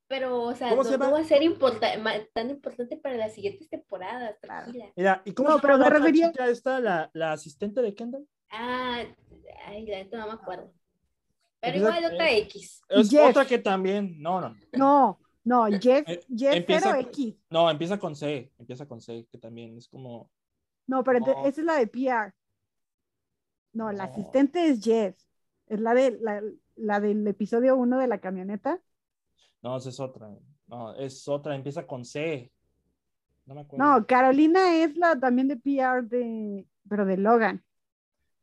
[0.09, 1.05] Pero, o sea, ¿Cómo no, se llama?
[1.07, 1.88] no va a ser importa-
[2.34, 4.64] tan importante para las siguientes temporadas, Claro.
[4.64, 4.85] tranquila.
[4.95, 7.93] Mira, ¿y cómo No, se pero me la refería- chica esta, la, la asistente de
[7.93, 8.26] Kendall?
[8.49, 9.03] Ah,
[9.65, 10.73] ay, la neta no me acuerdo.
[11.59, 12.81] Pero igual otra X.
[12.89, 13.29] Es Jeff.
[13.31, 14.21] otra que también.
[14.21, 14.55] No, no.
[14.73, 17.35] No, no, Jess, Eh, Jess empieza- 0X.
[17.49, 18.51] No, empieza con C.
[18.57, 20.29] Empieza con C, que también es como.
[20.85, 21.45] No, pero No.
[21.45, 22.33] esa es la de PR.
[23.73, 24.11] No, la No.
[24.11, 25.27] asistente es Jess.
[25.67, 26.41] Es la, de, la,
[26.75, 28.79] la del episodio 1 de la camioneta.
[29.61, 30.29] No, esa es otra.
[30.67, 31.55] No, es otra.
[31.55, 32.51] Empieza con C.
[33.45, 33.83] No me acuerdo.
[33.83, 37.63] No, Carolina es la también de PR de, pero de Logan.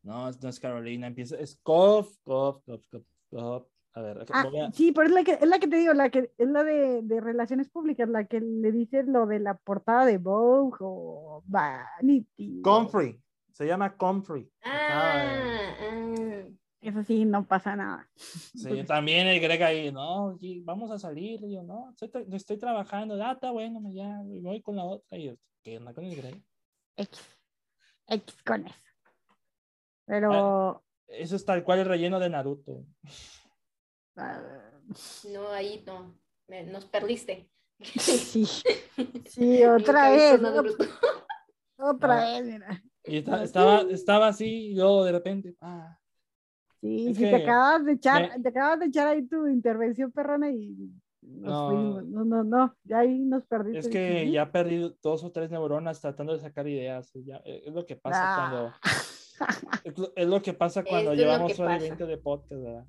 [0.05, 1.06] No, no es Carolina.
[1.09, 1.36] Empieza.
[1.36, 3.66] Es Kof, Kof, Kof, Kof, Kof.
[3.97, 5.93] A ver, Ah, voy a- sí, pero es la que, es la que te digo,
[5.94, 9.55] la que es la de, de relaciones públicas, la que le dice lo de la
[9.56, 12.60] portada de Vogue o Vanity.
[12.62, 13.20] Comfrey.
[13.52, 14.51] Se llama Comfrey.
[14.64, 16.43] Ah, ah.
[16.81, 18.10] Eso sí, no pasa nada.
[18.16, 21.40] Sí, también el Greg ahí, no, y vamos a salir.
[21.44, 23.14] Y yo, no, estoy, tra- estoy trabajando.
[23.24, 25.16] Ah, está bueno, me ya, y voy con la otra.
[25.16, 26.43] Y yo, ¿qué onda con el Greg?
[26.97, 27.39] X.
[28.09, 28.74] X con eso.
[30.06, 30.82] Pero.
[31.06, 32.85] Eso es tal cual el relleno de Naruto.
[34.16, 34.40] ah,
[35.32, 36.14] No, ahí no.
[36.70, 37.48] Nos perdiste.
[37.81, 38.44] sí.
[39.26, 40.40] Sí, otra vez.
[41.76, 42.32] Otra Ah.
[42.40, 42.82] vez, mira.
[43.05, 45.98] Y esta- estaba, estaba así, y luego de repente, ah,
[46.81, 49.47] Sí, Es sí, que te acabas de echar, me- te acabas de echar ahí tu
[49.48, 50.76] intervención perrona y
[51.22, 52.02] nos No.
[52.02, 53.78] No, no, no, ya ahí nos perdiste.
[53.81, 54.32] es que Sí.
[54.32, 57.10] ya perdí dos o tres neuronas tratando de sacar ideas.
[57.24, 58.36] ya, eh, es lo que pasa Ah.
[58.51, 58.74] cuando.
[60.15, 61.86] Es lo, que pasa cuando Esto es lo llevamos que hora y pasa.
[61.89, 62.86] 20 de podcast, ¿verdad?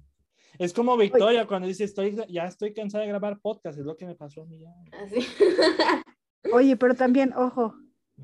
[0.58, 4.06] Es como Victoria cuando dice, estoy, ya estoy cansada de grabar podcast, es lo que
[4.06, 4.74] me pasó a mí ya.
[5.04, 5.20] Así.
[6.54, 7.76] Oye, pero también, ojo.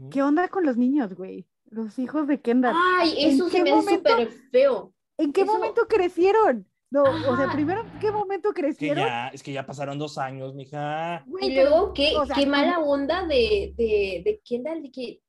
[0.10, 1.48] ¿qué onda con los niños, güey?
[1.66, 2.76] Los hijos de Kendall.
[2.78, 4.10] Ay, ¿En eso se qué me hace momento?
[4.10, 4.94] súper feo.
[5.18, 6.68] ¿En qué eso- momento crecieron?
[6.90, 9.06] No, o sea, primero, ¿qué momento Que crecieron?
[9.06, 11.24] ya, es que ya pasaron dos años, mija.
[11.26, 15.22] Güey, Y luego, qué, o sea, qué mala onda de, de, de Kendall, de que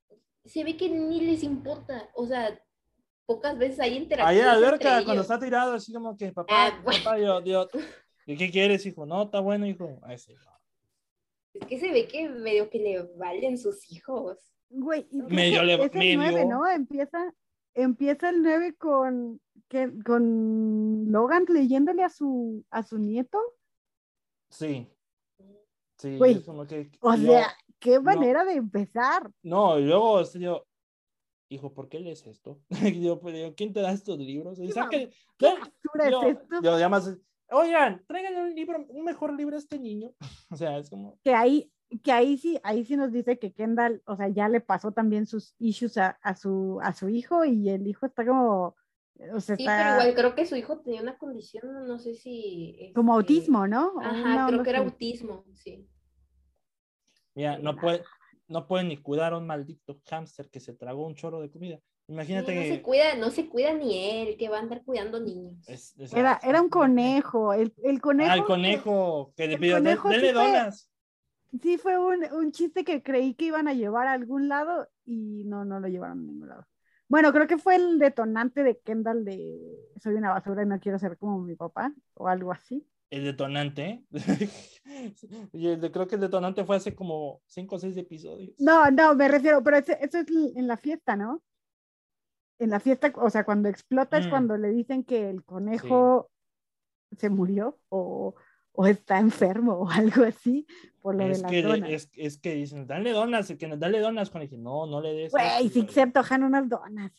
[0.44, 2.10] se ve que ni les importa.
[2.16, 2.60] O sea,
[3.26, 4.38] pocas veces hay Ahí interacción.
[4.38, 6.98] en la alberca, cuando está tirado, así como que, papá, Ah, bueno.
[7.04, 7.68] papá, yo, Dios.
[8.26, 9.04] ¿Y qué quieres, hijo?
[9.06, 9.98] No, está bueno, hijo.
[10.02, 10.34] Ahí sí.
[11.54, 14.38] Es que se ve que medio que le valen sus hijos.
[14.70, 16.16] Güey, Medio le- es el medio.
[16.18, 16.66] 9, ¿no?
[16.66, 17.34] Empieza,
[17.74, 23.38] empieza el 9 con, que, con Logan leyéndole a su, a su nieto.
[24.50, 24.88] Sí.
[25.98, 26.90] Sí, Güey, es como que.
[27.00, 29.30] O yo- sea, qué manera de empezar.
[29.42, 30.66] No, y luego este, yo,
[31.52, 32.60] hijo, ¿por qué lees esto?
[32.96, 34.58] Y yo, pues, digo, ¿quién te da estos libros?
[34.58, 36.62] Y ¿Qué saque, ¿Qué yo, basura yo, es esto?
[36.62, 37.16] yo llamas,
[37.50, 40.12] oigan, tráiganle un libro, un mejor libro a este niño.
[40.50, 41.72] O sea, es como, Que ahí,
[42.02, 45.26] que ahí sí, ahí sí nos dice que Kendall, o sea, ya le pasó también
[45.26, 48.76] sus issues a, a su, a su hijo y el hijo está como,
[49.34, 52.14] o sea, Sí, está pero igual creo que su hijo tenía una condición, no sé
[52.14, 52.92] si...
[52.94, 53.92] como este, autismo, ¿no?
[54.00, 55.88] Ajá, creo que era autismo, sí.
[57.34, 58.02] mira, no puede,
[58.48, 61.78] no puede ni cuidar a un maldito hámster que se tragó un chorro de comida.
[62.08, 64.82] Imagínate Sí, no que se cuida, no se cuida ni él, que va a andar
[64.84, 65.68] cuidando niños.
[65.68, 68.30] es- es- Era, era un conejo, el, el conejo.
[68.30, 70.88] Ah, el conejo, que le pidió, "Den- conejo denle sí fue- donas.
[71.62, 75.44] Sí, fue un, un chiste que creí que iban a llevar a algún lado y
[75.44, 76.66] no, no lo llevaron a ningún lado.
[77.08, 79.60] Bueno, creo que fue el detonante de Kendall de
[80.00, 82.86] soy una basura y no quiero ser como mi papá o algo así.
[83.12, 84.04] El detonante,
[85.52, 88.54] y el de- creo que el detonante fue hace como cinco o seis episodios.
[88.58, 90.26] No, no, me refiero, pero ese- eso es
[90.56, 91.42] en la fiesta, ¿no?
[92.58, 94.30] En la fiesta, o sea, cuando explota es Mm.
[94.30, 96.30] cuando le dicen que el conejo
[97.18, 98.34] se murió o,
[98.72, 99.88] o está enfermo o
[100.24, 100.66] algo así
[101.02, 101.90] por lo de Es las que, donas.
[101.90, 104.32] es, es que dicen, dale donas, que nos dale donas.
[104.32, 105.32] Dije, no, no le des.
[105.32, 105.68] Güey, eso".
[105.74, 107.12] sí se antojan unas donas.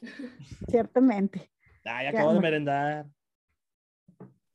[0.68, 1.50] Ciertamente.
[1.84, 3.06] Ay, Ya, acabo de merendar.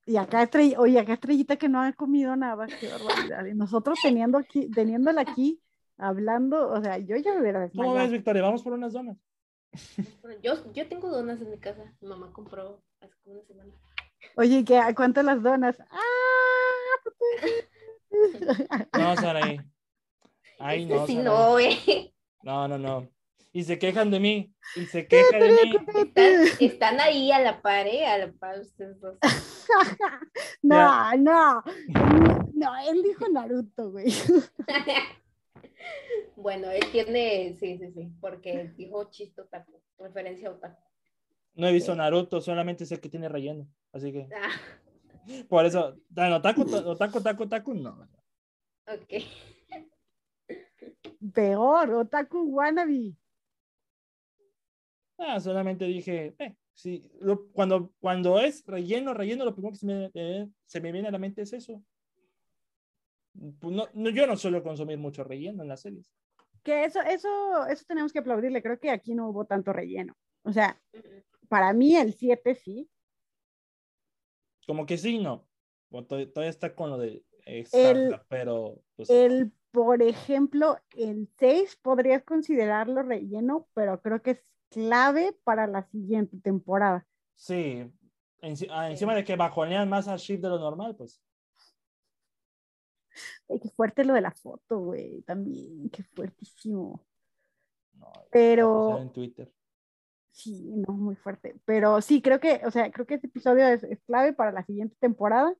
[0.06, 3.45] Y acá estrellita, oye, acá estrellita que no ha comido nada, qué barbaridad.
[3.45, 5.60] Y nosotros teniendo aquí, teniéndola aquí,
[5.98, 8.11] hablando, o sea, yo ya me hubiera ¿Cómo ves, desmayado.
[8.11, 8.41] Victoria?
[8.44, 9.18] Vamos por unas donas.
[10.44, 11.94] Yo, yo tengo donas en mi casa.
[11.99, 13.73] Mi mamá compró hace como una semana.
[14.38, 15.77] Oye, ¿qué, ¿a cuánto las donas?
[15.90, 15.99] ¡Ah!
[18.98, 19.60] No, Saraí.
[20.57, 22.14] Ay, no, sí, no, eh.
[22.44, 23.10] No, no, no.
[23.52, 24.53] Y se quejan de mí.
[24.76, 25.76] Y se quejan de mí.
[25.95, 28.06] Están, están ahí a la par, ¿eh?
[28.06, 29.18] A la par ustedes dos.
[30.64, 31.64] No, no,
[32.54, 34.08] no, él dijo Naruto, güey.
[36.36, 40.82] bueno, él tiene, sí, sí, sí, porque dijo chiste otaku, referencia a otaku.
[41.56, 43.68] No he visto Naruto, solamente sé que tiene relleno.
[43.94, 44.52] Así que, Ah,
[45.48, 48.08] por eso, tan otaku, otaku, otaku, otaku, no.
[48.88, 49.24] ok.
[51.34, 53.16] Peor, otaku wannabe.
[55.18, 59.85] Ah, solamente dije, eh, sí, lo- cuando, cuando es relleno, relleno, lo primero que se
[59.88, 61.84] me, eh, se me viene a la mente es eso.
[63.60, 66.14] Pues no, no, yo no suelo consumir mucho relleno en las series.
[66.64, 68.61] Que eso, eso, eso tenemos que aplaudirle.
[68.61, 70.14] Creo que aquí no hubo tanto relleno.
[70.43, 70.80] O sea,
[71.49, 72.89] para mí el 7 sí.
[74.68, 75.47] Como que sí, no.
[75.89, 81.77] O to- todavía está con lo de El- pero pues, El, por ejemplo, el 6
[81.81, 87.06] podrías considerarlo relleno, pero creo que clave para la siguiente temporada.
[87.36, 87.92] sí.
[88.42, 91.20] Enci- ah, encima de que bajonean más a Shift de lo normal, pues.
[93.50, 97.04] Ay, qué fuerte lo de la foto, güey, también, qué fuertísimo.
[97.94, 99.52] No, Pero- en Twitter.
[100.32, 101.56] Sí, no, muy fuerte.
[101.66, 104.66] Pero sí, creo que, o sea, creo que este episodio es, es clave para la
[104.66, 105.56] siguiente temporada.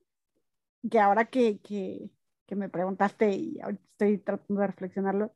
[0.88, 2.10] Que ahora que, que,
[2.46, 5.32] que me preguntaste y ahorita estoy tratando de reflexionarlo,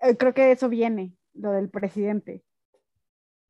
[0.00, 2.42] eh, creo que eso viene, lo del presidente.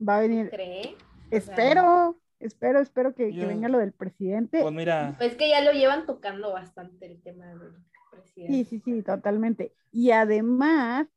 [0.06, 0.96] Va a venir, ¿Cree?
[1.30, 4.60] espero, espero, espero que, venga lo del presidente.
[4.62, 7.74] Pues mira, Pues que ya lo llevan tocando bastante el tema del
[8.10, 8.52] presidente.
[8.52, 9.74] Sí, sí, sí, totalmente.
[9.90, 11.08] Y además,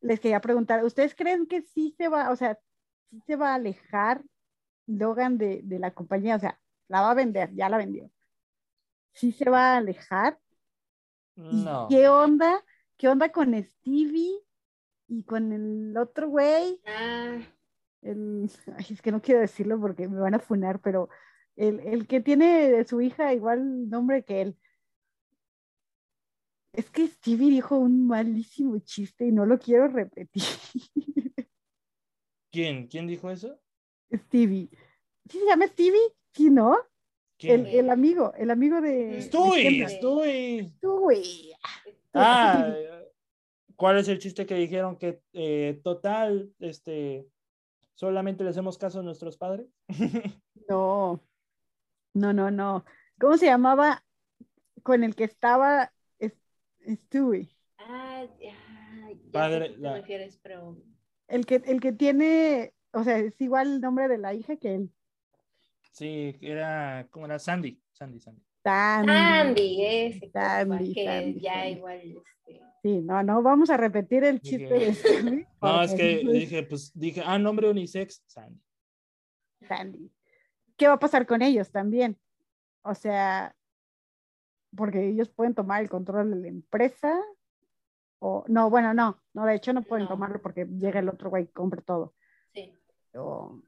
[0.00, 2.58] les quería preguntar, ¿ustedes creen que sí se va, o sea,
[3.10, 4.24] sí se va a alejar
[4.86, 6.36] Logan de, de la compañía?
[6.36, 6.58] O sea,
[6.88, 8.10] la va a vender, ya la vendió.
[9.12, 10.38] ¿Sí se va a alejar?
[11.36, 11.86] ¿Y no.
[11.88, 12.64] ¿Qué onda?
[12.96, 14.45] ¿Qué onda con Stevie
[15.08, 16.80] y con el otro güey?
[16.86, 17.38] Ah,
[18.02, 21.08] El, ay, es que no quiero decirlo porque me van a funar, pero
[21.56, 24.56] el, el que tiene de su hija igual nombre que él.
[26.72, 30.42] Es que Stevie dijo un malísimo chiste y no lo quiero repetir.
[32.52, 32.86] ¿Quién?
[32.86, 33.58] ¿Quién dijo eso?
[34.12, 34.68] Stevie.
[35.28, 36.12] ¿Sí se llama Stevie?
[36.32, 36.76] Sí, ¿no?
[37.38, 37.66] ¿Quién?
[37.66, 38.90] El, el amigo, el amigo de.
[38.90, 39.92] de Estoy, Kendall.
[39.92, 40.78] estoy.
[40.82, 41.52] Güey.
[42.14, 42.74] Ah,
[43.76, 47.26] ¿cuál es el chiste que dijeron que eh, total, este,
[47.94, 49.66] solamente le hacemos caso a nuestros padres.
[50.68, 51.22] No,
[52.14, 52.84] no, no, no.
[53.20, 54.04] ¿Cómo se llamaba
[54.82, 56.34] con el que estaba Es-
[56.84, 57.48] Stewie?
[57.78, 58.52] Ah, ya,
[59.12, 60.76] ya Padre, sé qué te la- refieres, pero
[61.28, 64.74] El que, el que tiene, o sea, es igual el nombre de la hija que
[64.74, 64.90] él.
[65.92, 68.42] Sí, era como era Sandy, Sandy, Sandy.
[68.64, 69.12] Sandy.
[69.12, 71.70] Sandy, ese Sandy, que Sandy, ya Sandy.
[71.72, 75.48] igual, este, Sí, no, no, vamos a repetir el chiste Dije- de Stewie.
[75.60, 78.60] No, es que dije, pues dije, ah, nombre unisex, Sandy.
[79.66, 80.12] Sandy.
[80.76, 82.16] ¿Qué va a pasar con ellos también?
[82.82, 83.56] O sea,
[84.76, 87.20] porque ellos pueden tomar el control de la empresa.
[88.20, 90.10] O, no, bueno, no, no, de hecho no pueden No.
[90.10, 92.14] tomarlo porque llega el otro güey y compra todo.
[92.54, 92.72] sí.
[93.16, 93.60] O,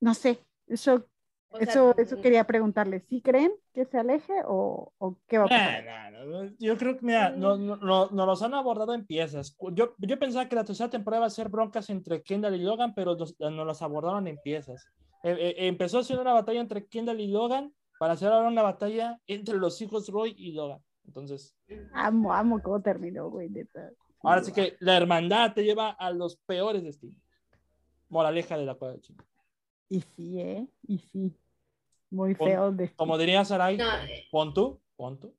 [0.00, 1.08] no sé, eso,
[1.50, 3.00] O sea, eso, eso mm, quería preguntarle.
[3.00, 5.84] ¿Sí creen que se aleje o, o qué va a pasar?
[5.84, 9.06] Nah, nah, no, yo creo que, mira, no, no, no, no los han abordado en
[9.06, 9.56] piezas.
[9.72, 12.94] Yo, yo pensaba que la tercera temporada iba a ser broncas entre Kendall y Logan,
[12.94, 14.86] pero nos, no los abordaron en piezas.
[15.22, 19.18] Eh, eh, empezó siendo una batalla entre Kendall y Logan para hacer ahora una batalla
[19.26, 20.80] entre los hijos Roy y Logan.
[21.06, 21.56] Entonces,
[21.94, 23.90] Amo, amo cómo terminó, güey, neta.
[24.22, 27.16] ahora sí que la hermandad te lleva a los peores destinos.
[28.10, 29.18] Moraleja de la cuadra de Chile.
[29.88, 30.66] Y sí, ¿eh?
[30.86, 31.32] Y sí.
[32.10, 32.96] Muy Pon- feo destino.
[32.96, 35.34] Como diría Sarai, No, eh, pon tú, pon tú.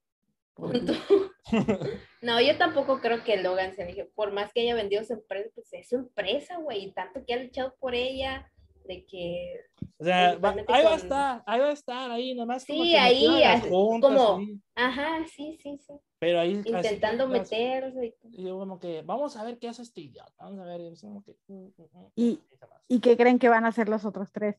[2.21, 4.05] No, yo tampoco creo que Logan se aleje.
[4.05, 6.85] Por más que haya vendido su empresa, pues es su empresa, güey.
[6.85, 8.51] Y tanto que ha luchado por ella,
[8.89, 9.61] de que.
[9.99, 12.65] O sea, va- Principalmente ahí va a estar, ahí va a estar, ahí nomás.
[12.65, 14.59] como Sí, que ahí, así, juntas, como- ahí.
[14.75, 15.93] Ajá, sí, sí, sí.
[16.19, 16.61] Pero ahí.
[16.65, 18.15] Intentando así- meterse.
[18.23, 20.33] y- Y yo como que, vamos a ver qué hace este idiota.
[20.39, 20.81] Vamos a ver.
[20.81, 22.81] y es como que, mm, mm, mm, Y- y demás.
[22.87, 24.55] ¿Y qué creen que van a hacer los otros tres?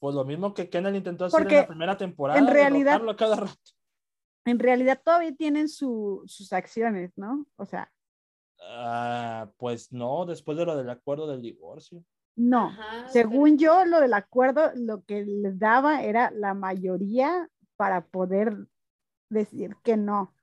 [0.00, 2.38] Pues lo mismo que Kendall intentó hacer Porque en la primera temporada.
[2.38, 3.70] en realidad- cada rato.
[4.46, 7.46] En realidad todavía tienen su- sus acciones, ¿no?
[7.56, 7.90] O sea,
[8.66, 12.02] Ah, pues no, después de lo del acuerdo del divorcio.
[12.36, 12.78] No.
[12.78, 18.66] Ajá, Según yo, lo del acuerdo, lo que les daba era la mayoría para poder
[19.30, 20.34] decir que no.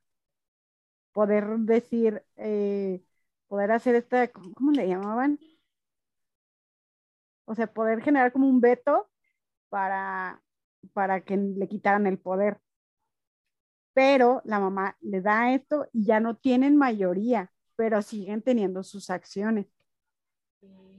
[1.13, 3.03] Poder decir, eh,
[3.47, 5.39] poder hacer esta, ¿cómo le llamaban?
[7.45, 9.09] O sea, poder generar como un veto
[9.69, 10.41] para,
[10.93, 12.59] para que le quitaran el poder.
[13.93, 19.09] Pero la mamá le da esto y ya no tienen mayoría, pero siguen teniendo sus
[19.09, 19.67] acciones.
[20.61, 20.90] pero-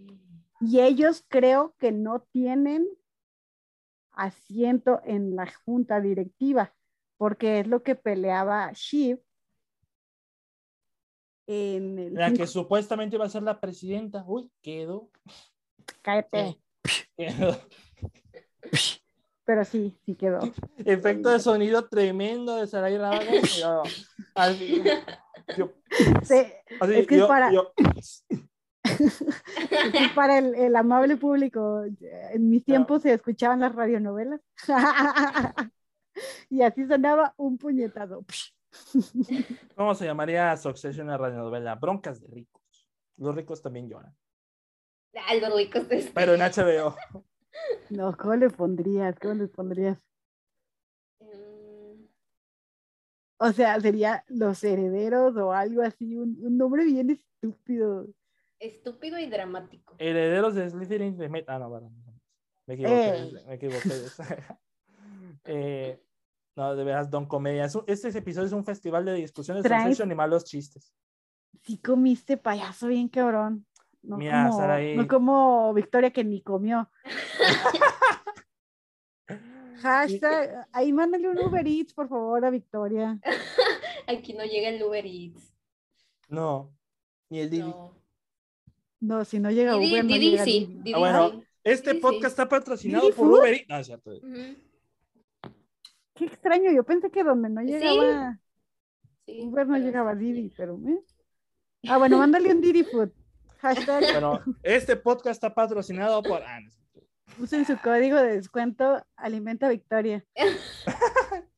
[0.64, 2.86] Y ellos creo que no tienen
[4.12, 6.74] asiento en la junta directiva,
[7.16, 9.20] porque es lo que peleaba Shiv
[11.46, 14.24] en el La que supuestamente iba a ser la presidenta.
[14.26, 15.10] Uy, quedó.
[16.02, 16.58] Cállate.
[17.16, 17.56] quedó.
[19.44, 20.38] Pero sí, sí quedó.
[20.84, 23.24] Efecto de sonido tremendo de Saray Rábago.
[23.58, 23.82] Yo-
[25.58, 25.74] yo-
[26.22, 27.72] Es que es yo- para- yo-
[30.14, 31.84] para el, el amable público.
[32.32, 34.40] En mis tiempos se escuchaban las radionovelas.
[36.50, 38.24] y así sonaba un puñetazo.
[39.76, 41.74] ¿Cómo se llamaría Succession en la radionovela?
[41.76, 42.62] Broncas de ricos.
[43.16, 44.14] Los ricos también lloran.
[45.26, 46.12] Ay, los ricos de este.
[46.12, 46.96] Pero en HBO.
[47.90, 49.18] No, ¿cómo le pondrías?
[49.20, 49.98] ¿Cómo le pondrías?
[51.20, 52.06] Mm,
[53.38, 58.06] O sea, sería los herederos o algo así, un, un nombre bien estúpido.
[58.62, 59.96] Estúpido y dramático.
[59.98, 61.48] Herederos de Slytherin de Met.
[61.48, 61.92] Ah, no, perdón.
[62.66, 63.08] Me equivoqué.
[63.08, 63.32] Eh.
[63.46, 63.88] Me equivoqué.
[65.44, 66.00] Eh,
[66.54, 67.64] no, de veras, Don Comedia.
[67.64, 70.94] Es un- Este episodio es un festival de discusiones Succession y malos chistes.
[71.62, 73.66] Sí comiste payaso bien cabrón.
[74.02, 76.88] No, Mira, como, no como Victoria que ni comió.
[79.82, 83.18] Hashtag, ahí mándale un Uber Eats, por favor, a Victoria.
[84.06, 85.52] Aquí no llega el Uber Eats.
[86.28, 86.72] No,
[87.30, 87.68] ni el Didi.
[87.68, 88.01] No.
[89.02, 90.68] No, si no llega Didi, Uber, no Didi llega sí.
[90.78, 90.92] Didi.
[90.94, 91.44] Ah, bueno.
[91.64, 93.38] Este podcast está patrocinado ¿Didi por Food?
[93.40, 93.66] Uber.
[93.68, 94.12] No, es cierto.
[96.14, 98.38] Qué extraño, yo pensé que donde no llegaba
[99.26, 100.78] Sí, Uber no pero llegaba Didi, pero...
[100.86, 101.00] ¿eh?
[101.88, 103.10] Ah, bueno, mándale un Didi Food.
[103.58, 106.40] Hashtag, Bueno, este podcast está patrocinado por.
[106.40, 106.60] Ah,
[107.40, 110.24] usen su código de descuento Alimenta Victoria.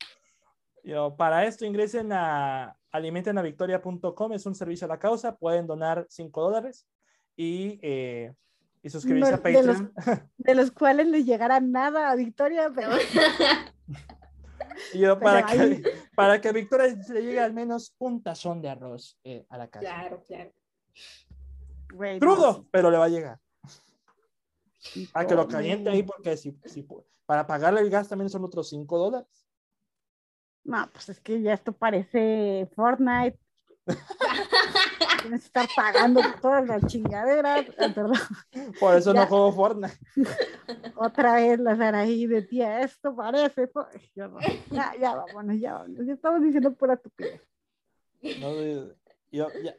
[0.82, 6.40] Yo, para esto ingresen a alimentenavictoria.com, es un servicio a la causa, pueden donar 5
[6.40, 6.86] dólares
[7.36, 8.32] y, eh,
[8.82, 9.92] y suscribirse No, a de los- Patreon.
[10.38, 12.90] De los cuales les llegará nada a Victoria, pero...
[14.92, 15.82] Y yo, Pero para, que,
[16.16, 19.68] para que a Victoria le llegue al menos un tazón de arroz eh, a la
[19.68, 19.84] casa.
[19.86, 20.52] Claro, claro.
[21.92, 23.38] güey, no, Crudo, pero le va a llegar.
[25.14, 26.52] A que lo caliente ahí, porque si,
[27.24, 29.46] para pagarle el gas también son otros 5 dólares.
[30.64, 33.38] No, pues es que ya esto parece Fortnite.
[35.24, 37.64] Tienes que estar pagando todas las chingaderas.
[37.94, 38.12] Perdón.
[38.78, 39.26] Por eso no Ya.
[39.26, 39.98] juego Fortnite.
[40.96, 43.66] Otra vez la Saraí de tía, esto parece.
[43.68, 43.88] fo-".
[44.14, 44.38] Yo no.
[44.70, 46.06] Ya, ya vámonos, ya vámonos.
[46.06, 47.40] Ya estamos diciendo pura estupidez.
[48.40, 48.52] No,
[49.30, 49.76] yo, ya,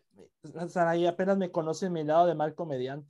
[0.67, 3.09] Saraí apenas me conoce mi lado de mal comediante.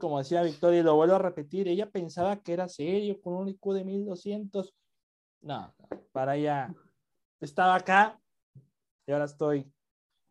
[0.00, 3.48] Como decía Victoria, y lo vuelvo a repetir, ella pensaba que era serio con un
[3.48, 4.74] IQ de 1200.
[5.42, 6.74] No, no, para ella
[7.40, 8.18] estaba acá
[9.06, 9.70] y ahora estoy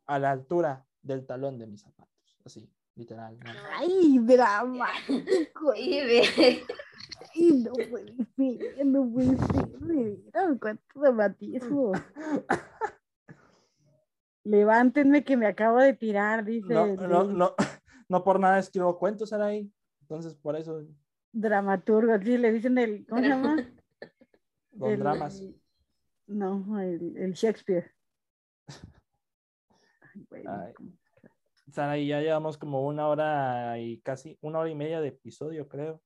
[0.08, 2.40] a la altura del talón de mis zapatos.
[2.44, 3.38] Así, literal.
[3.40, 3.52] ¿no?
[3.78, 5.72] Ay, dramático.
[5.74, 6.64] Ay,
[7.64, 10.60] no puede ser, no puede ser.
[10.60, 11.92] cuánto dramatismo.
[14.44, 17.56] Levántenme que me acabo de tirar, dice No, no, no,
[18.10, 19.72] no por nada escribo cuentos, Saraí.
[20.02, 20.84] Entonces, por eso,
[21.32, 22.20] dramaturgo.
[22.22, 23.56] Sí, le dicen el, ¿cómo se llama?
[24.78, 25.42] con El- dramas.
[26.28, 27.92] No, el, el Shakespeare.
[30.16, 30.74] Ay, güey, Ay.
[30.74, 30.92] ¿cómo?
[31.72, 36.02] Saraí, ya llevamos como una hora y casi una hora y media de episodio, creo.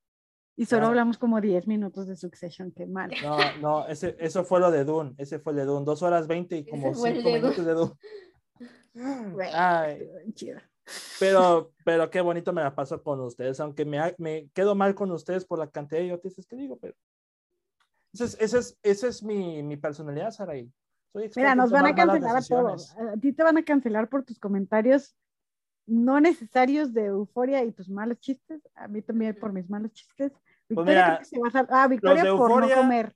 [0.56, 3.12] Y solo hablamos como 10 minutos de Succession, qué mal.
[3.24, 6.28] No, no, ese, eso fue lo de Dune, ese fue el de Dune, dos horas
[6.28, 7.94] veinte y Ese como fue el cinco de minutos de Dune.
[9.34, 10.10] Güey, Ay,
[11.20, 14.96] pero, pero qué bonito me la paso con ustedes, aunque me, ha- me quedo mal
[14.96, 16.96] con ustedes por la cantidad de idioteces que digo, pero
[18.12, 20.70] esa es, esa es, esa es mi, mi personalidad, Saraí.
[21.36, 22.96] Mira, nos van a cancelar a todos.
[22.98, 25.16] A ti te van a cancelar por tus comentarios
[25.88, 28.62] no necesarios de euforia y tus malos chistes.
[28.76, 30.32] A mí también por mis malos chistes.
[30.68, 33.16] Victoria Pues mira, creo que se va a Ah, Victoria de por Euphoria- no comer.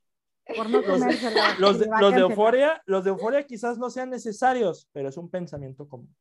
[0.57, 1.13] Por no Los- comer.
[1.17, 4.89] se la- Los se de, los de euforia, los de euforia quizás no sean necesarios,
[4.91, 6.13] pero es un pensamiento común.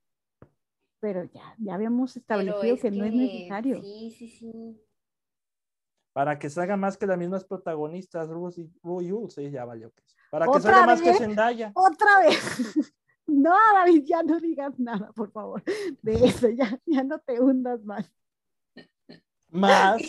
[1.00, 3.82] Pero ya, ya habíamos establecido que, no es necesario.
[3.82, 4.80] Sí, sí, sí.
[6.12, 9.90] Para que salga más que las mismas protagonistas, Rose y Rue Yul, sí, ya valió
[9.92, 10.02] que.
[10.30, 11.18] Para que ¿Otra salga más que vez?
[11.18, 11.72] Zendaya.
[11.74, 12.38] Otra vez.
[13.24, 15.62] No, David, ya no digas nada, por favor.
[16.02, 18.12] De eso, ya, ya no te hundas más.
[19.48, 20.02] Más.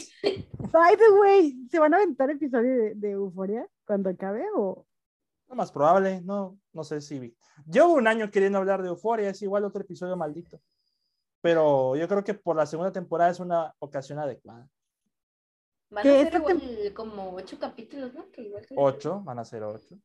[0.71, 4.85] By the way, ¿se van a aventar episodio de, de Euforia cuando acabe o...?
[5.47, 7.37] Lo más probable, no, no sé si.
[7.65, 10.59] Llevo un año queriendo hablar de Euforia, es igual otro episodio maldito.
[11.41, 14.67] Pero yo creo que por la segunda temporada es una ocasión adecuada.
[15.93, 18.29] Van a Que ser como ocho capítulos, ¿no?
[18.31, 19.97] Que igual que- Ocho, van a ser ocho.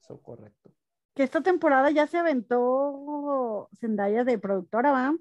[0.00, 0.70] Eso correcto.
[1.14, 5.16] Que esta temporada ya se aventó Zendaya de productora, ¿va?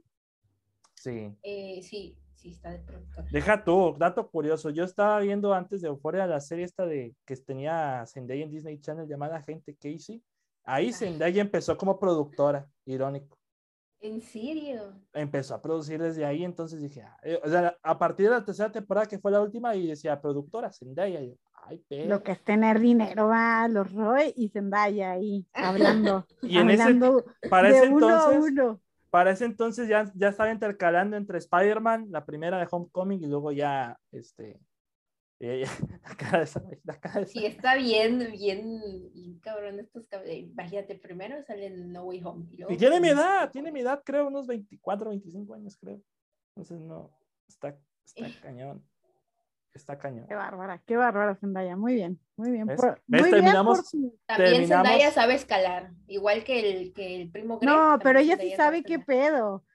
[0.96, 1.36] Sí.
[1.44, 3.28] Eh, sí, sí, está de productora.
[3.32, 4.70] Deja tú, dato curioso.
[4.70, 8.80] Yo estaba viendo antes de Euforia la serie esta de que tenía Zendaya en Disney
[8.80, 10.24] Channel llamada Gente Casey.
[10.64, 13.38] Ahí Zendaya empezó como productora, irónico.
[14.04, 14.94] ¿En serio?
[15.14, 18.44] Empezó a producir desde ahí, entonces dije, ah, eh, o sea, a partir de la
[18.44, 21.22] tercera temporada que fue la última y decía productora Zendaya.
[21.22, 22.10] y yo, Ay, pero.
[22.10, 26.84] Lo que es tener dinero, va, los Roy y Zendaya ahí, hablando, Y en ese,
[26.84, 28.82] hablando para de ese uno a entonces, uno.
[29.10, 33.54] para ese entonces ya, ya estaba intercalando entre Spider-Man, la primera de Homecoming, y luego
[33.54, 34.60] ya, este,
[36.04, 38.82] la la esa- Sí, está bien, bien,
[39.14, 42.46] bien cabrón estos eh, Imagínate, primero salen No Way Home.
[42.52, 46.00] Y, luego Y tiene mi edad, tiene mi edad, creo, unos 24, 25 años, creo.
[46.56, 47.12] Entonces, no,
[47.48, 48.84] está, está cañón.
[49.74, 50.28] Está cañón.
[50.28, 52.68] Qué bárbara, qué bárbara Zendaya, muy bien, muy bien.
[52.68, 52.80] ¿Ves?
[52.80, 53.22] por- ¿Ves?
[53.22, 53.78] muy bien por
[54.28, 57.70] También terminamos- Zendaya sabe escalar, igual que el, que el primo Greg.
[57.74, 59.32] No, pero ella sí sabe qué escalar.
[59.32, 59.66] pedo.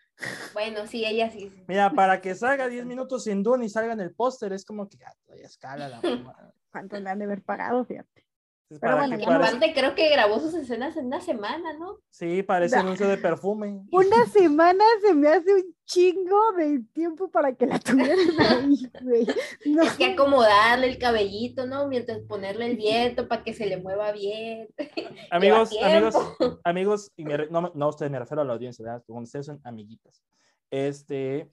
[0.52, 1.52] Bueno, sí, ella sí.
[1.66, 4.88] Mira, para que salga 10 minutos sin Dune y salga en el póster, es como
[4.88, 6.52] que ya, todavía escala la mamá.
[6.70, 7.84] ¿Cuánto le han de haber pagado?
[7.84, 8.27] Fíjate.
[8.70, 12.00] Es Pero para bueno, que creo que grabó sus escenas en una semana, ¿no?
[12.10, 12.82] Sí, parece Da.
[12.82, 13.80] anuncio de perfume.
[13.92, 19.26] Una semana se me hace un chingo de tiempo para que la tuvieran ahí, güey.
[19.64, 21.88] No, Hay que acomodarle el cabellito, ¿no?
[21.88, 24.68] Mientras ponerle el viento para que se le mueva bien.
[25.30, 26.14] Amigos, amigos,
[26.62, 29.02] amigos, y me re- no, no a ustedes, me refiero a la audiencia, ¿verdad?
[29.06, 30.22] Porque ustedes son amiguitas.
[30.70, 31.50] Este.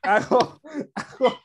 [0.00, 0.38] hago,
[0.94, 1.38] hago,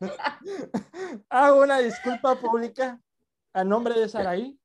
[1.28, 3.00] hago una disculpa pública
[3.52, 4.58] a nombre de Saraí.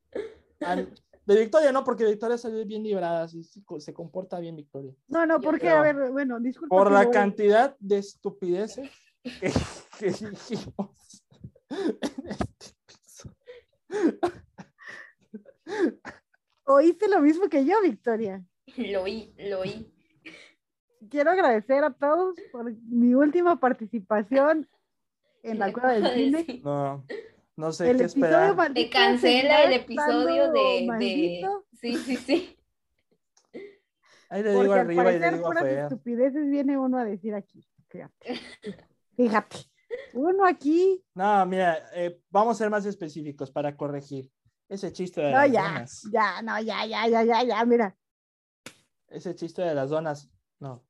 [0.62, 4.56] a- de Victoria no, porque Victoria salió bien librada, sí, sí, co- se comporta bien
[4.56, 4.96] Victoria.
[5.08, 6.76] no, no, porque, a ver, bueno, disculpa.
[6.76, 8.90] Por la voy- cantidad de estupideces
[9.24, 9.52] que,
[10.00, 11.24] que dijimos
[11.70, 13.36] en este episodio.
[16.66, 18.44] Oíste lo mismo que yo, Victoria.
[18.78, 19.92] Lo oí, lo oí.
[21.10, 24.68] Quiero agradecer a todos por mi última participación
[25.44, 26.14] en la cueva del
[26.46, 26.62] cine.
[26.64, 27.06] No,
[27.56, 28.74] no sé El qué esperar.
[28.74, 31.48] Te cancela el episodio de, de...
[31.80, 32.56] Sí, sí, sí.
[34.30, 35.84] Ahí le digo Porque al arriba y le digo feo.
[35.88, 37.66] estupideces viene uno a decir aquí.
[37.90, 38.40] Fíjate.
[39.18, 39.58] Fíjate.
[40.14, 41.04] Uno aquí.
[41.16, 44.30] No, mira, eh, vamos a ser más específicos para corregir
[44.68, 46.10] ese chiste de No, las ya, donas.
[46.12, 47.96] ya, no, ya, ya, ya, ya, ya, mira.
[49.08, 50.30] ese chiste de las donas.
[50.60, 50.86] No,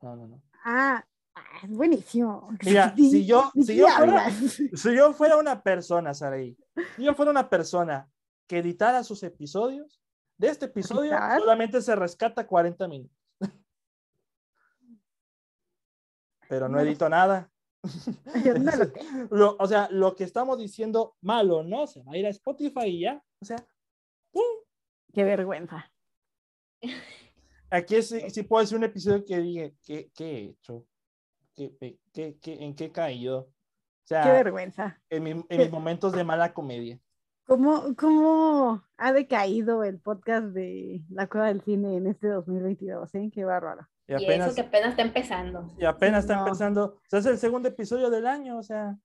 [0.00, 0.42] no, no, no.
[0.64, 1.04] Ah,
[1.36, 2.48] ah, es buenísimo.
[2.64, 6.56] Mira, ¿De- si yo, si yo fuera, si yo fuera una persona, Saraí,
[6.96, 8.08] si yo fuera una persona
[8.46, 10.00] que editara sus episodios,
[10.36, 11.38] de este episodio ¿Editar?
[11.40, 13.16] solamente se rescata 40 minutos.
[16.48, 17.50] Pero no No lo edito nada.
[18.44, 19.28] Yo no lo tengo.
[19.36, 21.86] Lo- o sea, lo que estamos diciendo malo, ¿no?
[21.86, 23.22] Se va a ir a Spotify y ya.
[23.40, 23.56] O sea,
[24.30, 24.42] ¡pum!
[25.12, 25.90] Qué vergüenza.
[27.70, 30.84] aquí sí, sí puedo decir un episodio que diga, ¿qué, qué he hecho?
[31.54, 33.38] ¿Qué, qué- qué- qué- ¿En qué he caído?
[33.40, 35.00] O Qué sea, vergüenza.
[35.10, 36.98] en, mi- en qué- mis momentos de mala comedia.
[37.46, 43.14] ¿Cómo, ¿Cómo ha decaído el podcast de La Cueva del Cine en este 2022?
[43.14, 43.30] ¿eh?
[43.32, 43.86] Qué bárbaro.
[44.06, 45.74] Y Y apenas, eso que apenas está empezando.
[45.78, 46.46] y apenas está No.
[46.46, 46.84] empezando.
[46.84, 48.58] O sea, es el segundo episodio del año.
[48.58, 48.96] O sea,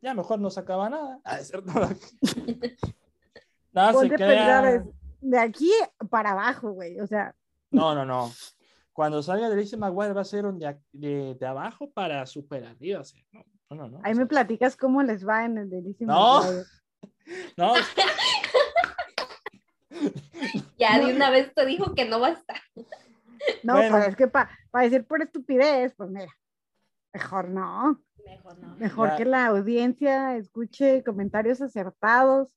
[0.00, 1.18] ya mejor no se acaba nada.
[1.24, 1.72] Ah, es cierto.
[3.72, 4.84] Nada, se crea.
[5.20, 5.70] de aquí
[6.10, 7.00] para abajo, güey.
[7.00, 7.34] O sea,
[7.70, 8.30] No, no, no.
[8.92, 12.64] Cuando salga de Lizzie McGuire va a ser un de, de, de abajo para super
[12.64, 13.00] arriba.
[13.00, 13.88] o sea, no, no, no.
[13.88, 16.12] no, ahí o me sea, platicas cómo les va en el delísimo.
[16.12, 16.42] No.
[17.56, 17.74] no,
[20.78, 22.56] Ya de una vez te dijo que no va a estar.
[23.62, 23.96] No, Bueno.
[23.96, 24.50] pero es que para
[24.82, 26.32] decir por estupidez, pues mira,
[27.12, 28.00] mejor no.
[28.24, 28.76] Mejor no.
[28.76, 29.16] Mejor Ya.
[29.16, 32.48] que la audiencia escuche comentarios acertados,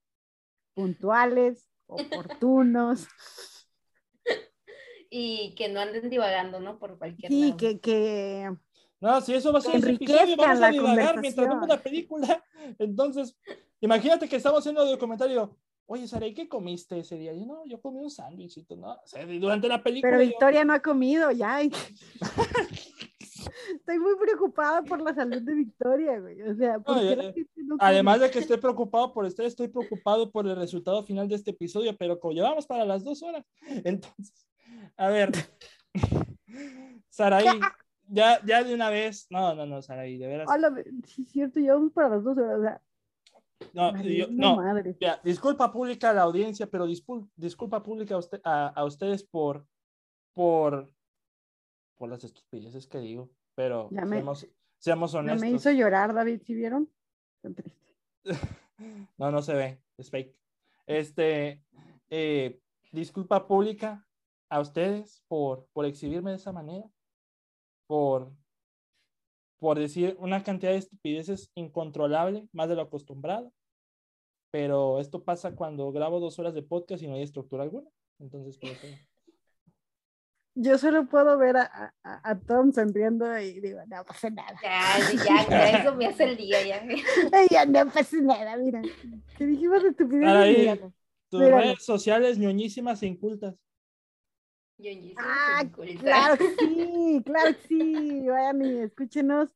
[0.73, 3.07] puntuales, oportunos.
[5.17, 6.77] Y que no anden divagando, ¿no?
[6.77, 7.57] Por cualquier Sí, lado.
[7.57, 8.51] que, que
[8.99, 12.43] no, si eso va a ser ese episodio, vamos a divagar mientras vemos la película.
[12.79, 13.37] Entonces,
[13.79, 15.55] imagínate que estamos haciendo el comentario.
[15.85, 17.31] Oye, Sara, ¿y qué comiste ese día?
[17.33, 18.91] Yo no, yo comí un sándwichito, ¿no?
[18.91, 20.11] O sea, durante la película.
[20.11, 21.61] Pero yo- Victoria no ha comido ya.
[23.75, 26.41] Estoy muy preocupada por la salud de Victoria, güey.
[26.41, 29.25] O sea, ¿por No, qué ya- la gente no Además de que estoy preocupado por
[29.25, 33.03] usted, estoy preocupado por el resultado final de este episodio, pero como llevamos para las
[33.03, 33.45] dos horas,
[33.85, 34.47] entonces,
[34.97, 35.31] a ver,
[37.09, 37.59] Saraí,
[38.07, 40.73] ya, ya de una vez, no, no, no, Saraí, de veras, Hola,
[41.05, 42.59] sí, es cierto, ya vamos para las dos horas.
[42.59, 42.81] O sea,
[43.73, 44.95] no, valiendo yo- no, madre.
[44.99, 49.65] ya, disculpa pública a la audiencia, pero disculpa pública a, usted, a, a ustedes por,
[50.33, 50.89] por,
[51.97, 54.47] por las estupideces que digo, pero Ya me- seamos,
[54.77, 55.41] seamos Ya honestos.
[55.41, 56.89] me hizo llorar, David, ¿sí vieron?
[57.41, 57.81] Tan triste.
[59.17, 60.35] No, no se ve, es fake.
[60.85, 61.63] Este,
[62.09, 62.59] eh,
[62.91, 64.04] disculpa pública
[64.49, 66.85] a ustedes por, por exhibirme de esa manera,
[67.87, 68.31] por,
[69.59, 73.51] por decir una cantidad de estupideces incontrolable, más de lo acostumbrado.
[74.51, 77.89] Pero esto pasa cuando grabo dos horas de podcast y no hay estructura alguna.
[78.19, 78.87] Entonces, por eso-
[80.57, 84.57] Yo solo puedo ver a, a, a Tom sonriendo y digo, no pasa nada.
[84.63, 86.85] Ya, ya, ya, eso me hace el día, ya.
[87.51, 88.81] Ya no pasa nada, mira.
[89.37, 90.33] Que dijimos estupideces.
[90.33, 90.57] Ahí.
[90.59, 90.93] míralo.
[91.29, 93.55] tus redes sociales ñoñísimas e incultas.
[95.17, 95.63] Ah.
[95.99, 98.27] Claro que sí, claro que sí.
[98.27, 99.49] Vayan y escúchenos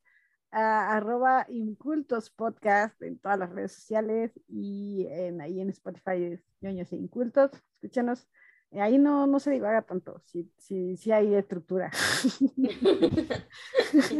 [0.50, 6.40] a arroba incultos podcast en todas las redes sociales y en, ahí en Spotify es
[6.60, 7.50] ñoños e incultos.
[7.74, 8.28] Escúchenos.
[8.72, 11.90] Ahí no, no se divaga tanto, sí, sí, sí hay estructura.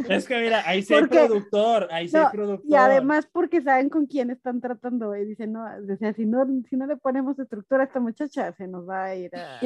[0.09, 2.69] Es que mira, ahí sí hay Porque- productor, ahí sí hay No, productor.
[2.69, 6.45] Y además porque saben con quién están tratando y dicen, no, o sea, si no,
[6.69, 9.59] si no le ponemos estructura a esta muchacha, se nos va a ir a...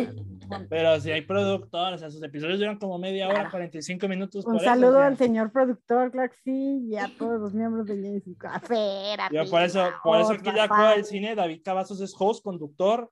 [0.69, 3.51] Pero si hay productor, o sea, sus episodios duran como media hora, Claro.
[3.51, 4.45] 45 minutos.
[4.45, 8.21] Un eso, saludo al señor productor, claro que sí, y a todos los miembros de
[8.23, 9.15] y Café.
[9.31, 13.09] Yo por eso, por eso aquí ya juega el cine, David Cavazos es host, conductor.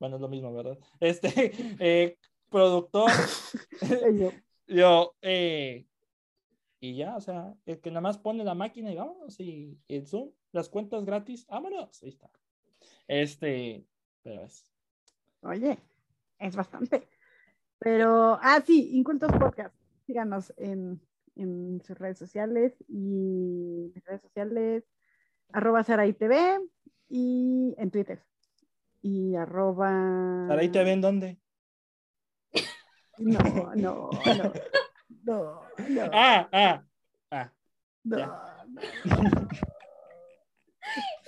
[0.00, 0.78] Bueno, es lo mismo, ¿verdad?
[1.00, 2.18] Este, eh,
[2.48, 3.10] productor,
[4.18, 4.32] Yo,
[4.66, 5.86] yo, eh,
[6.80, 10.06] y ya, o sea, el que nada más pone la máquina y vámonos, y el
[10.06, 12.30] Zoom, las cuentas gratis, vámonos, ahí está.
[13.06, 13.84] Este,
[14.22, 14.64] pero es,
[15.42, 15.78] Oye,
[16.38, 17.08] es bastante.
[17.78, 19.74] Pero, ah, sí, Incultos Podcast.
[20.06, 21.00] Síganos en,
[21.36, 24.84] en sus redes sociales y mis redes sociales,
[25.52, 26.58] arroba Saray TV
[27.08, 28.22] y en Twitter.
[29.02, 30.46] Y arroba.
[30.48, 31.38] ¿Para ahí te ven dónde?
[33.18, 33.38] No,
[33.74, 34.10] no, no.
[35.24, 36.10] No, no.
[36.12, 36.84] Ah, ah,
[37.30, 37.52] ah.
[38.04, 38.40] no.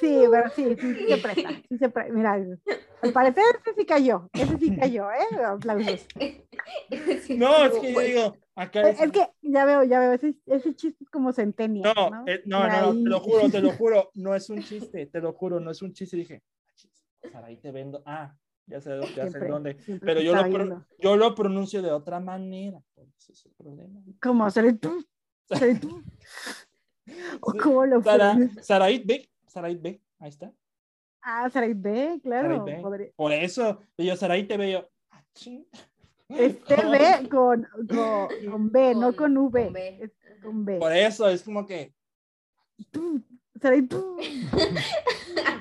[0.02, 1.48] Sí, pero sí, sí, sí se presta.
[1.68, 4.28] Sí se pre- Mira, al parecer ese sí cayó.
[4.32, 5.44] Ese sí cayó, ¿eh?
[5.44, 6.06] Aplausos.
[7.36, 10.34] No, es que yo pues, digo, acá Es, es que ya veo, ya veo, ese,
[10.46, 11.92] ese chiste es como centennial.
[11.96, 12.24] No, ¿no?
[12.26, 15.32] eh, no, no, te lo juro, te lo juro, no es un chiste, te lo
[15.32, 16.16] juro, no es un chiste.
[16.16, 16.42] Dije,
[17.22, 18.02] "Ah, chis, Saraí te vendo.
[18.06, 18.36] Ah,
[18.66, 19.76] ya sé, ya sé dónde.
[20.00, 22.80] Pero yo lo, pro- yo lo pronuncio de otra manera.
[22.94, 24.00] pues, Ese es el problema.
[24.20, 24.50] ¿Cómo?
[24.50, 25.04] ¿Seré tú?
[25.48, 26.02] ¿Seré tú?
[27.40, 28.36] ¿O Sí, cómo lo Sara?
[28.60, 30.52] Saraí B, Saraí B, ahí está.
[31.20, 32.58] Ah, Saray B, claro.
[32.64, 32.82] Saraí B.
[32.82, 34.88] podría- Por eso, y yo Saraí te veo.
[35.10, 35.66] Ah, ching.
[36.28, 39.64] Es TV con, con, con B, no con V.
[39.64, 39.98] con B.
[40.00, 40.12] Es
[40.42, 40.78] con B.
[40.78, 41.92] Por eso es como que.
[42.90, 43.22] Tú,
[43.60, 44.16] seré tú.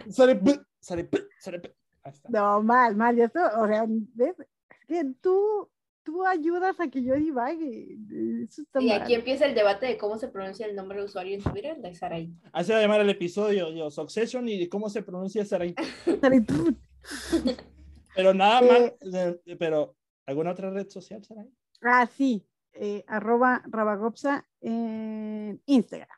[0.09, 1.75] Sarepe, sarepe, sarepe.
[2.03, 2.29] Ahí está.
[2.29, 3.15] No, mal, mal.
[3.15, 4.35] Ya esto, o sea, ¿ves?
[4.39, 5.69] Es que tú,
[6.03, 7.97] tú ayudas a que yo divague.
[8.43, 9.01] Eso está Y mal.
[9.03, 11.93] aquí empieza el debate de cómo se pronuncia el nombre de usuario en Twitter de
[11.93, 12.33] Sarai.
[12.51, 15.73] Así va a llamar el episodio, yo, Succession y cómo se pronuncia Sarai.
[16.47, 16.75] Tú.
[18.15, 19.13] Pero nada Eh, más,
[19.45, 19.95] eh, pero
[20.25, 21.49] ¿alguna otra red social, Sarai?
[21.81, 22.45] Ah, sí.
[22.73, 26.17] eh, arroba Rabagopsa en Instagram.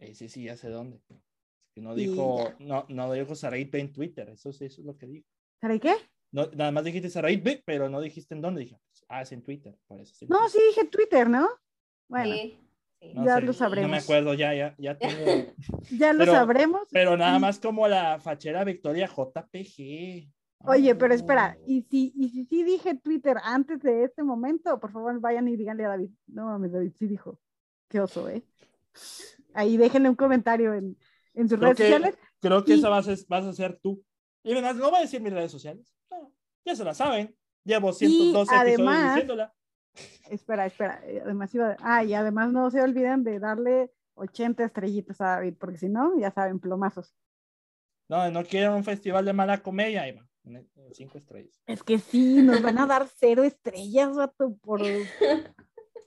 [0.00, 1.00] Eh, sí, sí, ya sé dónde.
[1.74, 4.96] Que no Y dijo, no, no dijo Saraí en Twitter, eso sí, eso es lo
[4.96, 5.26] que dijo.
[5.60, 5.94] ¿Seré qué?
[6.32, 8.62] No, nada más dijiste Saraí pero no dijiste en dónde.
[8.62, 8.78] Dije,
[9.08, 10.14] ah, es en Twitter, por eso.
[10.14, 10.26] sí.
[10.28, 11.48] No, sí dije Twitter, ¿no?
[12.08, 12.58] Bueno, Sí,
[13.00, 13.12] sí.
[13.14, 14.04] No ya sé, lo No me sabremos.
[14.04, 15.52] acuerdo, ya, ya, ya tengo.
[15.90, 16.82] ya lo pero- sabremos.
[16.90, 20.28] Pero nada más como la fachera Victoria JPG.
[20.66, 21.64] Oye, pero espera, Oh.
[21.66, 25.56] y si, y si sí dije Twitter antes de este momento, por favor vayan y
[25.56, 26.10] díganle a David.
[26.26, 27.40] No mames, David sí dijo.
[27.88, 28.42] Qué oso, ¿eh?
[29.54, 30.96] Ahí déjenle un comentario en,
[31.34, 32.18] en sus Creo redes que, sociales.
[32.40, 34.02] creo que Y- esa vas a, vas a ser tú.
[34.42, 35.92] Y además, no voy a decir mis redes sociales.
[36.10, 36.32] No,
[36.64, 37.36] ya se la saben.
[37.64, 38.48] Llevo 112 episodios
[38.78, 39.54] además- diciéndola.
[40.30, 41.00] Espera, espera.
[41.04, 45.54] eh, Además iba, ah, y además no se olviden de darle 80 estrellitas a David,
[45.58, 47.14] porque si no, ya saben, plomazos.
[48.08, 50.28] No, no quiero un festival de mala comedia, Iván.
[50.92, 51.60] Cinco estrellas.
[51.66, 54.80] Es que sí, nos van a dar cero estrellas, vato, por...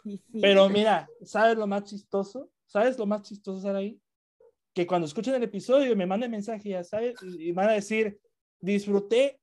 [0.04, 0.40] Sí, sí.
[0.42, 2.50] Pero mira, ¿sabes lo más chistoso?
[2.66, 4.02] ¿Sabes lo más chistoso, Saraí?
[4.74, 8.20] Que cuando escuchen el episodio me manden mensaje, ya sabes, y van a decir,
[8.60, 9.40] disfruté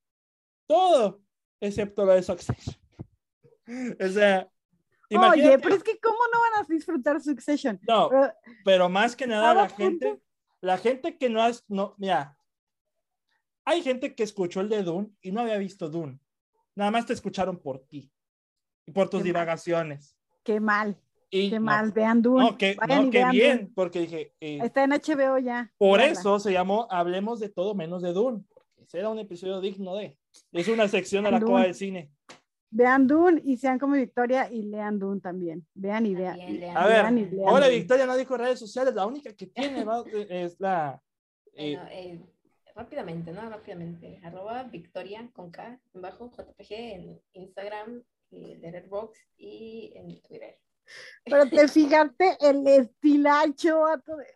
[0.66, 1.22] todo,
[1.60, 2.76] excepto lo de Succession.
[4.00, 4.50] o sea,
[5.12, 7.78] Oye, imagínate, pero es que ¿cómo no van a disfrutar Succession?
[7.88, 8.32] no, Pero-
[8.64, 10.22] pero más que nada la gente, punto-
[10.60, 12.36] la gente que no has, no, mira,
[13.64, 16.18] hay gente que escuchó el de Dune y no había visto Dune.
[16.74, 18.10] Nada más te escucharon por ti
[18.86, 19.32] y por tus Qué mal.
[19.32, 20.16] divagaciones.
[20.42, 21.00] Qué mal,
[21.30, 21.92] Y qué no, mal.
[21.92, 22.44] Vean Dune.
[22.44, 23.72] No, que, vayan no, y que vean bien, Dune.
[23.74, 25.72] porque dije, eh, Está en HBO ya.
[25.78, 28.42] por eso se llamó Hablemos de todo menos de Dune.
[28.52, 30.16] Porque ese era un episodio digno de.
[30.52, 31.50] Es una sección de la Dune.
[31.52, 32.10] Coba del Cine.
[32.72, 35.66] Vean Dune y sean como Victoria y lean Dune también.
[35.74, 36.36] Vean y vean.
[36.38, 36.76] También lean.
[36.76, 37.78] A ver, Vean y lean ahora Dune.
[37.78, 40.04] Victoria no dijo redes sociales, la única que tiene ¿va?
[40.28, 41.00] es la.
[41.54, 42.20] eh, Bueno, eh,
[42.74, 43.48] rápidamente, ¿no?
[43.50, 44.20] Rápidamente.
[44.22, 50.58] Arroba Victoria con K en bajo JPG en Instagram, eh, Letterboxd y en Twitter.
[51.24, 53.84] Pero te fijaste el estilacho.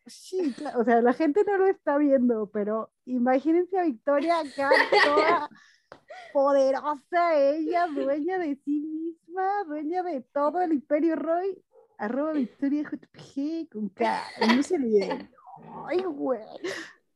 [0.07, 4.71] Sí, o sea, la gente no lo está viendo, pero imagínense a Victoria acá
[5.05, 5.49] toda
[6.33, 11.63] poderosa, ella, dueña de sí misma, dueña de todo el Imperio Roy.
[11.97, 14.21] Arroba Victoria JPG con K.
[14.55, 15.31] No se olviden.
[15.87, 16.41] Ay, güey.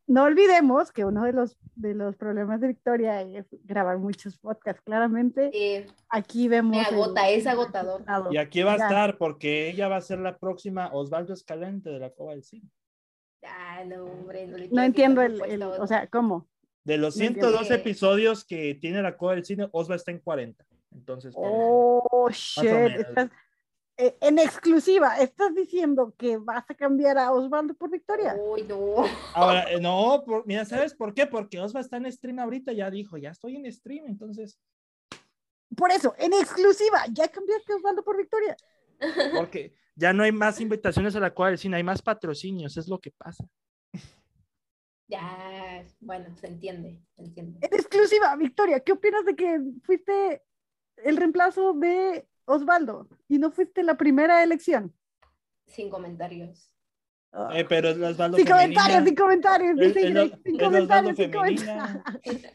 [0.08, 4.80] No olvidemos que uno de los, de los problemas de Victoria es grabar muchos podcasts.
[4.82, 6.70] Claramente, Eh, aquí vemos.
[6.76, 8.02] me el- agota, es agotador.
[8.32, 11.98] y aquí va a estar, porque ella va a ser la próxima Osvaldo Escalante de
[11.98, 12.68] la Coba del Cine.
[13.44, 16.48] Ah, no, hombre, no, le No entiendo el, o sea, ¿cómo?
[16.84, 17.50] De los No entiendo.
[17.50, 20.64] 102 episodios que tiene la Coba del Cine, Osvaldo está en 40.
[20.90, 22.64] Entonces, Oh, shit.
[22.64, 23.00] menos.
[23.00, 23.30] estás-
[23.98, 28.34] eh, en exclusiva, ¿estás diciendo que vas a cambiar a Osvaldo por Victoria?
[28.40, 29.04] Uy, no.
[29.34, 31.26] ahora, eh, no, por- mira, ¿sabes por qué?
[31.26, 34.58] Porque Osvaldo está en stream ahorita, ya dijo, ya estoy en stream, entonces,
[35.76, 38.56] Por eso, en exclusiva, ya cambiaste a Osvaldo por Victoria.
[39.36, 42.88] porque ya no hay más invitaciones a la Coba del Cine, hay más patrocinios, es
[42.88, 43.44] lo que pasa.
[45.08, 47.58] Ya, bueno, se entiende, se entiende.
[47.66, 50.42] En exclusiva, Victoria, ¿qué opinas de que fuiste
[50.96, 54.92] el reemplazo de Osvaldo y no fuiste la primera elección?
[55.66, 56.72] Sin comentarios.
[57.32, 57.50] Ah.
[57.54, 58.80] Eh, pero es Osvaldo sin femenina.
[58.82, 62.02] comentarios, sin comentarios, la- Ingrid, sin comentarios, Osvaldo sin femenina.
[62.04, 62.54] comentarios.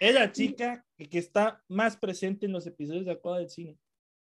[0.00, 3.76] Es la chica que, que está más presente en los episodios de Coba del Cine.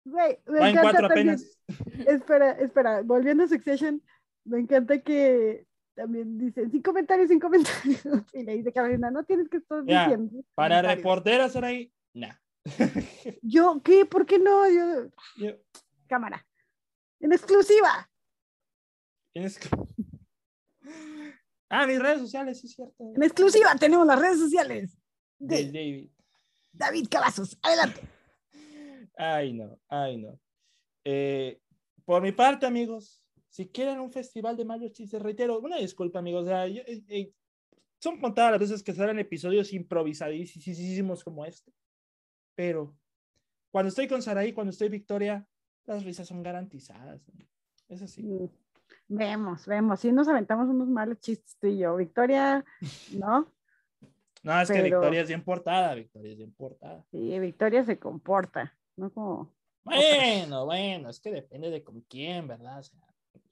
[0.05, 1.59] Güey, me Va en encanta cuatro también- apenas.
[2.07, 4.01] Espera, espera, volviendo a Succession,
[4.45, 5.65] me encanta que
[5.95, 8.01] también dicen sin comentarios, sin comentarios.
[8.33, 10.43] Y le dice Carolina, no tienes que estar Ya, diciendo.
[10.53, 10.97] Para comentarios".
[10.97, 12.35] reporteras ahora ahí, nah.
[13.41, 14.05] Yo, ¿qué?
[14.05, 14.69] ¿Por qué no?
[14.69, 15.57] Yo, Yo-
[16.07, 16.45] cámara.
[17.19, 18.09] En exclusiva.
[19.33, 19.69] que-
[21.69, 23.13] Ah, mis redes sociales, sí es cierto.
[23.15, 24.97] En exclusiva tenemos las redes sociales
[25.39, 26.09] Del de David.
[26.71, 27.57] David Cavazos.
[27.61, 28.01] Adelante.
[29.17, 30.39] Ay, no, ay, no.
[31.03, 31.59] Eh,
[32.05, 36.43] por mi parte, amigos, si quieren un festival de malos chistes, reitero, una disculpa, amigos.
[36.43, 37.33] o sea, yo- eh, eh,
[37.99, 41.71] son contadas las veces que salen episodios improvisadísimos como este.
[42.55, 42.95] Pero
[43.71, 45.47] cuando estoy con Saraí, cuando estoy Victoria,
[45.85, 47.21] las risas son garantizadas.
[47.27, 47.45] ¿no?
[47.89, 48.49] Es así.
[49.07, 49.99] Vemos, vemos.
[49.99, 51.95] Sí nos aventamos unos malos chistes tú y yo.
[51.95, 52.63] Victoria,
[53.13, 53.51] ¿no?
[54.43, 57.05] No, es que Victoria es bien portada, Victoria es bien portada.
[57.11, 58.77] Sí, Victoria se comporta.
[58.97, 59.55] no como...
[59.85, 62.79] Bueno, bueno, es que depende de con quién, ¿verdad?
[62.79, 62.99] O sea,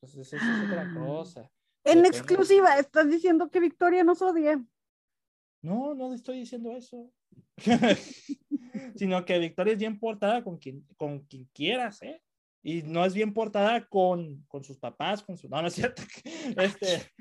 [0.01, 1.49] pues eso es otra cosa.
[1.85, 2.09] En Depende.
[2.09, 4.61] exclusiva, estás diciendo que Victoria nos odia.
[5.61, 7.11] No, no estoy diciendo eso.
[8.95, 12.21] Sino que Victoria es bien portada con quien, con quien quieras, ¿eh?
[12.63, 15.49] Y no es bien portada con, con sus papás, con su...
[15.49, 16.03] No, no es cierto.
[16.57, 17.11] Este...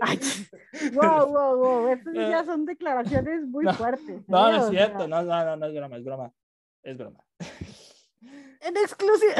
[0.00, 0.20] Ay,
[0.94, 1.88] wow, wow, wow.
[1.88, 4.28] Estas ya son declaraciones muy Eh, No, fuertes.
[4.28, 4.52] No, ¿eh?
[4.52, 4.98] no es cierto.
[4.98, 6.32] sea, No, no, no, no es broma, es broma.
[6.82, 7.24] Es broma.
[8.60, 9.34] En exclusiva.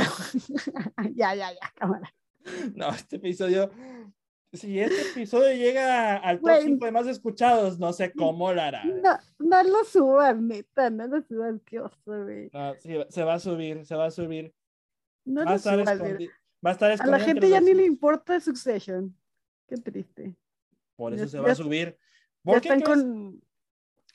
[1.14, 2.12] ya, ya, ya, cámara.
[2.74, 3.70] No, este episodio...
[4.54, 6.62] Si este episodio llega al top Güey.
[6.62, 8.84] 5 de más escuchados, no sé cómo lo hará.
[8.84, 12.50] No, no lo subas, neta, no lo subas, qué oso, güey.
[12.52, 14.54] No, sí, se va a subir, se va a subir.
[15.24, 16.12] No Va a lo estar subas, güey.
[16.12, 16.30] escondi-
[16.64, 19.14] Va a estar A la escondido gente ya los- ni le importa Succession.
[19.68, 20.34] Qué triste.
[20.96, 21.86] Por eso Ya- se ya va a subir.
[21.88, 21.96] Ya
[22.52, 22.98] ¿Por qué están crees?
[22.98, 23.40] con.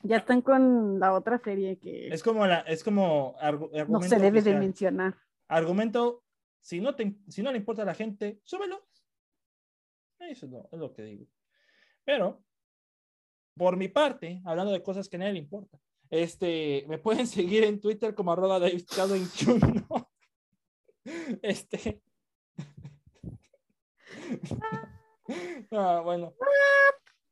[0.01, 4.17] Ya están con la otra serie que Es como la, es como argu- no se
[4.17, 5.17] debe de mencionar.
[5.49, 6.23] Argumento,
[6.61, 8.87] si no te, si no le importa a la gente, súbelo.
[10.19, 11.25] Eso es lo, es lo que digo.
[12.03, 12.43] Pero,
[13.55, 15.79] por mi parte, hablando de cosas que a nadie le importa,
[16.09, 20.07] este, me pueden seguir en Twitter como arroba davidcado21.
[21.41, 22.01] Este.
[25.71, 26.33] Ah, bueno.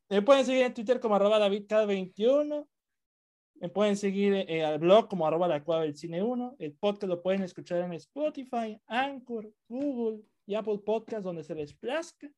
[0.10, 2.68] Me pueden seguir en Twitter como arroba davidcado21.
[3.56, 6.58] Me pueden seguir eh, al blog como arroba la cueva del cine 1.
[6.60, 11.74] El podcast lo pueden escuchar en Spotify, Anchor, Google y Apple Podcast, donde se les
[11.74, 12.30] plazca.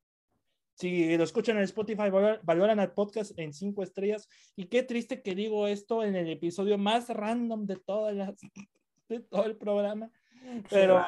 [0.80, 4.26] Si lo escuchan en Spotify, valor- valoran al podcast en cinco estrellas.
[4.56, 8.34] Y qué triste que digo esto en el episodio más random de, todas las,
[9.08, 10.10] de todo el programa.
[10.70, 11.04] Pero.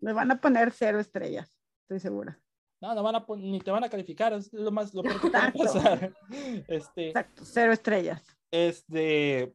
[0.00, 2.38] Me van a poner cero estrellas, estoy segura.
[2.82, 4.34] no, no van a ni te van a calificar.
[4.34, 6.12] Es lo más lo peor que puede pasar.
[6.68, 8.22] Este, Exacto, cero estrellas.
[8.50, 9.54] Este,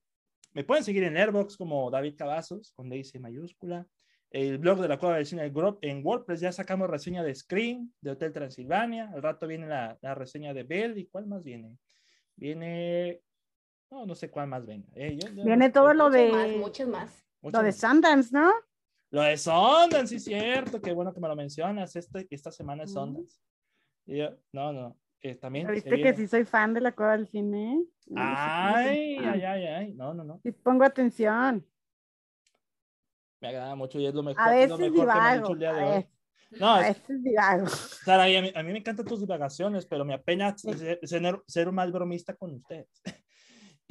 [0.53, 3.85] me pueden seguir en Airbox como David Cavazos, con Daisy mayúscula.
[4.31, 7.91] El blog de la Cueva del Cine Group en WordPress ya sacamos reseña de Scream,
[8.01, 9.09] de Hotel Transilvania.
[9.13, 10.97] Al rato viene la, la reseña de Bell.
[10.97, 11.77] ¿Y cuál más viene?
[12.35, 13.21] Viene.
[13.91, 14.87] No, no sé cuál más venga.
[14.95, 17.25] Eh, yo- yo Viene no- todo lo de más, muchas más.
[17.41, 17.71] muchas lo de.
[17.71, 18.51] Sundance, ¿no?
[19.11, 20.79] Lo de Sundance, sí, cierto.
[20.79, 21.95] Qué bueno que me lo mencionas.
[21.95, 22.93] Este, esta semana es.
[22.93, 23.39] Sundance.
[24.05, 24.95] Y yo- no, no.
[25.21, 25.65] eh, también.
[25.67, 27.83] ¿Ya se ¿Viste que sí soy fan de la cueva del cine?
[28.05, 29.93] No, Ay, ay, ay, ay.
[29.95, 30.39] No, no, no.
[30.43, 31.65] sí pongo atención.
[33.41, 35.47] Me agrada mucho y es lo mejor, A veces mejor que me han divago.
[35.47, 35.95] A hoy.
[35.95, 37.67] veces, No, a es- veces divago.
[37.67, 41.71] Sara, a mí, a mí me encantan tus divagaciones, pero me apena ser, ser, ser
[41.71, 42.87] más bromista con ustedes.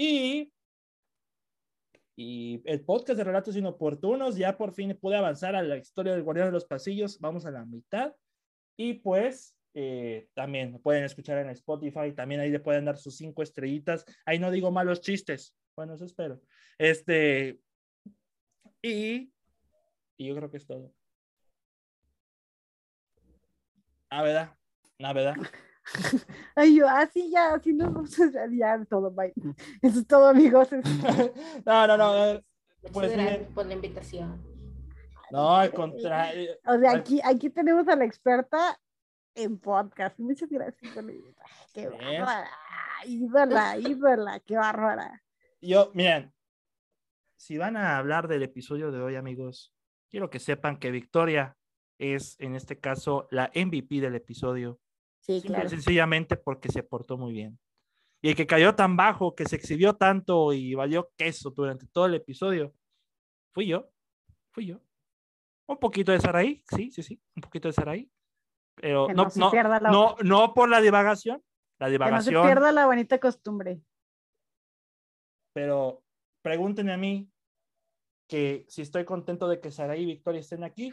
[0.00, 0.52] Y,
[2.16, 6.22] y el podcast de Relatos Inoportunos ya por fin pude avanzar a la historia del
[6.22, 7.18] Guardián de los Pasillos.
[7.18, 8.14] Vamos a la mitad.
[8.76, 12.12] Y pues eh, también pueden escuchar en Spotify.
[12.14, 14.04] También ahí le pueden dar sus cinco estrellitas.
[14.24, 15.52] Ahí no digo malos chistes.
[15.76, 16.40] Bueno, eso espero.
[16.78, 17.58] Este.
[18.82, 19.32] Y,
[20.18, 20.92] y yo creo que es todo.
[24.10, 24.56] Ah, ¿verdad?
[25.02, 25.36] Ah, ¿verdad?
[26.54, 29.32] Ay, yo, así ya, así nos vamos a ya todo, bye.
[29.80, 30.68] Eso es todo, amigos.
[31.64, 32.42] no, no, no.
[32.92, 34.42] Pues, gracias por la invitación.
[35.30, 36.52] No, al contrario.
[36.66, 38.78] O sea, aquí, aquí tenemos a la experta
[39.34, 40.18] en podcast.
[40.18, 41.68] Muchas gracias por la invitación.
[41.72, 41.98] Qué ¿Ves?
[41.98, 42.50] bárbara.
[43.06, 45.22] Ídola, ídola, qué bárbara.
[45.60, 46.32] Yo, miren,
[47.36, 49.72] si van a hablar del episodio de hoy, amigos,
[50.10, 51.56] quiero que sepan que Victoria
[51.98, 54.80] es, en este caso, la MVP del episodio.
[55.20, 55.68] Sí, claro.
[55.68, 57.58] sencillamente porque se portó muy bien.
[58.22, 62.06] Y el que cayó tan bajo, que se exhibió tanto y valió queso durante todo
[62.06, 62.74] el episodio,
[63.52, 63.90] fui yo.
[64.52, 64.80] Fui yo.
[65.68, 68.10] Un poquito de Saraí, sí, sí, sí, un poquito de Saraí.
[68.74, 71.42] Pero no, no no, no, no por la divagación.
[71.78, 72.46] La Que no se divagación.
[72.46, 73.80] pierda la bonita costumbre.
[75.52, 76.02] pero
[76.42, 77.30] pregúntenme a mí
[78.28, 80.92] que si estoy contento de que Saraí y Victoria estén aquí.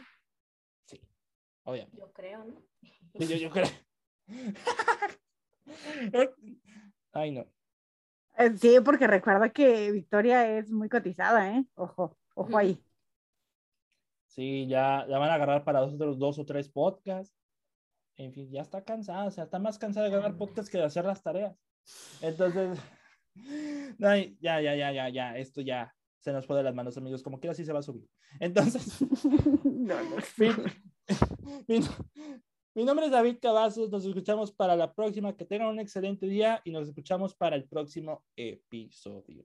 [0.86, 1.00] Sí,
[1.64, 1.98] obviamente.
[1.98, 2.62] Yo creo, ¿no?
[3.18, 3.66] Sí, Yo, yo creo.
[7.12, 7.46] Ay, no.
[8.38, 11.64] Eh, Sí, porque recuerda que Victoria es muy cotizada, ¿eh?
[11.74, 12.82] Ojo, ojo ahí.
[14.26, 17.34] Sí, ya la van a agarrar para otros dos o tres podcasts.
[18.16, 20.84] En fin, ya está cansada, o sea, está más cansada de grabar podcasts que de
[20.84, 21.54] hacer las tareas.
[22.22, 22.78] Entonces,
[24.02, 25.94] ay, ya, ya, ya, ya, ya, esto ya
[26.26, 27.22] se nos fue de las manos, amigos.
[27.22, 28.04] Como quiera, sí se va a subir.
[28.40, 28.98] Entonces,
[29.64, 30.16] No, no.
[30.38, 30.48] mi,
[31.78, 31.86] mi-
[32.74, 33.90] mi nombre es David Cavazos.
[33.90, 35.36] Nos escuchamos para la próxima.
[35.36, 39.44] Que tengan un excelente día y nos escuchamos para el próximo episodio.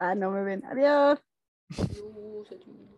[0.00, 0.64] Ah, no me ven.
[0.64, 1.18] Adiós.
[1.76, 2.88] Adiós, adiós.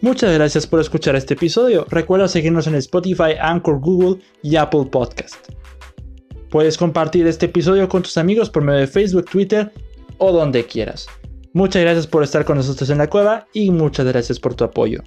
[0.00, 1.86] Muchas gracias por escuchar este episodio.
[1.88, 5.48] Recuerda seguirnos en Spotify, Anchor, Google y Apple Podcast.
[6.52, 9.72] Puedes compartir este episodio con tus amigos por medio de Facebook, Twitter
[10.18, 11.06] o donde quieras.
[11.54, 15.02] Muchas gracias por estar con nosotros en la cueva y muchas gracias por tu apoyo.